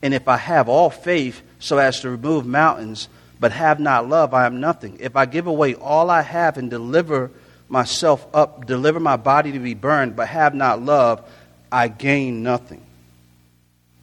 and 0.00 0.14
if 0.14 0.28
I 0.28 0.36
have 0.36 0.68
all 0.68 0.90
faith 0.90 1.42
so 1.58 1.78
as 1.78 2.00
to 2.00 2.10
remove 2.10 2.46
mountains, 2.46 3.08
but 3.40 3.50
have 3.50 3.80
not 3.80 4.08
love, 4.08 4.32
I 4.32 4.46
am 4.46 4.60
nothing. 4.60 4.98
If 5.00 5.16
I 5.16 5.26
give 5.26 5.48
away 5.48 5.74
all 5.74 6.10
I 6.10 6.22
have 6.22 6.56
and 6.56 6.70
deliver 6.70 7.32
myself 7.68 8.24
up, 8.32 8.66
deliver 8.66 9.00
my 9.00 9.16
body 9.16 9.50
to 9.52 9.58
be 9.58 9.74
burned, 9.74 10.14
but 10.14 10.28
have 10.28 10.54
not 10.54 10.80
love, 10.80 11.28
I 11.72 11.88
gain 11.88 12.44
nothing. 12.44 12.82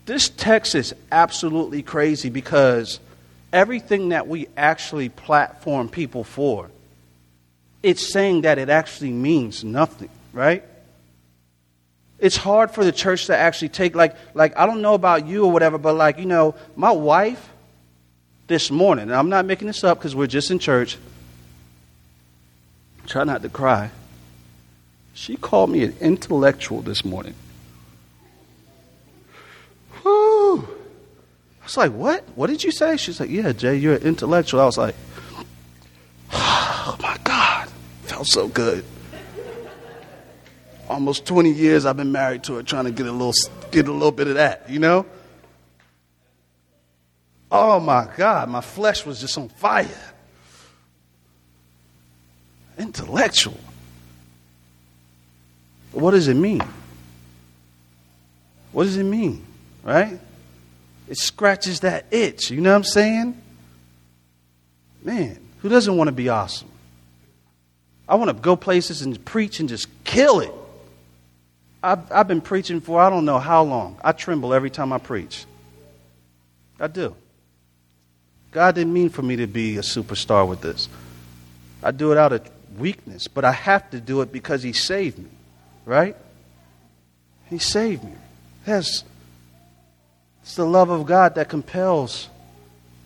This 0.06 0.28
text 0.28 0.76
is 0.76 0.94
absolutely 1.12 1.82
crazy 1.82 2.30
because 2.30 3.00
everything 3.54 4.10
that 4.10 4.28
we 4.28 4.48
actually 4.56 5.10
platform 5.10 5.90
people 5.90 6.24
for, 6.24 6.70
it's 7.84 8.12
saying 8.12 8.42
that 8.42 8.58
it 8.58 8.70
actually 8.70 9.12
means 9.12 9.64
nothing, 9.64 10.10
right? 10.34 10.64
It's 12.20 12.38
hard 12.38 12.72
for 12.72 12.86
the 12.86 12.92
church 12.92 13.26
to 13.26 13.38
actually 13.38 13.70
take 13.70 13.96
like 13.96 14.16
like 14.36 14.56
I 14.56 14.68
don't 14.68 14.82
know 14.82 14.94
about 14.94 15.26
you 15.26 15.46
or 15.46 15.52
whatever, 15.52 15.80
but 15.80 15.94
like, 15.94 16.20
you 16.20 16.28
know, 16.28 16.54
my 16.76 16.92
wife 16.92 17.50
this 18.48 18.70
morning, 18.70 19.04
and 19.04 19.16
I'm 19.16 19.30
not 19.30 19.46
making 19.46 19.68
this 19.68 19.84
up 19.84 19.98
because 19.98 20.16
we're 20.16 20.28
just 20.28 20.52
in 20.52 20.60
church. 20.60 20.98
Try 23.08 23.24
not 23.24 23.42
to 23.42 23.50
cry. 23.50 23.90
She 25.14 25.36
called 25.36 25.70
me 25.70 25.84
an 25.84 25.96
intellectual 26.00 26.82
this 26.82 27.04
morning. 27.04 27.34
Whew. 30.04 30.68
I 31.61 31.61
was 31.72 31.78
like, 31.78 31.94
what? 31.94 32.28
What 32.36 32.48
did 32.48 32.64
you 32.64 32.72
say? 32.72 32.98
She's 32.98 33.20
like, 33.20 33.30
yeah, 33.30 33.54
Jay, 33.54 33.78
you're 33.78 33.96
an 33.96 34.02
intellectual. 34.04 34.60
I 34.60 34.66
was 34.66 34.78
like, 34.78 34.96
oh 36.34 36.98
my 37.02 37.18
God. 37.24 37.70
Felt 38.04 38.28
so 38.28 38.50
good. 38.50 38.84
Almost 40.90 41.26
20 41.26 41.52
years 41.52 41.86
I've 41.86 41.96
been 41.96 42.12
married 42.12 42.44
to 42.44 42.56
her, 42.56 42.64
trying 42.64 42.86
to 42.86 42.92
get 42.92 43.06
a 43.06 43.12
little, 43.12 43.34
get 43.72 43.88
a 43.88 43.92
little 43.94 44.12
bit 44.12 44.28
of 44.28 44.34
that, 44.34 44.70
you 44.70 44.80
know? 44.80 45.06
Oh 47.50 47.80
my 47.80 48.08
God, 48.18 48.50
my 48.50 48.62
flesh 48.62 49.06
was 49.06 49.22
just 49.22 49.38
on 49.38 49.48
fire. 49.48 49.88
Intellectual. 52.78 53.58
What 55.94 56.12
does 56.12 56.28
it 56.28 56.34
mean? 56.34 56.64
What 58.74 58.84
does 58.86 58.98
it 58.98 59.04
mean? 59.04 59.46
Right? 59.84 60.20
It 61.12 61.18
scratches 61.18 61.82
that 61.82 62.06
itch. 62.10 62.52
You 62.52 62.62
know 62.62 62.70
what 62.70 62.78
I'm 62.78 62.84
saying? 62.86 63.42
Man, 65.04 65.38
who 65.58 65.68
doesn't 65.68 65.98
want 65.98 66.08
to 66.08 66.14
be 66.14 66.30
awesome? 66.30 66.70
I 68.08 68.16
want 68.16 68.30
to 68.30 68.34
go 68.34 68.56
places 68.56 69.02
and 69.02 69.24
preach 69.26 69.60
and 69.60 69.68
just 69.68 69.90
kill 70.06 70.40
it. 70.40 70.54
I've, 71.84 72.10
I've 72.10 72.30
been 72.30 72.40
preaching 72.40 72.80
for 72.80 73.02
I 73.02 73.10
don't 73.10 73.26
know 73.26 73.40
how 73.40 73.64
long. 73.64 74.00
I 74.02 74.14
tremble 74.14 74.54
every 74.54 74.70
time 74.70 74.94
I 74.94 75.00
preach. 75.00 75.44
I 76.80 76.88
do. 76.88 77.14
God 78.54 78.76
didn't 78.76 78.94
mean 78.94 79.10
for 79.10 79.22
me 79.22 79.36
to 79.36 79.48
be 79.48 79.76
a 79.76 79.82
superstar 79.82 80.48
with 80.48 80.62
this. 80.62 80.88
I 81.84 81.92
do 81.92 82.14
it 82.14 82.18
out 82.18 82.32
of 82.32 82.50
weakness, 82.78 83.28
but 83.28 83.44
I 83.44 83.52
have 83.52 83.90
to 83.90 84.00
do 84.00 84.22
it 84.22 84.32
because 84.32 84.64
He 84.64 84.72
saved 84.72 85.20
me, 85.20 85.30
right? 85.84 86.16
He 87.50 87.58
saved 87.58 88.06
me. 88.06 88.14
That's 88.64 89.04
it's 90.42 90.56
the 90.56 90.66
love 90.66 90.90
of 90.90 91.06
God 91.06 91.36
that 91.36 91.50
compels 91.50 92.30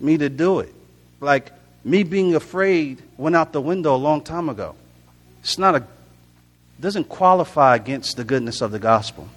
me 0.00 0.18
to 0.18 0.28
do 0.28 0.60
it. 0.60 0.74
Like 1.20 1.52
me 1.84 2.02
being 2.02 2.34
afraid 2.34 3.02
went 3.16 3.36
out 3.36 3.52
the 3.52 3.60
window 3.60 3.94
a 3.94 3.96
long 3.96 4.22
time 4.22 4.48
ago. 4.48 4.74
It's 5.40 5.58
not 5.58 5.74
a 5.74 5.84
doesn't 6.78 7.08
qualify 7.08 7.74
against 7.74 8.16
the 8.16 8.24
goodness 8.24 8.60
of 8.60 8.70
the 8.70 8.78
gospel. 8.78 9.28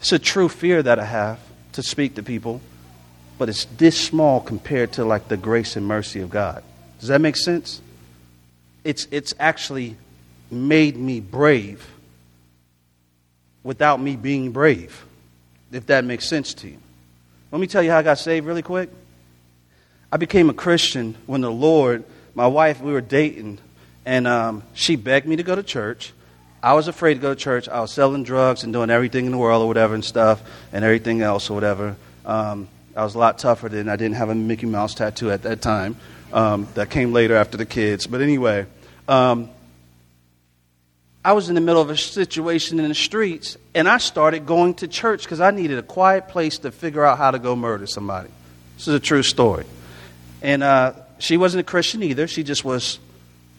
It's 0.00 0.12
a 0.12 0.18
true 0.18 0.48
fear 0.48 0.82
that 0.82 0.98
I 0.98 1.04
have 1.04 1.38
to 1.72 1.82
speak 1.82 2.16
to 2.16 2.22
people 2.22 2.60
but 3.40 3.48
it's 3.48 3.64
this 3.78 3.98
small 3.98 4.38
compared 4.38 4.92
to 4.92 5.02
like 5.02 5.28
the 5.28 5.36
grace 5.38 5.74
and 5.74 5.86
mercy 5.86 6.20
of 6.20 6.28
God. 6.28 6.62
Does 6.98 7.08
that 7.08 7.22
make 7.22 7.36
sense? 7.36 7.80
It's, 8.84 9.08
it's 9.10 9.32
actually 9.40 9.96
made 10.50 10.94
me 10.94 11.20
brave 11.20 11.90
without 13.62 13.98
me 13.98 14.14
being 14.14 14.52
brave, 14.52 15.06
if 15.72 15.86
that 15.86 16.04
makes 16.04 16.28
sense 16.28 16.54
to 16.54 16.68
you. 16.68 16.78
Let 17.52 17.60
me 17.60 17.66
tell 17.66 17.82
you 17.82 17.90
how 17.90 17.98
I 17.98 18.02
got 18.02 18.18
saved 18.18 18.46
really 18.46 18.62
quick. 18.62 18.90
I 20.12 20.16
became 20.16 20.50
a 20.50 20.54
Christian 20.54 21.16
when 21.26 21.40
the 21.40 21.50
Lord, 21.50 22.04
my 22.34 22.46
wife, 22.46 22.80
we 22.80 22.92
were 22.92 23.00
dating, 23.00 23.58
and 24.04 24.26
um, 24.26 24.62
she 24.74 24.96
begged 24.96 25.26
me 25.26 25.36
to 25.36 25.42
go 25.42 25.54
to 25.54 25.62
church. 25.62 26.12
I 26.62 26.74
was 26.74 26.88
afraid 26.88 27.14
to 27.14 27.20
go 27.20 27.34
to 27.34 27.40
church. 27.40 27.68
I 27.68 27.80
was 27.80 27.92
selling 27.92 28.22
drugs 28.22 28.64
and 28.64 28.72
doing 28.72 28.90
everything 28.90 29.26
in 29.26 29.32
the 29.32 29.38
world 29.38 29.62
or 29.62 29.68
whatever 29.68 29.94
and 29.94 30.04
stuff 30.04 30.42
and 30.72 30.84
everything 30.84 31.22
else 31.22 31.48
or 31.48 31.54
whatever. 31.54 31.96
Um, 32.26 32.68
I 32.94 33.04
was 33.04 33.14
a 33.14 33.18
lot 33.18 33.38
tougher 33.38 33.68
than 33.68 33.88
I 33.88 33.96
didn't 33.96 34.16
have 34.16 34.28
a 34.28 34.34
Mickey 34.34 34.66
Mouse 34.66 34.94
tattoo 34.94 35.30
at 35.30 35.42
that 35.42 35.62
time. 35.62 35.96
Um, 36.32 36.68
that 36.74 36.90
came 36.90 37.12
later 37.12 37.34
after 37.34 37.56
the 37.56 37.66
kids. 37.66 38.06
But 38.06 38.20
anyway, 38.20 38.66
um, 39.08 39.48
I 41.22 41.34
was 41.34 41.50
in 41.50 41.54
the 41.54 41.60
middle 41.60 41.82
of 41.82 41.90
a 41.90 41.96
situation 41.98 42.80
in 42.80 42.88
the 42.88 42.94
streets, 42.94 43.58
and 43.74 43.86
I 43.86 43.98
started 43.98 44.46
going 44.46 44.74
to 44.74 44.88
church 44.88 45.24
because 45.24 45.40
I 45.40 45.50
needed 45.50 45.78
a 45.78 45.82
quiet 45.82 46.28
place 46.28 46.58
to 46.58 46.70
figure 46.70 47.04
out 47.04 47.18
how 47.18 47.30
to 47.30 47.38
go 47.38 47.54
murder 47.54 47.86
somebody. 47.86 48.30
This 48.76 48.88
is 48.88 48.94
a 48.94 49.00
true 49.00 49.22
story. 49.22 49.66
And 50.40 50.62
uh, 50.62 50.94
she 51.18 51.36
wasn't 51.36 51.60
a 51.60 51.64
Christian 51.64 52.02
either. 52.02 52.26
She 52.26 52.42
just 52.42 52.64
was, 52.64 52.98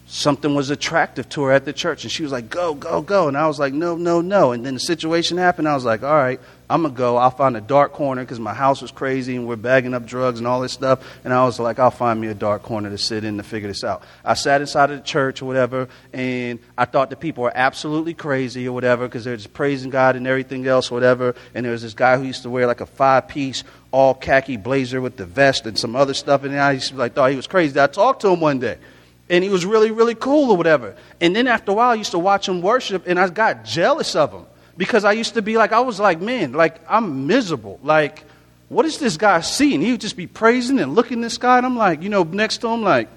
something 0.08 0.56
was 0.56 0.72
attractive 0.72 1.30
to 1.30 1.44
her 1.44 1.52
at 1.52 1.66
the 1.66 1.74
church. 1.74 2.04
And 2.04 2.12
she 2.12 2.24
was 2.24 2.32
like, 2.32 2.50
go, 2.50 2.74
go, 2.74 3.04
go. 3.04 3.28
And 3.28 3.38
I 3.38 3.46
was 3.46 3.60
like, 3.60 3.74
no, 3.74 3.96
no, 3.96 4.22
no. 4.22 4.54
And 4.54 4.66
then 4.66 4.74
the 4.74 4.80
situation 4.80 5.38
happened. 5.38 5.68
I 5.68 5.76
was 5.76 5.86
like, 5.86 6.02
all 6.02 6.16
right, 6.16 6.40
I'm 6.72 6.84
going 6.84 6.94
to 6.94 6.98
go. 6.98 7.18
I'll 7.18 7.32
find 7.32 7.58
a 7.58 7.62
dark 7.62 7.92
corner 7.92 8.24
because 8.24 8.40
my 8.40 8.54
house 8.54 8.82
was 8.82 8.92
crazy 8.92 9.36
and 9.36 9.46
we're 9.46 9.58
bagging 9.58 9.94
up 9.94 10.06
drugs 10.06 10.40
and 10.40 10.48
all 10.48 10.62
this 10.62 10.72
stuff. 10.72 11.06
And 11.26 11.34
I 11.34 11.44
was 11.44 11.60
like, 11.60 11.80
I'll 11.80 11.92
find 11.92 12.20
me 12.20 12.28
a 12.28 12.34
dark 12.34 12.64
corner 12.64 12.90
to 12.90 12.98
sit 12.98 13.26
in 13.26 13.36
to 13.38 13.44
figure 13.44 13.68
this 13.68 13.84
out. 13.84 14.04
I 14.24 14.36
sat 14.36 14.62
inside 14.62 14.90
of 14.90 14.98
the 14.98 15.04
church 15.04 15.42
or 15.42 15.46
whatever, 15.46 15.90
and 16.14 16.60
I 16.78 16.86
thought 16.86 17.10
the 17.10 17.18
people 17.18 17.44
were 17.44 17.52
absolutely 17.54 18.14
crazy 18.14 18.70
or 18.70 18.72
whatever 18.72 19.06
because 19.06 19.26
they're 19.26 19.36
just 19.36 19.54
praising 19.54 19.90
God 19.90 20.16
and 20.16 20.26
everything 20.26 20.66
else 20.66 20.92
or 20.92 20.96
whatever. 20.96 21.36
And 21.54 21.66
there 21.66 21.74
was 21.74 21.82
this 21.82 21.94
guy 21.94 22.18
who 22.18 22.24
used 22.24 22.44
to 22.44 22.50
wear 22.50 22.68
like 22.68 22.80
a 22.80 22.86
five 22.86 23.28
piece 23.28 23.66
all 23.92 24.14
khaki 24.14 24.56
blazer 24.56 25.02
with 25.02 25.18
the 25.18 25.26
vest 25.26 25.66
and 25.66 25.78
some 25.78 25.98
other 25.98 26.14
stuff. 26.14 26.46
And 26.46 26.58
I 26.58 26.78
to 26.78 26.96
like, 26.96 27.14
thought 27.14 27.32
he 27.32 27.36
was 27.36 27.48
crazy. 27.48 27.78
I 27.78 27.88
talked 27.88 28.22
to 28.22 28.30
him 28.30 28.40
one 28.40 28.60
day 28.60 28.78
and 29.30 29.44
he 29.44 29.50
was 29.50 29.66
really, 29.66 29.92
really 29.92 30.16
cool 30.16 30.52
or 30.52 30.58
whatever. 30.58 30.96
And 31.20 31.36
then 31.36 31.48
after 31.48 31.72
a 31.72 31.74
while, 31.74 31.92
I 31.92 31.96
used 31.96 32.12
to 32.12 32.20
watch 32.20 32.48
him 32.50 32.62
worship, 32.62 33.08
and 33.08 33.18
I 33.18 33.28
got 33.30 33.64
jealous 33.64 34.16
of 34.16 34.34
him 34.34 34.46
because 34.78 35.04
I 35.04 35.14
used 35.14 35.34
to 35.36 35.42
be 35.42 35.58
like, 35.58 35.72
I 35.72 35.80
was 35.82 36.00
like, 36.00 36.22
man, 36.22 36.54
like, 36.54 36.80
I'm 36.90 37.28
miserable. 37.28 37.80
Like, 37.84 38.24
what 38.70 38.86
is 38.86 38.98
this 38.98 39.18
guy 39.18 39.42
seeing? 39.42 39.82
He 39.82 39.92
would 39.92 40.02
just 40.02 40.18
be 40.18 40.28
praising 40.28 40.80
and 40.80 40.96
looking 40.96 41.22
this 41.22 41.38
guy, 41.38 41.58
and 41.58 41.66
I'm 41.66 41.78
like, 41.78 42.02
you 42.02 42.10
know, 42.10 42.24
next 42.24 42.60
to 42.60 42.70
him, 42.70 42.82
like, 42.84 43.10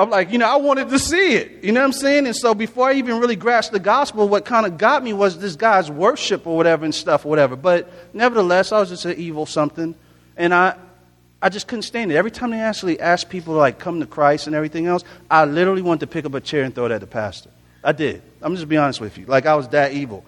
I'm 0.00 0.08
like, 0.08 0.32
you 0.32 0.38
know, 0.38 0.48
I 0.48 0.56
wanted 0.56 0.88
to 0.88 0.98
see 0.98 1.34
it. 1.34 1.62
You 1.62 1.72
know 1.72 1.80
what 1.80 1.86
I'm 1.86 1.92
saying? 1.92 2.26
And 2.26 2.34
so 2.34 2.54
before 2.54 2.88
I 2.88 2.94
even 2.94 3.18
really 3.18 3.36
grasped 3.36 3.72
the 3.72 3.80
gospel, 3.80 4.28
what 4.28 4.46
kind 4.46 4.64
of 4.64 4.78
got 4.78 5.02
me 5.04 5.12
was 5.12 5.38
this 5.38 5.56
guy's 5.56 5.90
worship 5.90 6.46
or 6.46 6.56
whatever 6.56 6.86
and 6.86 6.94
stuff 6.94 7.26
or 7.26 7.28
whatever. 7.28 7.54
But 7.54 7.92
nevertheless, 8.14 8.72
I 8.72 8.80
was 8.80 8.88
just 8.88 9.04
an 9.04 9.18
evil 9.18 9.44
something. 9.44 9.94
And 10.38 10.54
I, 10.54 10.76
I 11.42 11.50
just 11.50 11.68
couldn't 11.68 11.82
stand 11.82 12.10
it. 12.10 12.16
Every 12.16 12.30
time 12.30 12.50
they 12.50 12.60
actually 12.60 12.98
asked 12.98 13.28
people 13.28 13.54
to 13.54 13.58
like 13.58 13.78
come 13.78 14.00
to 14.00 14.06
Christ 14.06 14.46
and 14.46 14.56
everything 14.56 14.86
else, 14.86 15.04
I 15.30 15.44
literally 15.44 15.82
wanted 15.82 16.00
to 16.00 16.06
pick 16.06 16.24
up 16.24 16.32
a 16.32 16.40
chair 16.40 16.64
and 16.64 16.74
throw 16.74 16.86
it 16.86 16.92
at 16.92 17.02
the 17.02 17.06
pastor. 17.06 17.50
I 17.82 17.92
did. 17.92 18.22
I'm 18.42 18.54
just 18.54 18.68
be 18.68 18.76
honest 18.76 19.00
with 19.00 19.18
you. 19.18 19.26
Like 19.26 19.46
I 19.46 19.54
was 19.54 19.68
that 19.68 19.92
evil. 19.92 20.24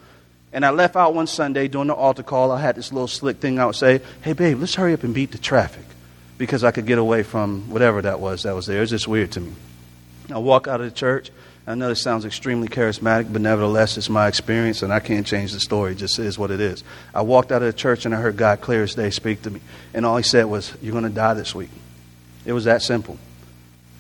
And 0.53 0.67
I 0.67 0.71
left 0.71 0.97
out 0.97 1.15
one 1.15 1.27
Sunday 1.27 1.69
during 1.69 1.89
the 1.89 1.95
altar 1.95 2.23
call. 2.23 2.51
I 2.51 2.61
had 2.61 2.77
this 2.77 2.93
little 2.93 3.09
slick 3.09 3.39
thing 3.39 3.59
I 3.59 3.67
would 3.67 3.75
say, 3.75 4.03
"Hey 4.21 4.35
babe, 4.35 4.61
let's 4.61 4.75
hurry 4.75 4.93
up 4.93 5.03
and 5.03 5.15
beat 5.15 5.33
the 5.33 5.39
traffic," 5.39 5.85
because 6.37 6.63
I 6.63 6.71
could 6.71 6.87
get 6.87 6.99
away 6.99 7.23
from 7.23 7.71
whatever 7.71 8.03
that 8.03 8.21
was 8.21 8.43
that 8.43 8.55
was 8.55 8.67
there. 8.67 8.79
It 8.79 8.81
was 8.81 8.91
just 8.91 9.09
weird 9.09 9.33
to 9.33 9.41
me. 9.41 9.53
I 10.31 10.39
walk 10.39 10.69
out 10.69 10.81
of 10.81 10.87
the 10.87 10.93
church. 10.93 11.31
I 11.67 11.75
know 11.75 11.89
this 11.89 12.03
sounds 12.03 12.25
extremely 12.25 12.69
charismatic, 12.69 13.33
but 13.33 13.41
nevertheless, 13.41 13.97
it's 13.97 14.11
my 14.11 14.27
experience, 14.27 14.83
and 14.83 14.93
I 14.93 14.99
can't 14.99 15.25
change 15.25 15.53
the 15.53 15.61
story. 15.61 15.93
It 15.93 15.99
just 15.99 16.19
is 16.19 16.37
what 16.39 16.51
it 16.51 16.61
is. 16.61 16.83
I 17.15 17.23
walked 17.23 17.53
out 17.53 17.63
of 17.63 17.67
the 17.67 17.73
church, 17.73 18.05
and 18.05 18.15
I 18.15 18.21
heard 18.21 18.37
God 18.37 18.61
clear 18.61 18.83
as 18.83 18.95
day 18.95 19.11
speak 19.11 19.43
to 19.43 19.51
me, 19.51 19.61
and 19.95 20.05
all 20.05 20.17
He 20.17 20.23
said 20.23 20.47
was, 20.47 20.73
"You're 20.83 20.93
going 20.93 21.05
to 21.05 21.11
die 21.11 21.35
this 21.35 21.55
week." 21.55 21.71
It 22.45 22.53
was 22.53 22.65
that 22.65 22.83
simple. 22.83 23.17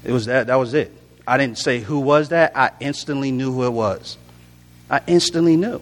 It 0.04 0.12
was 0.12 0.26
that. 0.26 0.48
That 0.48 0.56
was 0.56 0.74
it. 0.74 0.92
I 1.26 1.38
didn't 1.38 1.58
say 1.58 1.80
who 1.80 2.00
was 2.00 2.30
that. 2.30 2.56
I 2.56 2.70
instantly 2.80 3.30
knew 3.30 3.52
who 3.52 3.64
it 3.64 3.72
was. 3.72 4.18
I 4.90 5.00
instantly 5.06 5.56
knew. 5.56 5.80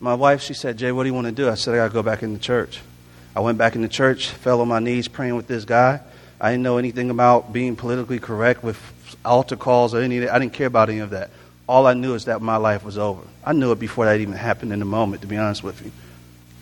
My 0.00 0.14
wife, 0.14 0.42
she 0.42 0.54
said, 0.54 0.78
Jay, 0.78 0.92
what 0.92 1.02
do 1.02 1.08
you 1.08 1.14
want 1.14 1.26
to 1.26 1.32
do? 1.32 1.48
I 1.48 1.54
said, 1.54 1.74
I 1.74 1.78
got 1.78 1.88
to 1.88 1.94
go 1.94 2.02
back 2.02 2.22
into 2.22 2.38
church. 2.38 2.80
I 3.34 3.40
went 3.40 3.58
back 3.58 3.74
into 3.74 3.88
church, 3.88 4.28
fell 4.28 4.60
on 4.60 4.68
my 4.68 4.78
knees 4.78 5.08
praying 5.08 5.36
with 5.36 5.48
this 5.48 5.64
guy. 5.64 6.00
I 6.40 6.50
didn't 6.50 6.62
know 6.62 6.78
anything 6.78 7.10
about 7.10 7.52
being 7.52 7.74
politically 7.74 8.20
correct 8.20 8.62
with 8.62 8.78
altar 9.24 9.56
calls 9.56 9.94
or 9.94 10.00
anything. 10.00 10.28
I 10.28 10.38
didn't 10.38 10.52
care 10.52 10.68
about 10.68 10.88
any 10.88 11.00
of 11.00 11.10
that. 11.10 11.30
All 11.68 11.86
I 11.86 11.94
knew 11.94 12.14
is 12.14 12.26
that 12.26 12.40
my 12.40 12.56
life 12.56 12.84
was 12.84 12.96
over. 12.96 13.22
I 13.44 13.52
knew 13.52 13.72
it 13.72 13.78
before 13.78 14.04
that 14.06 14.20
even 14.20 14.34
happened 14.34 14.72
in 14.72 14.78
the 14.78 14.84
moment, 14.84 15.22
to 15.22 15.28
be 15.28 15.36
honest 15.36 15.62
with 15.62 15.84
you. 15.84 15.92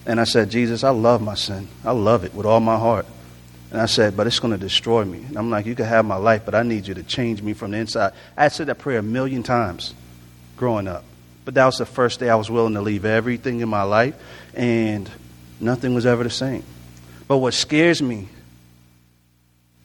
And 0.07 0.21
I 0.21 0.25
said, 0.25 0.51
Jesus, 0.51 0.83
I 0.83 0.91
love 0.91 1.21
my 1.21 1.35
sin. 1.35 1.69
I 1.85 1.93
love 1.93 2.25
it 2.25 2.35
with 2.35 2.47
all 2.47 2.61
my 2.61 2.79
heart. 2.79 3.07
And 3.71 3.81
I 3.81 3.87
said, 3.87 4.17
but 4.17 4.27
it's 4.27 4.39
going 4.39 4.53
to 4.53 4.59
destroy 4.59 5.05
me. 5.05 5.19
And 5.19 5.37
I'm 5.37 5.51
like, 5.51 5.67
you 5.67 5.75
can 5.75 5.87
have 5.87 6.05
my 6.05 6.17
life, 6.17 6.43
but 6.45 6.55
I 6.55 6.63
need 6.63 6.87
you 6.87 6.95
to 6.95 7.03
change 7.03 7.43
me 7.43 7.53
from 7.53 7.73
the 7.73 7.79
inside. 7.79 8.13
I 8.37 8.45
had 8.45 8.53
said 8.53 8.69
that 8.69 8.79
prayer 8.79 9.01
a 9.01 9.03
million 9.03 9.43
times 9.43 9.93
growing 10.57 10.87
up. 10.87 11.05
But 11.45 11.55
that 11.55 11.65
was 11.65 11.79
the 11.79 11.87
first 11.87 12.21
day 12.21 12.29
I 12.29 12.37
was 12.37 12.51
willing 12.51 12.75
to 12.75 12.81
leave 12.81 13.05
everything 13.05 13.61
in 13.61 13.69
my 13.69 13.83
life, 13.83 14.15
and 14.55 15.09
nothing 15.61 15.95
was 15.95 16.07
ever 16.07 16.25
the 16.25 16.31
same. 16.31 16.65
But 17.29 17.39
what 17.39 17.55
scares 17.55 18.01
me 18.03 18.29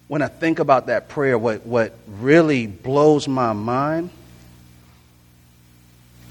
when 0.08 0.22
I 0.22 0.28
think 0.28 0.60
about 0.60 0.88
that 0.88 1.08
prayer, 1.08 1.38
what, 1.38 1.66
what 1.66 1.94
really 2.06 2.68
blows 2.68 3.28
my 3.28 3.54
mind 3.54 4.10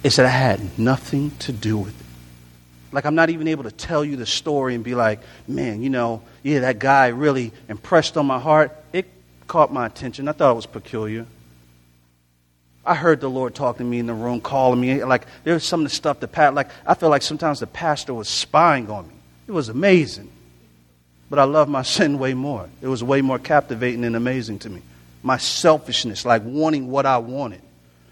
is 0.02 0.16
that 0.16 0.26
I 0.26 0.30
had 0.30 0.78
nothing 0.78 1.30
to 1.38 1.52
do 1.52 1.78
with 1.78 1.98
it. 1.98 2.06
Like, 2.92 3.04
I'm 3.04 3.14
not 3.14 3.30
even 3.30 3.46
able 3.48 3.64
to 3.64 3.70
tell 3.70 4.04
you 4.04 4.16
the 4.16 4.26
story 4.26 4.74
and 4.74 4.82
be 4.82 4.94
like, 4.94 5.20
man, 5.46 5.82
you 5.82 5.90
know, 5.90 6.22
yeah, 6.42 6.60
that 6.60 6.78
guy 6.78 7.08
really 7.08 7.52
impressed 7.68 8.16
on 8.16 8.26
my 8.26 8.40
heart. 8.40 8.76
It 8.92 9.06
caught 9.46 9.72
my 9.72 9.86
attention. 9.86 10.26
I 10.28 10.32
thought 10.32 10.52
it 10.52 10.56
was 10.56 10.66
peculiar. 10.66 11.26
I 12.84 12.94
heard 12.94 13.20
the 13.20 13.30
Lord 13.30 13.54
talking 13.54 13.86
to 13.86 13.90
me 13.90 13.98
in 13.98 14.06
the 14.06 14.14
room, 14.14 14.40
calling 14.40 14.80
me. 14.80 15.04
Like, 15.04 15.26
there 15.44 15.54
was 15.54 15.64
some 15.64 15.80
of 15.80 15.84
the 15.88 15.94
stuff 15.94 16.20
that, 16.20 16.28
Pat, 16.28 16.54
like, 16.54 16.70
I 16.84 16.94
feel 16.94 17.10
like 17.10 17.22
sometimes 17.22 17.60
the 17.60 17.66
pastor 17.66 18.12
was 18.12 18.28
spying 18.28 18.90
on 18.90 19.06
me. 19.06 19.14
It 19.46 19.52
was 19.52 19.68
amazing. 19.68 20.30
But 21.28 21.38
I 21.38 21.44
love 21.44 21.68
my 21.68 21.82
sin 21.84 22.18
way 22.18 22.34
more. 22.34 22.68
It 22.80 22.88
was 22.88 23.04
way 23.04 23.22
more 23.22 23.38
captivating 23.38 24.04
and 24.04 24.16
amazing 24.16 24.60
to 24.60 24.70
me. 24.70 24.82
My 25.22 25.36
selfishness, 25.36 26.24
like 26.24 26.42
wanting 26.44 26.90
what 26.90 27.06
I 27.06 27.18
wanted, 27.18 27.60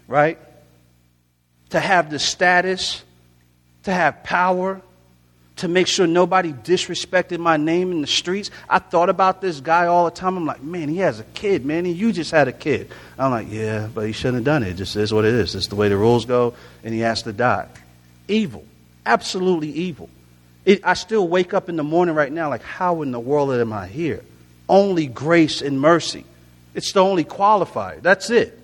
right? 0.07 0.37
To 1.71 1.79
have 1.79 2.11
the 2.11 2.19
status 2.19 3.03
to 3.83 3.93
have 3.93 4.23
power, 4.23 4.81
to 5.57 5.67
make 5.67 5.87
sure 5.87 6.07
nobody 6.07 6.53
disrespected 6.53 7.37
my 7.39 7.57
name 7.57 7.91
in 7.91 8.01
the 8.01 8.07
streets. 8.07 8.49
I 8.69 8.79
thought 8.79 9.09
about 9.09 9.41
this 9.41 9.59
guy 9.59 9.87
all 9.87 10.05
the 10.05 10.11
time. 10.11 10.37
I'm 10.37 10.45
like, 10.45 10.63
man, 10.63 10.87
he 10.87 10.97
has 10.97 11.19
a 11.19 11.25
kid, 11.25 11.65
man, 11.65 11.85
and 11.85 11.95
you 11.95 12.13
just 12.13 12.31
had 12.31 12.47
a 12.47 12.53
kid. 12.53 12.91
I'm 13.17 13.31
like, 13.31 13.47
yeah, 13.49 13.89
but 13.93 14.05
he 14.05 14.13
shouldn't 14.13 14.35
have 14.35 14.45
done 14.45 14.63
it. 14.63 14.69
It 14.69 14.73
just 14.75 14.95
is 14.95 15.13
what 15.13 15.25
it 15.25 15.33
is. 15.33 15.55
It's 15.55 15.67
the 15.67 15.75
way 15.75 15.89
the 15.89 15.97
rules 15.97 16.25
go, 16.25 16.53
and 16.83 16.93
he 16.93 17.01
has 17.01 17.23
to 17.23 17.33
die. 17.33 17.67
Evil. 18.29 18.63
Absolutely 19.05 19.69
evil. 19.69 20.09
It, 20.65 20.81
I 20.85 20.93
still 20.93 21.27
wake 21.27 21.53
up 21.53 21.67
in 21.67 21.75
the 21.75 21.83
morning 21.83 22.15
right 22.15 22.31
now 22.31 22.49
like, 22.49 22.63
how 22.63 23.01
in 23.01 23.11
the 23.11 23.19
world 23.19 23.51
am 23.51 23.73
I 23.73 23.87
here? 23.87 24.23
Only 24.69 25.07
grace 25.07 25.61
and 25.61 25.81
mercy. 25.81 26.25
It's 26.75 26.91
the 26.91 27.03
only 27.03 27.25
qualifier. 27.25 28.01
That's 28.01 28.29
it. 28.29 28.57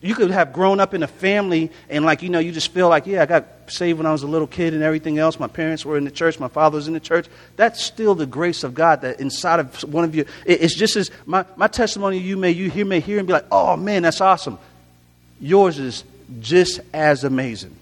You 0.00 0.14
could 0.14 0.30
have 0.30 0.52
grown 0.52 0.80
up 0.80 0.94
in 0.94 1.02
a 1.02 1.08
family 1.08 1.70
and, 1.88 2.04
like, 2.04 2.22
you 2.22 2.28
know, 2.28 2.38
you 2.38 2.50
just 2.50 2.72
feel 2.72 2.88
like, 2.88 3.06
yeah, 3.06 3.22
I 3.22 3.26
got 3.26 3.46
saved 3.70 3.98
when 3.98 4.06
I 4.06 4.12
was 4.12 4.22
a 4.22 4.26
little 4.26 4.46
kid 4.46 4.74
and 4.74 4.82
everything 4.82 5.18
else. 5.18 5.38
My 5.38 5.48
parents 5.48 5.84
were 5.84 5.96
in 5.96 6.04
the 6.04 6.10
church. 6.10 6.38
My 6.38 6.48
father 6.48 6.76
was 6.76 6.88
in 6.88 6.94
the 6.94 7.00
church. 7.00 7.26
That's 7.56 7.82
still 7.82 8.14
the 8.14 8.26
grace 8.26 8.64
of 8.64 8.74
God 8.74 9.02
that 9.02 9.20
inside 9.20 9.60
of 9.60 9.82
one 9.92 10.04
of 10.04 10.14
you. 10.14 10.24
It's 10.44 10.74
just 10.74 10.96
as 10.96 11.10
my, 11.26 11.44
my 11.56 11.68
testimony 11.68 12.18
you 12.18 12.36
may, 12.36 12.50
you 12.50 12.70
hear, 12.70 12.84
may 12.84 13.00
hear 13.00 13.18
and 13.18 13.26
be 13.26 13.32
like, 13.32 13.46
oh, 13.50 13.76
man, 13.76 14.02
that's 14.02 14.20
awesome. 14.20 14.58
Yours 15.40 15.78
is 15.78 16.04
just 16.40 16.80
as 16.92 17.24
amazing. 17.24 17.74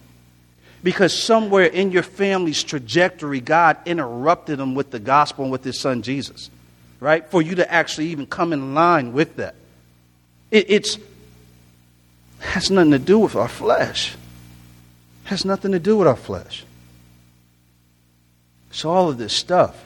Because 0.82 1.12
somewhere 1.12 1.64
in 1.64 1.90
your 1.90 2.02
family's 2.02 2.62
trajectory, 2.62 3.40
God 3.40 3.76
interrupted 3.86 4.58
them 4.58 4.74
with 4.74 4.90
the 4.90 5.00
gospel 5.00 5.44
and 5.44 5.52
with 5.52 5.64
his 5.64 5.80
son 5.80 6.02
Jesus, 6.02 6.50
right? 7.00 7.28
For 7.28 7.42
you 7.42 7.56
to 7.56 7.72
actually 7.72 8.08
even 8.08 8.26
come 8.26 8.52
in 8.52 8.74
line 8.74 9.12
with 9.12 9.36
that. 9.36 9.56
It, 10.50 10.70
it's 10.70 10.98
has 12.38 12.70
nothing 12.70 12.92
to 12.92 12.98
do 12.98 13.18
with 13.18 13.34
our 13.34 13.48
flesh. 13.48 14.14
Has 15.26 15.44
nothing 15.44 15.72
to 15.72 15.78
do 15.78 15.96
with 15.96 16.08
our 16.08 16.16
flesh. 16.16 16.64
So 18.70 18.90
all 18.90 19.08
of 19.08 19.18
this 19.18 19.32
stuff, 19.32 19.84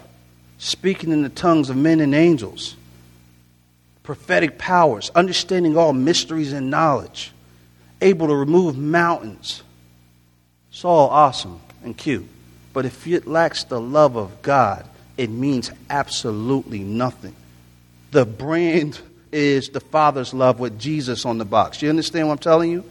speaking 0.58 1.12
in 1.12 1.22
the 1.22 1.28
tongues 1.28 1.70
of 1.70 1.76
men 1.76 2.00
and 2.00 2.14
angels, 2.14 2.76
prophetic 4.02 4.58
powers, 4.58 5.10
understanding 5.14 5.76
all 5.76 5.92
mysteries 5.92 6.52
and 6.52 6.70
knowledge, 6.70 7.32
able 8.02 8.26
to 8.26 8.34
remove 8.34 8.76
mountains. 8.76 9.62
It's 10.70 10.84
all 10.84 11.08
awesome 11.08 11.60
and 11.82 11.96
cute. 11.96 12.28
But 12.72 12.84
if 12.84 13.06
it 13.06 13.26
lacks 13.26 13.64
the 13.64 13.80
love 13.80 14.16
of 14.16 14.42
God, 14.42 14.86
it 15.16 15.30
means 15.30 15.70
absolutely 15.88 16.80
nothing. 16.80 17.34
The 18.10 18.26
brand 18.26 19.00
is 19.32 19.70
the 19.70 19.80
Father's 19.80 20.34
love 20.34 20.60
with 20.60 20.78
Jesus 20.78 21.24
on 21.24 21.38
the 21.38 21.44
box. 21.44 21.80
You 21.80 21.88
understand 21.88 22.28
what 22.28 22.32
I'm 22.34 22.38
telling 22.38 22.70
you? 22.70 22.84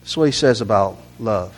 That's 0.00 0.16
what 0.16 0.24
he 0.24 0.32
says 0.32 0.60
about 0.60 0.98
love. 1.18 1.54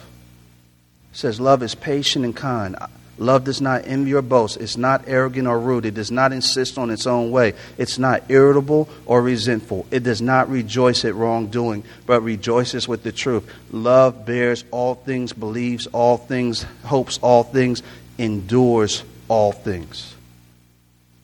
He 1.13 1.19
says, 1.19 1.41
Love 1.41 1.63
is 1.63 1.75
patient 1.75 2.25
and 2.25 2.35
kind. 2.35 2.77
Love 3.19 3.45
does 3.45 3.61
not 3.61 3.87
envy 3.87 4.15
or 4.15 4.23
boast. 4.23 4.57
It's 4.57 4.77
not 4.77 5.05
arrogant 5.07 5.47
or 5.47 5.61
rude. 5.61 5.85
It 5.85 5.95
does 5.95 6.11
not 6.11 6.33
insist 6.33 6.79
on 6.79 6.91
its 6.91 7.07
own 7.07 7.31
way. 7.31 7.53
It's 7.77 7.99
not 7.99 8.25
irritable 8.31 8.89
or 9.07 9.23
resentful. 9.23 9.87
It 9.91 10.03
does 10.03 10.23
not 10.23 10.49
rejoice 10.49 11.05
at 11.05 11.15
wrongdoing, 11.15 11.85
but 12.07 12.23
rejoices 12.23 12.89
with 12.89 13.03
the 13.03 13.13
truth. 13.13 13.49
Love 13.71 14.25
bears 14.25 14.65
all 14.71 14.95
things, 14.95 15.33
believes 15.33 15.87
all 15.89 16.17
things, 16.17 16.65
hopes 16.85 17.19
all 17.23 17.45
things, 17.45 17.83
endures 18.19 19.05
all 19.29 19.53
things. 19.53 20.15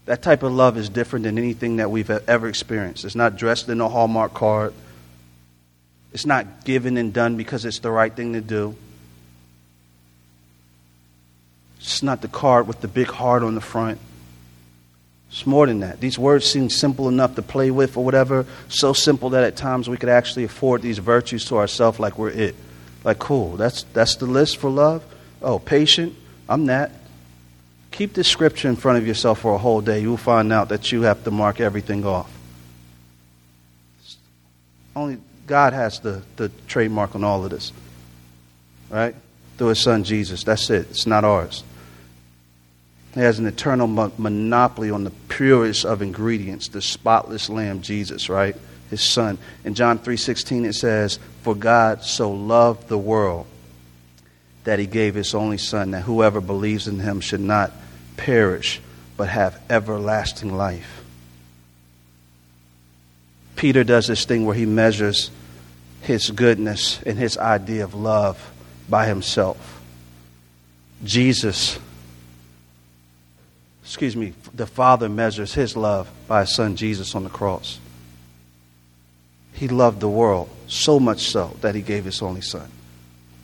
That 0.04 0.22
type 0.22 0.42
of 0.42 0.52
love 0.52 0.78
is 0.78 0.88
different 0.88 1.24
than 1.24 1.36
anything 1.36 1.76
that 1.76 1.90
we've 1.90 2.10
ever 2.10 2.48
experienced. 2.48 3.04
It's 3.04 3.14
not 3.14 3.36
dressed 3.36 3.68
in 3.68 3.80
a 3.80 3.88
Hallmark 3.88 4.34
card. 4.34 4.72
It's 6.12 6.26
not 6.26 6.64
given 6.64 6.96
and 6.96 7.12
done 7.12 7.36
because 7.36 7.64
it's 7.64 7.80
the 7.80 7.90
right 7.90 8.14
thing 8.14 8.32
to 8.32 8.40
do. 8.40 8.74
It's 11.78 12.02
not 12.02 12.22
the 12.22 12.28
card 12.28 12.66
with 12.66 12.80
the 12.80 12.88
big 12.88 13.09
heart 13.09 13.42
on 13.42 13.54
the 13.54 13.61
front. 13.61 13.98
It's 15.30 15.46
more 15.46 15.66
than 15.66 15.80
that. 15.80 16.00
These 16.00 16.18
words 16.18 16.46
seem 16.46 16.70
simple 16.70 17.09
enough 17.09 17.34
to 17.34 17.42
play 17.42 17.70
with 17.70 17.96
or 17.96 18.04
whatever, 18.04 18.46
so 18.68 18.92
simple 18.92 19.30
that 19.30 19.44
at 19.44 19.56
times 19.56 19.88
we 19.88 19.96
could 19.96 20.09
actually 20.09 20.44
afford 20.44 20.80
these 20.80 20.98
virtues 20.98 21.44
to 21.46 21.56
ourselves 21.59 22.00
like 22.00 22.18
we're 22.18 22.30
it. 22.30 22.56
Like, 23.04 23.18
cool, 23.18 23.56
that's, 23.56 23.84
that's 23.92 24.16
the 24.16 24.26
list 24.26 24.56
for 24.56 24.70
love? 24.70 25.04
Oh, 25.42 25.59
patient, 25.59 26.14
I'm 26.48 26.66
that. 26.66 26.92
Keep 27.90 28.14
this 28.14 28.28
scripture 28.28 28.68
in 28.68 28.76
front 28.76 28.98
of 28.98 29.06
yourself 29.06 29.40
for 29.40 29.54
a 29.54 29.59
whole 29.59 29.80
day. 29.80 30.00
You'll 30.00 30.16
find 30.16 30.52
out 30.52 30.70
that 30.70 30.92
you 30.92 31.02
have 31.02 31.24
to 31.24 31.30
mark 31.30 31.61
everything 31.61 32.04
off. 32.04 32.30
Only 34.96 35.18
God 35.49 35.72
has 35.72 35.99
the, 36.01 36.22
the 36.36 36.51
trademark 36.68 37.14
on 37.14 37.24
all 37.24 37.44
of 37.44 37.51
this. 37.51 37.72
Right? 38.90 39.14
Through 39.57 39.68
his 39.68 39.82
son 39.82 40.05
Jesus. 40.05 40.44
That's 40.44 40.70
it. 40.70 40.88
It's 40.90 41.07
not 41.07 41.24
ours. 41.24 41.64
He 43.14 43.20
has 43.20 43.38
an 43.38 43.46
eternal 43.46 43.86
mo- 43.86 44.12
monopoly 44.18 44.90
on 44.90 45.05
the 45.05 45.11
purest 45.28 45.84
of 45.84 46.03
ingredients, 46.03 46.68
the 46.68 46.82
spotless 46.82 47.49
lamb 47.49 47.82
Jesus, 47.82 48.28
right? 48.28 48.55
His 48.90 49.03
son. 49.03 49.38
In 49.64 49.74
John 49.74 49.99
3:16 49.99 50.64
it 50.64 50.74
says, 50.74 51.18
"For 51.42 51.55
God 51.55 52.05
so 52.05 52.30
loved 52.30 52.88
the 52.88 52.99
world 52.99 53.46
that 54.64 54.78
he 54.78 54.86
gave 54.86 55.14
his 55.14 55.34
only 55.34 55.59
son 55.59 55.90
that 55.90 56.03
whoever 56.03 56.40
believes 56.40 56.86
in 56.86 57.01
him 57.01 57.20
should 57.20 57.40
not 57.40 57.72
perish 58.16 58.80
but 59.16 59.28
have 59.28 59.59
everlasting 59.68 60.57
life." 60.57 60.97
Peter 63.59 63.84
does 63.84 64.06
this 64.06 64.24
thing 64.24 64.46
where 64.46 64.54
he 64.54 64.64
measures 64.64 65.30
his 66.00 66.30
goodness 66.30 67.02
and 67.02 67.18
his 67.18 67.36
idea 67.36 67.84
of 67.84 67.92
love 67.92 68.52
by 68.88 69.04
himself. 69.06 69.82
Jesus 71.04 71.78
excuse 73.88 74.14
me, 74.14 74.34
the 74.52 74.66
Father 74.66 75.09
measures 75.09 75.54
his 75.54 75.74
love 75.74 76.11
by 76.26 76.42
his 76.42 76.54
son 76.54 76.76
Jesus 76.76 77.14
on 77.14 77.24
the 77.24 77.30
cross. 77.30 77.80
He 79.54 79.66
loved 79.66 80.00
the 80.00 80.11
world 80.11 80.50
so 80.66 81.00
much 81.00 81.20
so 81.20 81.56
that 81.62 81.74
he 81.74 81.80
gave 81.80 82.04
his 82.04 82.20
only 82.20 82.42
son. 82.42 82.70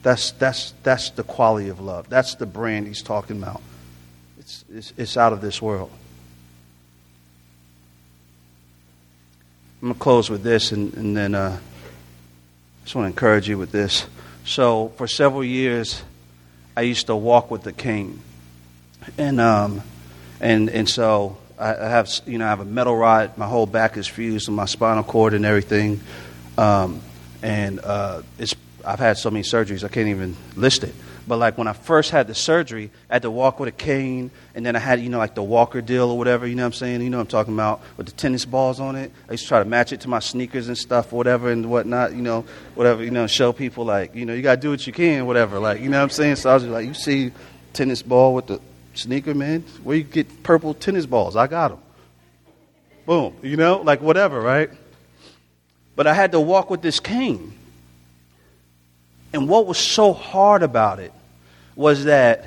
That's, 0.03 0.33
that's, 0.33 0.75
that's 0.83 1.09
the 1.11 1.23
quality 1.23 1.71
of 1.71 1.81
love. 1.81 2.11
That's 2.11 2.35
the 2.35 2.45
brand 2.45 2.87
he's 2.87 3.01
talking 3.01 3.43
about. 3.43 3.63
It's, 4.39 4.67
it's, 4.71 4.93
it's 4.99 5.17
out 5.17 5.33
of 5.33 5.41
this 5.41 5.63
world. 5.63 5.91
I'm 9.85 9.89
going 9.89 9.99
to 9.99 10.03
close 10.03 10.31
with 10.31 10.43
this 10.43 10.73
and, 10.73 10.95
and 10.95 11.15
then 11.15 11.35
uh, 11.35 11.59
I 11.61 12.85
just 12.85 12.95
want 12.95 13.05
to 13.05 13.09
encourage 13.09 13.51
you 13.51 13.59
with 13.59 13.71
this. 13.71 14.07
So, 14.47 14.95
for 14.97 15.07
several 15.07 15.45
years, 15.45 16.03
I 16.75 16.81
used 16.81 17.09
to 17.09 17.15
walk 17.15 17.51
with 17.51 17.65
the 17.65 17.73
king. 17.75 18.23
And 19.19 19.39
um, 19.43 19.83
and 20.41 20.71
and 20.71 20.89
so 20.89 21.37
I 21.59 21.75
have 21.75 22.09
you 22.25 22.39
know 22.39 22.47
I 22.47 22.49
have 22.49 22.61
a 22.61 22.65
metal 22.65 22.97
rod. 22.97 23.37
My 23.37 23.47
whole 23.47 23.67
back 23.67 23.99
is 23.99 24.07
fused 24.07 24.49
with 24.49 24.57
my 24.57 24.65
spinal 24.65 25.05
cord 25.05 25.35
and 25.35 25.45
everything, 25.45 26.01
um, 26.57 27.03
and 27.43 27.79
uh, 27.81 28.23
it's 28.39 28.55
I've 28.87 29.01
had 29.01 29.19
so 29.19 29.31
many 29.31 29.43
surgeries 29.43 29.85
I 29.85 29.89
can't 29.89 30.09
even 30.09 30.35
list 30.57 30.85
it. 30.85 30.95
But 31.27 31.39
like 31.39 31.57
when 31.57 31.67
I 31.67 31.73
first 31.73 32.11
had 32.11 32.27
the 32.27 32.35
surgery, 32.35 32.91
I 33.09 33.15
had 33.15 33.23
to 33.23 33.31
walk 33.31 33.59
with 33.59 33.69
a 33.69 33.73
cane, 33.73 34.31
and 34.55 34.65
then 34.65 34.77
I 34.77 34.79
had 34.79 35.01
you 35.01 35.09
know 35.09 35.19
like 35.19 35.35
the 35.35 35.43
walker 35.43 35.81
deal 35.81 36.11
or 36.11 36.19
whatever. 36.19 36.47
You 36.47 36.55
know 36.55 36.65
what 36.65 36.69
I'm 36.69 36.73
saying? 36.75 37.01
You 37.01 37.11
know 37.11 37.17
what 37.17 37.23
I'm 37.23 37.29
talking 37.29 37.55
about 37.55 37.81
with 37.97 38.07
the 38.07 38.13
tennis 38.13 38.45
balls 38.45 38.79
on 38.79 38.95
it. 38.97 39.11
I 39.29 39.33
used 39.33 39.45
to 39.45 39.49
try 39.49 39.59
to 39.61 39.69
match 39.69 39.93
it 39.93 40.03
to 40.03 40.09
my 40.09 40.19
sneakers 40.19 40.69
and 40.69 40.77
stuff, 40.77 41.13
whatever 41.13 41.51
and 41.51 41.71
whatnot. 41.71 42.13
You 42.13 42.23
know, 42.23 42.45
whatever. 42.75 43.03
You 43.03 43.11
know, 43.11 43.27
show 43.27 43.53
people 43.53 43.85
like 43.85 44.15
you 44.15 44.27
know 44.27 44.35
you 44.35 44.43
gotta 44.43 44.61
do 44.61 44.71
what 44.71 44.87
you 44.87 44.93
can, 44.93 45.27
whatever. 45.27 45.59
Like 45.59 45.81
you 45.81 45.89
know 45.89 45.99
what 45.99 46.05
I'm 46.05 46.11
saying? 46.11 46.37
So 46.37 46.51
I 46.51 46.55
was 46.55 46.65
like, 46.65 46.87
you 46.87 46.95
see 46.95 47.33
tennis 47.73 48.03
ball 48.03 48.35
with 48.35 48.47
the 48.49 48.61
sneaker, 48.93 49.35
man. 49.35 49.63
Where 49.83 49.97
you 49.97 50.05
get 50.05 50.43
purple 50.43 50.75
tennis 50.75 51.07
balls? 51.07 51.37
I 51.37 51.47
got 51.47 51.69
them. 51.69 51.79
Boom. 53.07 53.35
You 53.43 53.57
know, 53.57 53.81
like 53.81 54.01
whatever, 54.01 54.41
right? 54.41 54.71
But 55.97 56.07
I 56.07 56.15
had 56.15 56.33
to 56.33 56.41
walk 56.41 56.71
with 56.71 56.83
this 56.83 57.01
cane. 57.01 57.53
And 59.35 59.49
what 59.49 59.67
was 59.67 59.79
so 59.79 60.13
hard 60.13 60.63
about 60.63 61.01
it 61.01 61.13
was 61.75 62.05
that, 62.05 62.47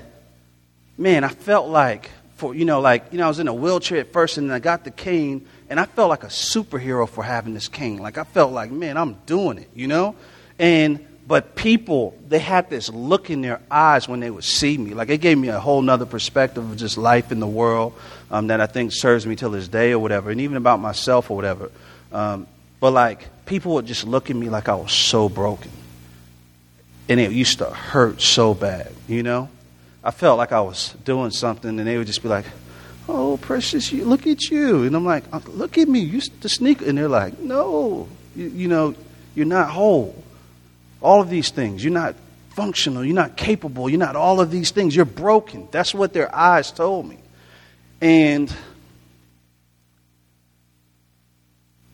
man, 0.97 1.25
I 1.25 1.27
felt 1.27 1.67
like, 1.67 2.09
for 2.37 2.55
you 2.55 2.63
know, 2.63 2.79
like 2.79 3.11
you 3.11 3.17
know, 3.17 3.25
I 3.25 3.27
was 3.27 3.39
in 3.39 3.49
a 3.49 3.53
wheelchair 3.53 3.99
at 3.99 4.13
first, 4.13 4.37
and 4.37 4.49
then 4.49 4.55
I 4.55 4.59
got 4.59 4.85
the 4.85 4.91
cane, 4.91 5.45
and 5.69 5.81
I 5.81 5.85
felt 5.85 6.07
like 6.07 6.23
a 6.23 6.27
superhero 6.27 7.07
for 7.09 7.25
having 7.25 7.53
this 7.53 7.67
cane. 7.67 7.97
Like 7.97 8.17
I 8.17 8.23
felt 8.23 8.53
like, 8.53 8.71
man, 8.71 8.95
I'm 8.95 9.15
doing 9.25 9.57
it, 9.57 9.69
you 9.75 9.87
know. 9.87 10.15
And 10.59 11.05
but 11.27 11.55
people, 11.55 12.17
they 12.25 12.39
had 12.39 12.69
this 12.69 12.89
look 12.89 13.29
in 13.29 13.41
their 13.41 13.59
eyes 13.69 14.07
when 14.07 14.21
they 14.21 14.29
would 14.29 14.45
see 14.45 14.77
me. 14.77 14.93
Like 14.93 15.09
it 15.09 15.17
gave 15.17 15.37
me 15.37 15.49
a 15.49 15.59
whole 15.59 15.81
nother 15.81 16.05
perspective 16.05 16.71
of 16.71 16.77
just 16.77 16.97
life 16.97 17.33
in 17.33 17.41
the 17.41 17.47
world 17.47 17.99
um, 18.31 18.47
that 18.47 18.61
I 18.61 18.65
think 18.65 18.93
serves 18.93 19.27
me 19.27 19.35
till 19.35 19.51
this 19.51 19.67
day 19.67 19.91
or 19.91 19.99
whatever, 19.99 20.31
and 20.31 20.39
even 20.39 20.55
about 20.55 20.79
myself 20.79 21.29
or 21.29 21.35
whatever. 21.35 21.69
Um, 22.13 22.47
but 22.79 22.91
like 22.91 23.45
people 23.45 23.73
would 23.73 23.87
just 23.87 24.07
look 24.07 24.29
at 24.29 24.37
me 24.37 24.47
like 24.47 24.69
I 24.69 24.75
was 24.75 24.93
so 24.93 25.27
broken. 25.27 25.69
And 27.09 27.19
it 27.19 27.31
used 27.31 27.59
to 27.59 27.65
hurt 27.65 28.21
so 28.21 28.53
bad, 28.53 28.91
you 29.07 29.23
know? 29.23 29.49
I 30.03 30.11
felt 30.11 30.37
like 30.37 30.51
I 30.51 30.61
was 30.61 30.93
doing 31.03 31.31
something, 31.31 31.79
and 31.79 31.87
they 31.87 31.97
would 31.97 32.07
just 32.07 32.23
be 32.23 32.29
like, 32.29 32.45
Oh, 33.09 33.37
precious, 33.37 33.91
you, 33.91 34.03
look 34.03 34.27
at 34.27 34.49
you. 34.49 34.83
And 34.83 34.95
I'm 34.95 35.05
like, 35.05 35.23
uh, 35.31 35.39
Look 35.47 35.77
at 35.77 35.87
me, 35.87 35.99
you 35.99 36.21
the 36.41 36.49
sneaker. 36.49 36.85
And 36.85 36.97
they're 36.97 37.07
like, 37.07 37.39
No, 37.39 38.07
you, 38.35 38.47
you 38.47 38.67
know, 38.67 38.95
you're 39.35 39.45
not 39.45 39.69
whole. 39.69 40.23
All 41.01 41.21
of 41.21 41.29
these 41.29 41.51
things. 41.51 41.83
You're 41.83 41.93
not 41.93 42.15
functional. 42.49 43.05
You're 43.05 43.15
not 43.15 43.37
capable. 43.37 43.87
You're 43.87 43.99
not 43.99 44.15
all 44.15 44.41
of 44.41 44.49
these 44.49 44.71
things. 44.71 44.95
You're 44.95 45.05
broken. 45.05 45.67
That's 45.71 45.93
what 45.93 46.11
their 46.11 46.33
eyes 46.33 46.71
told 46.71 47.07
me. 47.07 47.19
And 48.01 48.53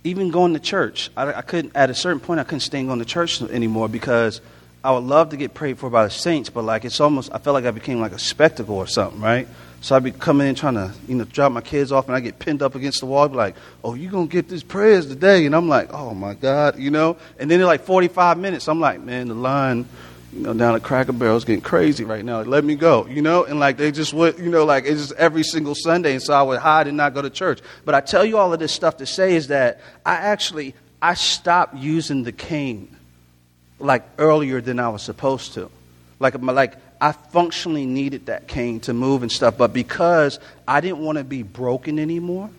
even 0.03 0.31
going 0.31 0.53
to 0.53 0.59
church, 0.59 1.09
I, 1.15 1.33
I 1.33 1.41
couldn't, 1.41 1.75
at 1.75 1.89
a 1.89 1.93
certain 1.93 2.19
point, 2.19 2.39
I 2.39 2.43
couldn't 2.43 2.61
stay 2.61 2.83
going 2.83 2.99
to 2.99 3.05
church 3.05 3.41
anymore 3.41 3.87
because 3.87 4.41
I 4.83 4.91
would 4.91 5.05
love 5.05 5.29
to 5.29 5.37
get 5.37 5.53
prayed 5.53 5.79
for 5.79 5.89
by 5.89 6.03
the 6.03 6.09
saints, 6.09 6.49
but 6.49 6.63
like 6.63 6.83
it's 6.83 6.99
almost, 6.99 7.31
I 7.33 7.37
felt 7.37 7.53
like 7.53 7.63
I 7.63 7.71
became 7.71 8.01
like 8.01 8.11
a 8.11 8.19
spectacle 8.19 8.75
or 8.75 8.85
something, 8.85 9.21
right? 9.21 9.47
So 9.79 9.95
I'd 9.95 10.03
be 10.03 10.11
coming 10.11 10.47
in 10.47 10.55
trying 10.55 10.75
to, 10.75 10.93
you 11.07 11.15
know, 11.15 11.23
drop 11.23 11.51
my 11.51 11.61
kids 11.61 11.91
off, 11.91 12.07
and 12.07 12.15
I 12.15 12.19
get 12.19 12.39
pinned 12.39 12.61
up 12.61 12.75
against 12.75 12.99
the 12.99 13.05
wall. 13.05 13.27
Be 13.27 13.35
like, 13.35 13.55
"Oh, 13.83 13.93
you 13.93 14.09
gonna 14.09 14.27
get 14.27 14.47
these 14.49 14.63
prayers 14.63 15.05
today?" 15.07 15.45
And 15.45 15.55
I'm 15.55 15.67
like, 15.67 15.93
"Oh 15.93 16.13
my 16.13 16.33
God," 16.33 16.79
you 16.79 16.89
know. 16.89 17.17
And 17.39 17.51
then 17.51 17.59
in 17.59 17.65
like 17.65 17.85
45 17.85 18.37
minutes, 18.37 18.67
I'm 18.67 18.79
like, 18.79 19.01
"Man, 19.01 19.27
the 19.27 19.33
line, 19.33 19.85
you 20.33 20.41
know, 20.41 20.53
down 20.53 20.75
at 20.75 20.83
Cracker 20.83 21.11
Barrel 21.11 21.35
is 21.35 21.43
getting 21.43 21.61
crazy 21.61 22.05
right 22.05 22.23
now. 22.23 22.41
Let 22.41 22.63
me 22.63 22.75
go," 22.75 23.05
you 23.07 23.21
know. 23.21 23.43
And 23.43 23.59
like 23.59 23.75
they 23.75 23.91
just 23.91 24.13
went, 24.13 24.39
you 24.39 24.49
know, 24.49 24.63
like 24.63 24.85
it's 24.85 25.01
just 25.01 25.13
every 25.13 25.43
single 25.43 25.75
Sunday, 25.75 26.13
and 26.13 26.21
so 26.21 26.33
I 26.33 26.41
would 26.41 26.59
hide 26.59 26.87
and 26.87 26.95
not 26.95 27.13
go 27.13 27.21
to 27.21 27.29
church. 27.29 27.59
But 27.83 27.93
I 27.93 28.01
tell 28.01 28.23
you 28.23 28.37
all 28.37 28.53
of 28.53 28.59
this 28.59 28.71
stuff 28.71 28.97
to 28.97 29.05
say 29.05 29.35
is 29.35 29.47
that 29.47 29.81
I 30.05 30.13
actually 30.13 30.75
I 31.01 31.13
stopped 31.15 31.75
using 31.75 32.23
the 32.23 32.31
cane 32.31 32.92
like 33.83 34.03
earlier 34.17 34.61
than 34.61 34.79
I 34.79 34.89
was 34.89 35.01
supposed 35.03 35.53
to. 35.53 35.69
Like, 36.19 36.41
like 36.41 36.75
I 37.01 37.11
functionally 37.11 37.85
needed 37.85 38.27
that 38.27 38.47
cane 38.47 38.79
to 38.81 38.93
move 38.93 39.23
and 39.23 39.31
stuff, 39.31 39.57
but 39.57 39.73
because 39.73 40.39
I 40.67 40.81
didn't 40.81 40.99
want 40.99 41.17
to 41.17 41.23
be 41.23 41.43
broken 41.43 41.99
anymore, 41.99 42.49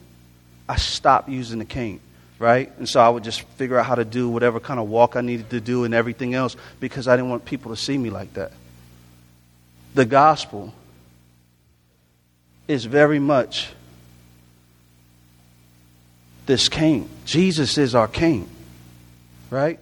I 0.68 0.76
stopped 0.76 1.28
using 1.28 1.58
the 1.58 1.64
cane, 1.64 2.00
right? 2.38 2.70
And 2.78 2.88
so 2.88 3.00
I 3.00 3.08
would 3.08 3.24
just 3.24 3.42
figure 3.56 3.78
out 3.78 3.86
how 3.86 3.94
to 3.94 4.04
do 4.04 4.28
whatever 4.28 4.60
kind 4.60 4.78
of 4.78 4.88
walk 4.88 5.16
I 5.16 5.22
needed 5.22 5.50
to 5.50 5.60
do 5.60 5.84
and 5.84 5.94
everything 5.94 6.34
else 6.34 6.56
because 6.78 7.08
I 7.08 7.16
didn't 7.16 7.30
want 7.30 7.44
people 7.44 7.74
to 7.74 7.80
see 7.80 7.96
me 7.96 8.10
like 8.10 8.34
that. 8.34 8.52
The 9.94 10.04
gospel 10.04 10.74
is 12.68 12.84
very 12.84 13.18
much 13.18 13.70
this 16.46 16.68
cane. 16.68 17.08
Jesus 17.24 17.78
is 17.78 17.94
our 17.94 18.08
cane, 18.08 18.48
right? 19.50 19.78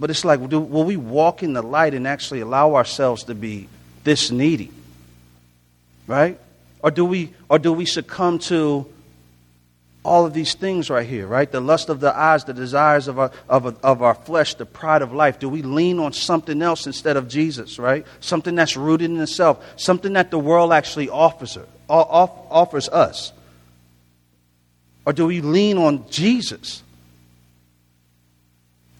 But 0.00 0.10
it's 0.10 0.24
like, 0.24 0.46
do, 0.48 0.60
will 0.60 0.84
we 0.84 0.96
walk 0.96 1.42
in 1.42 1.52
the 1.52 1.62
light 1.62 1.94
and 1.94 2.06
actually 2.06 2.40
allow 2.40 2.74
ourselves 2.74 3.24
to 3.24 3.34
be 3.34 3.68
this 4.04 4.30
needy? 4.30 4.70
Right? 6.06 6.38
Or 6.80 6.90
do 6.90 7.04
we, 7.04 7.34
or 7.48 7.58
do 7.58 7.72
we 7.72 7.84
succumb 7.84 8.38
to 8.40 8.86
all 10.04 10.24
of 10.24 10.32
these 10.32 10.54
things 10.54 10.88
right 10.88 11.06
here, 11.06 11.26
right? 11.26 11.50
The 11.50 11.60
lust 11.60 11.88
of 11.88 12.00
the 12.00 12.16
eyes, 12.16 12.44
the 12.44 12.54
desires 12.54 13.08
of 13.08 13.18
our, 13.18 13.30
of, 13.48 13.66
of 13.84 14.02
our 14.02 14.14
flesh, 14.14 14.54
the 14.54 14.64
pride 14.64 15.02
of 15.02 15.12
life. 15.12 15.38
Do 15.38 15.48
we 15.48 15.62
lean 15.62 15.98
on 15.98 16.12
something 16.12 16.62
else 16.62 16.86
instead 16.86 17.16
of 17.16 17.28
Jesus, 17.28 17.78
right? 17.78 18.06
Something 18.20 18.54
that's 18.54 18.76
rooted 18.76 19.10
in 19.10 19.20
itself, 19.20 19.62
something 19.76 20.14
that 20.14 20.30
the 20.30 20.38
world 20.38 20.72
actually 20.72 21.10
offers, 21.10 21.58
offers 21.88 22.88
us? 22.88 23.32
Or 25.04 25.12
do 25.12 25.26
we 25.26 25.40
lean 25.40 25.78
on 25.78 26.08
Jesus? 26.08 26.82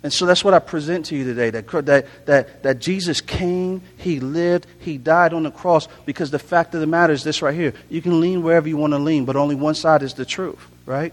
And 0.03 0.13
so 0.13 0.27
that's 0.27 0.45
what 0.45 0.55
I 0.55 0.61
present 0.61 1.07
to 1.07 1.17
you 1.17 1.25
today 1.25 1.51
that, 1.51 1.67
that, 1.87 2.27
that, 2.27 2.63
that 2.63 2.79
Jesus 2.79 3.21
came, 3.21 3.83
He 3.97 4.21
lived, 4.21 4.67
He 4.79 4.97
died 4.97 5.33
on 5.33 5.43
the 5.43 5.51
cross 5.51 5.89
because 6.07 6.31
the 6.31 6.39
fact 6.39 6.75
of 6.75 6.81
the 6.81 6.87
matter 6.87 7.13
is 7.13 7.25
this 7.25 7.43
right 7.43 7.55
here. 7.55 7.75
You 7.91 8.01
can 8.01 8.21
lean 8.21 8.43
wherever 8.43 8.69
you 8.69 8.77
want 8.77 8.93
to 8.93 8.99
lean, 8.99 9.25
but 9.25 9.35
only 9.35 9.57
one 9.57 9.75
side 9.75 10.03
is 10.03 10.15
the 10.15 10.25
truth, 10.25 10.65
right? 10.87 11.13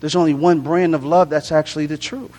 There's 0.00 0.16
only 0.16 0.34
one 0.34 0.60
brand 0.60 0.94
of 0.94 1.04
love 1.04 1.30
that's 1.30 1.50
actually 1.50 1.86
the 1.86 1.96
truth. 1.96 2.36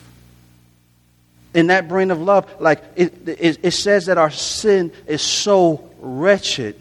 In 1.56 1.68
that 1.68 1.88
brand 1.88 2.12
of 2.12 2.22
love, 2.22 2.48
like 2.62 2.84
it, 2.96 3.28
it, 3.28 3.60
it 3.64 3.72
says 3.72 4.06
that 4.06 4.20
our 4.20 4.30
sin 4.30 4.92
is 5.08 5.24
so 5.24 5.90
wretched 6.00 6.80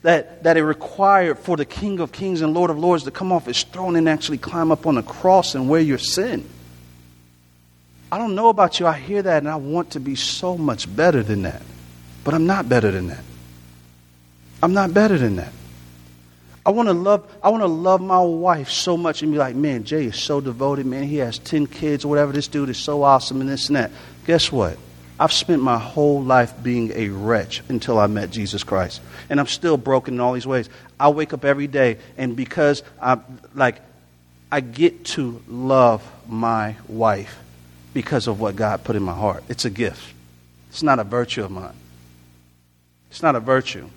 that, 0.00 0.44
that 0.44 0.56
it 0.56 0.64
required 0.64 1.38
for 1.38 1.58
the 1.58 1.66
King 1.66 2.00
of 2.00 2.10
Kings 2.10 2.40
and 2.40 2.54
Lord 2.54 2.70
of 2.70 2.78
Lords 2.78 3.04
to 3.04 3.10
come 3.10 3.32
off 3.32 3.44
his 3.44 3.64
throne 3.64 3.96
and 3.96 4.08
actually 4.08 4.38
climb 4.38 4.72
up 4.72 4.86
on 4.86 4.94
the 4.94 5.02
cross 5.02 5.54
and 5.54 5.68
wear 5.68 5.82
your 5.82 5.98
sin. 5.98 6.48
I 8.10 8.18
don't 8.18 8.34
know 8.34 8.48
about 8.48 8.78
you. 8.78 8.86
I 8.86 8.96
hear 8.96 9.22
that 9.22 9.38
and 9.38 9.48
I 9.48 9.56
want 9.56 9.92
to 9.92 10.00
be 10.00 10.14
so 10.14 10.56
much 10.56 10.94
better 10.94 11.22
than 11.22 11.42
that. 11.42 11.62
But 12.24 12.34
I'm 12.34 12.46
not 12.46 12.68
better 12.68 12.90
than 12.90 13.08
that. 13.08 13.24
I'm 14.62 14.72
not 14.72 14.94
better 14.94 15.18
than 15.18 15.36
that. 15.36 15.52
I 16.64 16.70
want 16.70 16.88
to 16.88 16.94
love 16.94 17.32
I 17.42 17.50
want 17.50 17.62
to 17.62 17.68
love 17.68 18.00
my 18.00 18.20
wife 18.20 18.70
so 18.70 18.96
much 18.96 19.22
and 19.22 19.30
be 19.30 19.38
like, 19.38 19.54
man, 19.54 19.84
Jay 19.84 20.06
is 20.06 20.16
so 20.16 20.40
devoted, 20.40 20.86
man. 20.86 21.04
He 21.04 21.16
has 21.18 21.38
10 21.38 21.66
kids 21.66 22.04
or 22.04 22.08
whatever. 22.08 22.32
This 22.32 22.48
dude 22.48 22.68
is 22.68 22.78
so 22.78 23.02
awesome 23.02 23.40
and 23.40 23.48
this 23.48 23.68
and 23.68 23.76
that. 23.76 23.90
Guess 24.26 24.50
what? 24.50 24.76
I've 25.18 25.32
spent 25.32 25.62
my 25.62 25.78
whole 25.78 26.22
life 26.22 26.52
being 26.62 26.92
a 26.94 27.08
wretch 27.08 27.62
until 27.68 27.98
I 27.98 28.06
met 28.06 28.30
Jesus 28.30 28.64
Christ. 28.64 29.00
And 29.30 29.40
I'm 29.40 29.46
still 29.46 29.76
broken 29.76 30.14
in 30.14 30.20
all 30.20 30.32
these 30.32 30.46
ways. 30.46 30.68
I 30.98 31.08
wake 31.08 31.32
up 31.32 31.44
every 31.44 31.68
day 31.68 31.98
and 32.18 32.36
because 32.36 32.82
I 33.00 33.18
like 33.54 33.80
I 34.50 34.60
get 34.60 35.04
to 35.06 35.42
love 35.48 36.02
my 36.28 36.76
wife 36.88 37.38
because 37.96 38.26
of 38.26 38.38
what 38.38 38.54
God 38.54 38.84
put 38.84 38.94
in 38.94 39.02
my 39.02 39.14
heart. 39.14 39.42
It's 39.48 39.64
a 39.64 39.70
gift. 39.70 40.12
It's 40.68 40.82
not 40.82 40.98
a 40.98 41.04
virtue 41.04 41.42
of 41.42 41.50
mine. 41.50 41.72
It's 43.10 43.22
not 43.22 43.34
a 43.36 43.40
virtue. 43.40 43.88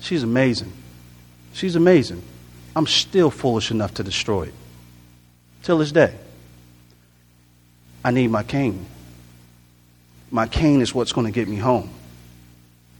She's 0.00 0.24
amazing. 0.24 0.72
She's 1.52 1.76
amazing. 1.76 2.20
I'm 2.74 2.88
still 2.88 3.30
foolish 3.30 3.70
enough 3.70 3.94
to 3.94 4.02
destroy 4.02 4.48
it. 4.48 4.54
Till 5.62 5.78
this 5.78 5.92
day. 5.92 6.16
I 8.04 8.10
need 8.10 8.26
my 8.26 8.42
cane. 8.42 8.84
My 10.32 10.48
cane 10.48 10.80
is 10.80 10.92
what's 10.92 11.12
going 11.12 11.28
to 11.28 11.32
get 11.32 11.46
me 11.46 11.58
home. 11.58 11.90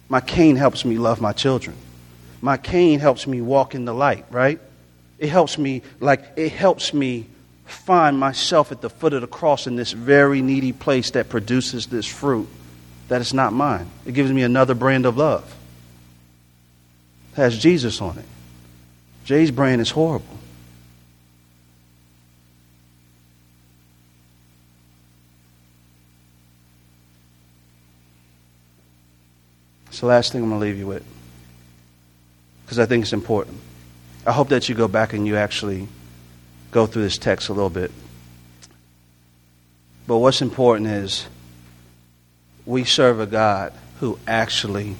My 0.08 0.20
cane 0.20 0.54
helps 0.54 0.84
me 0.84 0.98
love 0.98 1.20
my 1.20 1.32
children. 1.32 1.74
My 2.40 2.58
cane 2.58 3.00
helps 3.00 3.26
me 3.26 3.40
walk 3.40 3.74
in 3.74 3.86
the 3.86 3.92
light, 3.92 4.24
right? 4.30 4.60
It 5.18 5.30
helps 5.30 5.58
me, 5.58 5.82
like, 5.98 6.24
it 6.36 6.52
helps 6.52 6.94
me 6.94 7.26
find 7.68 8.18
myself 8.18 8.72
at 8.72 8.80
the 8.80 8.90
foot 8.90 9.12
of 9.12 9.20
the 9.20 9.26
cross 9.26 9.66
in 9.66 9.76
this 9.76 9.92
very 9.92 10.42
needy 10.42 10.72
place 10.72 11.10
that 11.12 11.28
produces 11.28 11.86
this 11.86 12.06
fruit 12.06 12.48
that 13.08 13.20
is 13.20 13.34
not 13.34 13.52
mine. 13.52 13.88
It 14.06 14.12
gives 14.12 14.30
me 14.30 14.42
another 14.42 14.74
brand 14.74 15.06
of 15.06 15.16
love. 15.16 15.54
It 17.32 17.36
has 17.36 17.58
Jesus 17.58 18.00
on 18.00 18.18
it. 18.18 18.24
Jay's 19.24 19.50
brand 19.50 19.80
is 19.80 19.90
horrible. 19.90 20.26
It's 29.88 30.00
the 30.00 30.06
last 30.06 30.32
thing 30.32 30.42
I'm 30.42 30.48
going 30.48 30.60
to 30.60 30.66
leave 30.66 30.78
you 30.78 30.86
with 30.86 31.04
because 32.64 32.78
I 32.78 32.86
think 32.86 33.02
it's 33.02 33.12
important. 33.12 33.58
I 34.26 34.32
hope 34.32 34.50
that 34.50 34.68
you 34.68 34.74
go 34.74 34.86
back 34.86 35.12
and 35.12 35.26
you 35.26 35.36
actually 35.36 35.88
go 36.70 36.86
through 36.86 37.02
this 37.02 37.18
text 37.18 37.48
a 37.48 37.52
little 37.52 37.70
bit. 37.70 37.90
But 40.06 40.18
what's 40.18 40.40
important 40.40 40.88
is 40.88 41.26
we 42.64 42.84
serve 42.84 43.20
a 43.20 43.26
God 43.26 43.72
who 44.00 44.18
actually 44.26 44.96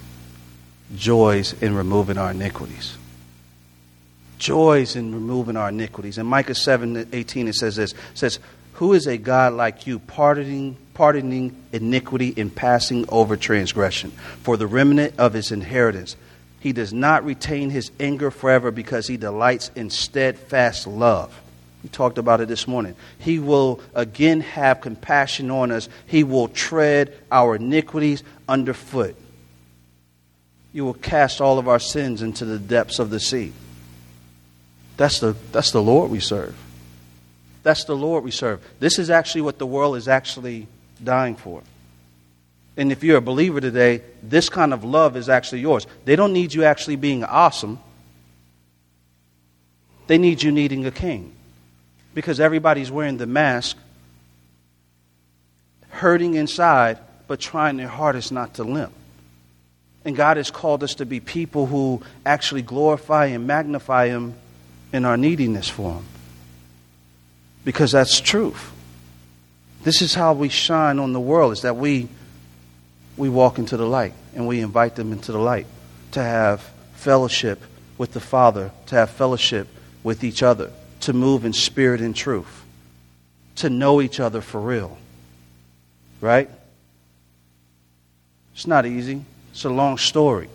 joys 0.95 1.55
in 1.63 1.75
removing 1.75 2.19
our 2.19 2.31
iniquities. 2.31 2.97
Joys 4.39 4.97
in 4.97 5.15
removing 5.15 5.57
our 5.57 5.71
iniquities. 5.71 6.19
In 6.19 6.27
Micah 6.27 6.55
7 6.55 7.09
18, 7.13 7.49
it 7.49 7.55
says 7.55 7.77
this 7.77 7.93
it 7.93 7.99
says, 8.15 8.39
Who 8.75 8.93
is 8.93 9.07
a 9.07 9.19
God 9.19 9.55
like 9.55 9.87
you, 9.87 9.99
pardoning, 9.99 10.77
pardoning 10.95 11.57
iniquity 11.73 12.35
and 12.37 12.55
passing 12.55 13.05
over 13.09 13.37
transgression 13.37 14.11
for 14.43 14.57
the 14.57 14.67
remnant 14.67 15.15
of 15.19 15.33
his 15.33 15.51
inheritance? 15.51 16.17
He 16.61 16.73
does 16.73 16.93
not 16.93 17.25
retain 17.25 17.71
his 17.71 17.91
anger 18.01 18.31
forever 18.31 18.71
because 18.71 19.07
he 19.07 19.17
delights 19.17 19.71
in 19.75 19.91
steadfast 19.91 20.87
love. 20.87 21.41
We 21.83 21.89
talked 21.89 22.19
about 22.19 22.41
it 22.41 22.49
this 22.49 22.67
morning. 22.67 22.97
He 23.19 23.39
will 23.39 23.81
again 23.95 24.41
have 24.41 24.81
compassion 24.81 25.51
on 25.51 25.71
us. 25.71 25.89
He 26.07 26.25
will 26.25 26.49
tread 26.49 27.15
our 27.31 27.57
iniquities 27.57 28.25
underfoot. 28.49 29.17
You 30.73 30.85
will 30.85 30.95
cast 30.95 31.41
all 31.41 31.59
of 31.59 31.69
our 31.69 31.79
sins 31.79 32.21
into 32.21 32.45
the 32.45 32.59
depths 32.59 32.99
of 32.99 33.11
the 33.11 33.21
sea. 33.21 33.53
That's 34.97 35.21
the, 35.21 35.37
that's 35.53 35.71
the 35.71 35.83
Lord 35.83 36.11
we 36.11 36.21
serve. 36.21 36.57
That's 37.63 37.85
the 37.85 37.97
Lord 37.97 38.25
we 38.25 38.33
serve. 38.33 38.61
This 38.81 38.99
is 38.99 39.09
actually 39.09 39.43
what 39.43 39.59
the 39.59 39.67
world 39.67 39.97
is 39.97 40.09
actually 40.09 40.67
dying 41.03 41.37
for. 41.37 41.63
And 42.77 42.91
if 42.91 43.05
you're 43.05 43.19
a 43.19 43.23
believer 43.23 43.61
today, 43.61 44.03
this 44.23 44.49
kind 44.49 44.73
of 44.73 44.85
love 44.85 45.17
is 45.17 45.29
actually 45.29 45.61
yours. 45.61 45.87
They 46.05 46.17
don't 46.17 46.33
need 46.33 46.55
you 46.55 46.65
actually 46.65 46.97
being 46.97 47.23
awesome, 47.25 47.79
they 50.09 50.19
need 50.19 50.43
you 50.43 50.51
needing 50.51 50.87
a 50.87 50.91
king 50.91 51.35
because 52.19 52.41
everybody's 52.41 52.91
wearing 52.91 53.17
the 53.17 53.29
mask, 53.29 53.77
hurting 55.91 56.35
inside, 56.35 56.99
but 57.29 57.39
trying 57.39 57.77
their 57.77 57.87
hardest 57.87 58.33
not 58.33 58.55
to 58.55 58.65
limp. 58.65 58.93
And 60.05 60.17
God 60.17 60.37
has 60.37 60.51
called 60.51 60.83
us 60.83 60.97
to 60.97 61.07
be 61.07 61.21
people 61.21 61.67
who 61.67 62.03
actually 62.27 62.63
glorify 62.63 63.27
and 63.27 63.47
magnify 63.47 64.09
Him 64.09 64.35
in 64.93 65.05
our 65.05 65.17
neediness 65.17 65.69
for 65.69 65.93
Him. 65.93 66.05
Because 67.65 67.93
that's 67.93 68.19
truth. 68.19 68.73
This 69.85 70.03
is 70.03 70.13
how 70.13 70.33
we 70.33 70.49
shine 70.49 70.99
on 70.99 71.13
the 71.13 71.21
world, 71.21 71.53
is 71.53 71.63
that 71.63 71.77
we, 71.77 72.09
we 73.17 73.29
walk 73.29 73.61
into 73.61 73.77
the 73.77 73.87
light 73.87 74.15
and 74.35 74.49
we 74.49 74.59
invite 74.59 74.97
them 74.97 75.13
into 75.13 75.31
the 75.31 75.39
light 75.39 75.69
to 76.11 76.21
have 76.21 76.69
fellowship 76.95 77.63
with 77.97 78.11
the 78.11 78.19
Father, 78.19 78.73
to 78.87 78.97
have 78.97 79.11
fellowship 79.11 79.69
with 80.03 80.25
each 80.25 80.43
other 80.43 80.73
to 81.01 81.13
move 81.13 81.45
in 81.45 81.53
spirit 81.53 82.01
and 82.01 82.15
truth, 82.15 82.65
to 83.57 83.71
know 83.71 84.01
each 84.01 84.21
other 84.21 84.41
for 84.41 84.61
real. 84.61 84.99
Right? 86.21 86.51
It's 88.55 88.67
not 88.67 88.87
easy. 88.87 89.25
It's 89.53 89.65
a 89.65 89.71
long 89.71 89.99
story. 89.99 90.49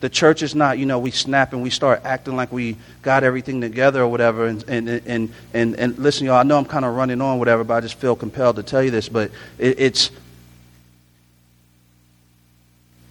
The 0.00 0.08
church 0.08 0.42
is 0.42 0.54
not, 0.54 0.78
you 0.78 0.86
know, 0.86 0.98
we 0.98 1.10
snap 1.10 1.52
and 1.52 1.62
we 1.62 1.70
start 1.70 2.00
acting 2.04 2.34
like 2.34 2.50
we 2.50 2.76
got 3.02 3.22
everything 3.22 3.60
together 3.60 4.02
or 4.02 4.08
whatever. 4.08 4.46
And, 4.46 4.64
and, 4.66 4.88
and, 4.88 5.32
and, 5.52 5.74
and 5.76 5.98
listen, 5.98 6.26
y'all, 6.26 6.36
I 6.36 6.42
know 6.42 6.56
I'm 6.56 6.64
kind 6.64 6.84
of 6.84 6.96
running 6.96 7.20
on, 7.20 7.38
whatever, 7.38 7.64
but 7.64 7.74
I 7.74 7.80
just 7.82 7.96
feel 7.96 8.16
compelled 8.16 8.56
to 8.56 8.62
tell 8.62 8.82
you 8.82 8.90
this. 8.90 9.08
But 9.08 9.30
it, 9.58 9.78
it's, 9.78 10.10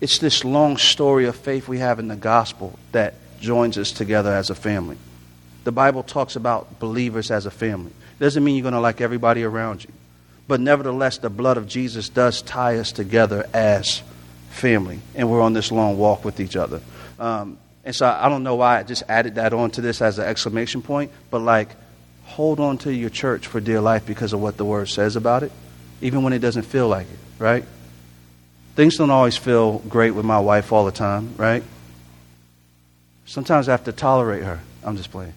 it's 0.02 0.18
this 0.18 0.44
long 0.44 0.78
story 0.78 1.26
of 1.26 1.36
faith 1.36 1.68
we 1.68 1.78
have 1.78 2.00
in 2.00 2.08
the 2.08 2.16
gospel 2.16 2.78
that 2.92 3.14
joins 3.40 3.78
us 3.78 3.92
together 3.92 4.34
as 4.34 4.50
a 4.50 4.56
family. 4.56 4.98
The 5.70 5.74
Bible 5.74 6.02
talks 6.02 6.36
about 6.36 6.80
believers 6.80 7.30
as 7.30 7.46
a 7.46 7.52
family. 7.52 7.92
Doesn't 8.18 8.44
mean 8.44 8.56
you're 8.56 8.64
going 8.64 8.74
to 8.74 8.80
like 8.80 9.02
everybody 9.02 9.44
around 9.44 9.84
you. 9.84 9.92
But 10.48 10.60
nevertheless, 10.60 11.20
the 11.20 11.30
blood 11.30 11.58
of 11.58 11.68
Jesus 11.68 12.10
does 12.10 12.42
tie 12.42 12.78
us 12.80 12.92
together 12.92 13.48
as 13.54 14.02
family. 14.50 15.00
And 15.14 15.30
we're 15.30 15.42
on 15.42 15.54
this 15.54 15.72
long 15.72 16.00
walk 16.00 16.26
with 16.26 16.40
each 16.40 16.56
other. 16.56 16.82
Um, 17.20 17.60
and 17.86 17.96
so 17.96 18.08
I 18.08 18.30
don't 18.30 18.42
know 18.42 18.56
why 18.56 18.80
I 18.80 18.84
just 18.84 19.04
added 19.08 19.36
that 19.36 19.54
on 19.54 19.70
to 19.70 19.82
this 19.82 20.02
as 20.02 20.18
an 20.18 20.26
exclamation 20.26 20.82
point, 20.82 21.12
but 21.30 21.42
like, 21.42 21.70
hold 22.24 22.60
on 22.60 22.80
to 22.80 22.92
your 22.92 23.12
church 23.12 23.46
for 23.46 23.60
dear 23.60 23.80
life 23.80 24.08
because 24.08 24.34
of 24.34 24.42
what 24.42 24.58
the 24.58 24.66
word 24.66 24.90
says 24.90 25.16
about 25.16 25.44
it, 25.44 25.52
even 26.02 26.24
when 26.24 26.34
it 26.34 26.40
doesn't 26.40 26.64
feel 26.64 26.88
like 26.88 27.06
it, 27.06 27.20
right? 27.38 27.64
Things 28.76 28.98
don't 28.98 29.12
always 29.12 29.38
feel 29.38 29.78
great 29.88 30.16
with 30.16 30.26
my 30.26 30.40
wife 30.40 30.72
all 30.72 30.86
the 30.86 30.92
time, 30.92 31.36
right? 31.38 31.62
Sometimes 33.28 33.70
I 33.70 33.74
have 33.74 33.84
to 33.84 33.92
tolerate 33.92 34.42
her. 34.42 34.62
I'm 34.84 34.98
just 34.98 35.12
playing. 35.12 35.34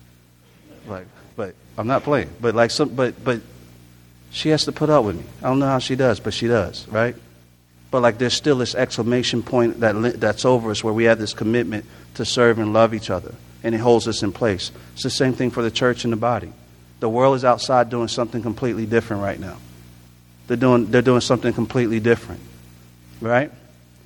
Like, 0.87 1.07
but 1.37 1.55
I'm 1.79 1.87
not 1.87 2.03
playing. 2.03 2.31
But 2.41 2.55
like 2.55 2.71
some, 2.71 2.91
but 2.91 3.23
but 3.23 3.41
she 4.31 4.49
has 4.51 4.65
to 4.65 4.73
put 4.73 4.91
up 4.91 5.05
with 5.05 5.17
me. 5.17 5.25
I 5.43 5.49
don't 5.49 5.59
know 5.59 5.67
how 5.67 5.79
she 5.79 5.97
does, 5.97 6.21
but 6.21 6.35
she 6.35 6.49
does, 6.49 6.87
right? 6.89 7.15
But 7.91 8.01
like, 8.01 8.19
there's 8.19 8.35
still 8.35 8.57
this 8.57 8.75
exclamation 8.75 9.43
point 9.43 9.81
that 9.81 10.19
that's 10.19 10.45
over 10.45 10.71
us, 10.71 10.83
where 10.83 10.95
we 10.95 11.05
have 11.05 11.19
this 11.19 11.35
commitment 11.35 11.85
to 12.15 12.25
serve 12.25 12.59
and 12.59 12.73
love 12.73 12.95
each 12.95 13.11
other, 13.11 13.35
and 13.63 13.75
it 13.75 13.79
holds 13.79 14.09
us 14.09 14.23
in 14.23 14.33
place. 14.33 14.73
It's 14.95 15.03
the 15.03 15.11
same 15.11 15.35
thing 15.35 15.51
for 15.51 15.63
the 15.63 15.71
church 15.71 16.05
and 16.05 16.13
the 16.13 16.17
body. 16.17 16.53
The 17.01 17.09
world 17.09 17.37
is 17.37 17.45
outside 17.45 17.91
doing 17.91 18.09
something 18.09 18.43
completely 18.43 18.87
different 18.87 19.23
right 19.23 19.39
now. 19.39 19.59
They're 20.47 20.57
doing 20.57 20.91
they're 20.91 21.03
doing 21.03 21.21
something 21.21 21.53
completely 21.53 22.01
different, 22.01 22.41
right? 23.21 23.51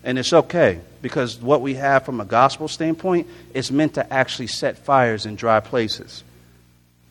And 0.02 0.18
it's 0.18 0.32
okay 0.32 0.80
because 1.02 1.40
what 1.40 1.60
we 1.60 1.74
have 1.74 2.04
from 2.04 2.20
a 2.20 2.24
gospel 2.24 2.68
standpoint 2.68 3.26
is 3.54 3.70
meant 3.70 3.94
to 3.94 4.12
actually 4.12 4.46
set 4.46 4.78
fires 4.78 5.26
in 5.26 5.36
dry 5.36 5.60
places. 5.60 6.24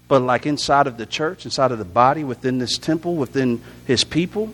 But 0.08 0.22
like 0.22 0.46
inside 0.46 0.88
of 0.88 0.98
the 0.98 1.06
church, 1.06 1.46
inside 1.46 1.72
of 1.72 1.80
the 1.80 1.86
body, 1.86 2.24
within 2.24 2.60
this 2.60 2.78
temple, 2.78 3.16
within 3.16 3.62
his 3.86 4.04
people, 4.04 4.54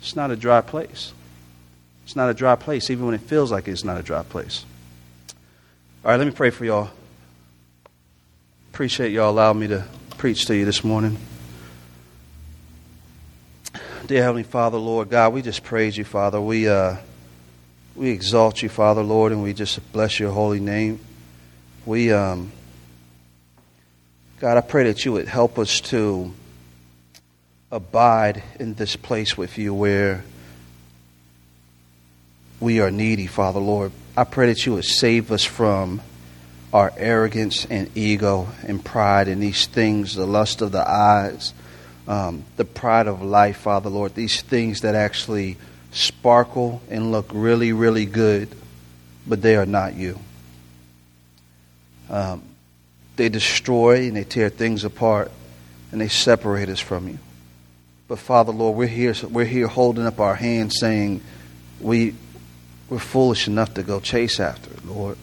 it's 0.00 0.16
not 0.16 0.30
a 0.30 0.36
dry 0.36 0.60
place. 0.60 1.12
It's 2.04 2.16
not 2.16 2.30
a 2.30 2.34
dry 2.34 2.56
place, 2.56 2.90
even 2.90 3.06
when 3.06 3.14
it 3.14 3.20
feels 3.20 3.52
like 3.52 3.68
it's 3.68 3.84
not 3.84 3.98
a 3.98 4.02
dry 4.02 4.22
place. 4.22 4.64
All 6.04 6.10
right, 6.10 6.16
let 6.16 6.26
me 6.26 6.32
pray 6.32 6.50
for 6.50 6.64
y'all. 6.64 6.90
Appreciate 8.72 9.12
y'all 9.12 9.30
allowing 9.30 9.60
me 9.60 9.68
to 9.68 9.84
preach 10.18 10.46
to 10.46 10.56
you 10.56 10.64
this 10.64 10.82
morning. 10.82 11.18
Dear 14.06 14.22
Heavenly 14.22 14.42
Father, 14.42 14.78
Lord 14.78 15.10
God, 15.10 15.32
we 15.32 15.42
just 15.42 15.62
praise 15.62 15.96
you, 15.96 16.04
Father. 16.04 16.40
We, 16.40 16.68
uh, 16.68 16.96
we 17.94 18.10
exalt 18.10 18.62
you, 18.62 18.68
Father, 18.68 19.02
Lord, 19.02 19.30
and 19.30 19.42
we 19.42 19.52
just 19.52 19.92
bless 19.92 20.18
your 20.18 20.32
holy 20.32 20.58
name. 20.58 20.98
We, 21.86 22.10
um, 22.12 22.50
God, 24.42 24.56
I 24.56 24.60
pray 24.60 24.82
that 24.90 25.04
you 25.04 25.12
would 25.12 25.28
help 25.28 25.56
us 25.56 25.80
to 25.82 26.32
abide 27.70 28.42
in 28.58 28.74
this 28.74 28.96
place 28.96 29.38
with 29.38 29.56
you 29.56 29.72
where 29.72 30.24
we 32.58 32.80
are 32.80 32.90
needy, 32.90 33.28
Father 33.28 33.60
Lord. 33.60 33.92
I 34.16 34.24
pray 34.24 34.48
that 34.48 34.66
you 34.66 34.72
would 34.72 34.84
save 34.84 35.30
us 35.30 35.44
from 35.44 36.02
our 36.72 36.92
arrogance 36.96 37.66
and 37.66 37.88
ego 37.96 38.48
and 38.66 38.84
pride 38.84 39.28
and 39.28 39.40
these 39.40 39.66
things, 39.66 40.16
the 40.16 40.26
lust 40.26 40.60
of 40.60 40.72
the 40.72 40.90
eyes, 40.90 41.54
um, 42.08 42.44
the 42.56 42.64
pride 42.64 43.06
of 43.06 43.22
life, 43.22 43.58
Father 43.58 43.90
Lord, 43.90 44.16
these 44.16 44.42
things 44.42 44.80
that 44.80 44.96
actually 44.96 45.56
sparkle 45.92 46.82
and 46.90 47.12
look 47.12 47.30
really, 47.32 47.72
really 47.72 48.06
good, 48.06 48.48
but 49.24 49.40
they 49.40 49.54
are 49.54 49.66
not 49.66 49.94
you. 49.94 50.18
Um, 52.10 52.42
they 53.16 53.28
destroy 53.28 54.06
and 54.06 54.16
they 54.16 54.24
tear 54.24 54.48
things 54.48 54.84
apart 54.84 55.30
and 55.90 56.00
they 56.00 56.08
separate 56.08 56.68
us 56.68 56.80
from 56.80 57.08
you. 57.08 57.18
But 58.08 58.18
Father, 58.18 58.52
Lord, 58.52 58.76
we're 58.76 58.88
here, 58.88 59.14
we're 59.30 59.44
here 59.44 59.66
holding 59.66 60.06
up 60.06 60.20
our 60.20 60.34
hands 60.34 60.78
saying, 60.78 61.22
we, 61.80 62.14
we're 62.88 62.98
foolish 62.98 63.48
enough 63.48 63.74
to 63.74 63.82
go 63.82 64.00
chase 64.00 64.40
after 64.40 64.70
it, 64.70 64.84
Lord. 64.84 65.16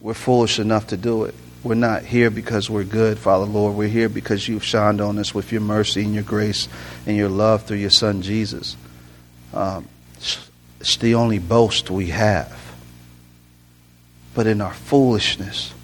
We're 0.00 0.14
foolish 0.14 0.58
enough 0.58 0.88
to 0.88 0.96
do 0.96 1.24
it. 1.24 1.34
We're 1.62 1.74
not 1.74 2.04
here 2.04 2.30
because 2.30 2.70
we're 2.70 2.84
good, 2.84 3.18
Father, 3.18 3.44
Lord. 3.44 3.76
We're 3.76 3.88
here 3.88 4.08
because 4.08 4.48
you've 4.48 4.64
shined 4.64 5.02
on 5.02 5.18
us 5.18 5.34
with 5.34 5.52
your 5.52 5.60
mercy 5.60 6.02
and 6.02 6.14
your 6.14 6.22
grace 6.22 6.68
and 7.06 7.16
your 7.16 7.28
love 7.28 7.64
through 7.64 7.76
your 7.78 7.90
Son, 7.90 8.22
Jesus. 8.22 8.76
Um, 9.52 9.86
it's 10.80 10.96
the 10.96 11.14
only 11.16 11.38
boast 11.38 11.90
we 11.90 12.06
have. 12.06 12.58
But 14.34 14.46
in 14.46 14.62
our 14.62 14.72
foolishness, 14.72 15.74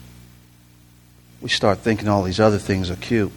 we 1.40 1.48
start 1.48 1.78
thinking 1.78 2.08
all 2.08 2.22
these 2.22 2.40
other 2.40 2.58
things 2.58 2.90
are 2.90 2.96
cute. 2.96 3.32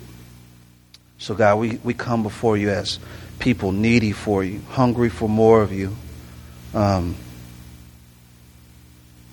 So, 1.17 1.35
God, 1.35 1.59
we, 1.59 1.79
we 1.83 1.93
come 1.93 2.23
before 2.23 2.55
you 2.57 2.69
as 2.69 2.99
people 3.39 3.71
needy 3.71 4.11
for 4.11 4.43
you, 4.43 4.61
hungry 4.69 5.09
for 5.09 5.27
more 5.27 5.61
of 5.61 5.71
you, 5.71 5.95
um, 6.73 7.15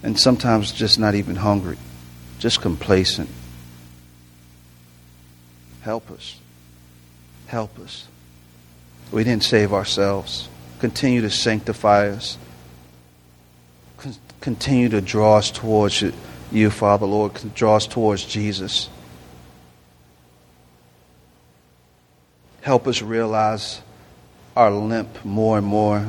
and 0.02 0.18
sometimes 0.18 0.72
just 0.72 0.98
not 0.98 1.14
even 1.14 1.36
hungry, 1.36 1.78
just 2.38 2.60
complacent. 2.60 3.30
Help 5.82 6.10
us. 6.10 6.40
Help 7.46 7.78
us. 7.78 8.08
We 9.12 9.22
didn't 9.22 9.44
save 9.44 9.72
ourselves. 9.72 10.48
Continue 10.80 11.20
to 11.22 11.30
sanctify 11.30 12.08
us. 12.08 12.36
Continue 14.40 14.88
to 14.88 15.00
draw 15.00 15.36
us 15.36 15.50
towards 15.50 16.02
you, 16.52 16.70
Father, 16.70 17.06
Lord. 17.06 17.32
Draw 17.54 17.76
us 17.76 17.86
towards 17.86 18.24
Jesus. 18.24 18.88
Help 22.62 22.86
us 22.86 23.00
realize 23.02 23.80
our 24.56 24.70
limp 24.70 25.24
more 25.24 25.58
and 25.58 25.66
more. 25.66 26.04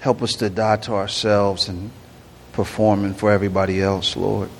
Help 0.00 0.22
us 0.22 0.34
to 0.34 0.50
die 0.50 0.76
to 0.76 0.92
ourselves 0.92 1.68
and 1.68 1.90
performing 2.52 3.14
for 3.14 3.30
everybody 3.30 3.80
else, 3.80 4.16
Lord. 4.16 4.50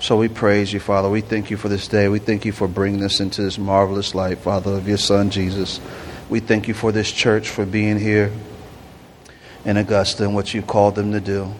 So 0.00 0.16
we 0.16 0.28
praise 0.28 0.72
you, 0.72 0.80
Father. 0.80 1.08
We 1.08 1.20
thank 1.20 1.50
you 1.50 1.56
for 1.56 1.68
this 1.68 1.86
day. 1.86 2.08
We 2.08 2.18
thank 2.18 2.44
you 2.44 2.52
for 2.52 2.66
bringing 2.66 3.04
us 3.04 3.20
into 3.20 3.42
this 3.42 3.58
marvelous 3.58 4.14
light, 4.14 4.38
Father, 4.38 4.72
of 4.72 4.88
your 4.88 4.96
Son, 4.96 5.30
Jesus. 5.30 5.80
We 6.28 6.40
thank 6.40 6.66
you 6.66 6.74
for 6.74 6.90
this 6.90 7.10
church, 7.10 7.48
for 7.48 7.64
being 7.64 7.98
here 7.98 8.32
in 9.64 9.76
Augusta 9.76 10.24
and 10.24 10.34
what 10.34 10.52
you've 10.52 10.66
called 10.66 10.94
them 10.94 11.12
to 11.12 11.20
do. 11.20 11.52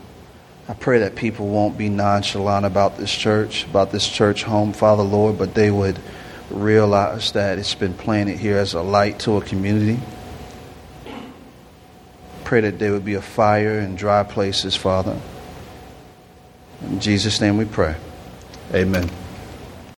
I 0.68 0.74
pray 0.74 1.00
that 1.00 1.16
people 1.16 1.48
won't 1.48 1.76
be 1.76 1.88
nonchalant 1.88 2.64
about 2.64 2.96
this 2.96 3.12
church, 3.12 3.66
about 3.66 3.90
this 3.90 4.08
church 4.08 4.44
home, 4.44 4.72
Father, 4.72 5.02
Lord, 5.02 5.38
but 5.38 5.54
they 5.54 5.70
would 5.70 5.98
realize 6.50 7.32
that 7.32 7.58
it's 7.58 7.74
been 7.74 7.94
planted 7.94 8.38
here 8.38 8.58
as 8.58 8.74
a 8.74 8.82
light 8.82 9.18
to 9.20 9.36
a 9.36 9.40
community. 9.40 10.00
Pray 12.44 12.60
that 12.60 12.78
there 12.78 12.92
would 12.92 13.04
be 13.04 13.14
a 13.14 13.22
fire 13.22 13.80
in 13.80 13.96
dry 13.96 14.22
places, 14.22 14.76
Father. 14.76 15.18
In 16.82 17.00
Jesus' 17.00 17.40
name 17.40 17.56
we 17.56 17.64
pray. 17.64 17.96
Amen. 18.74 19.08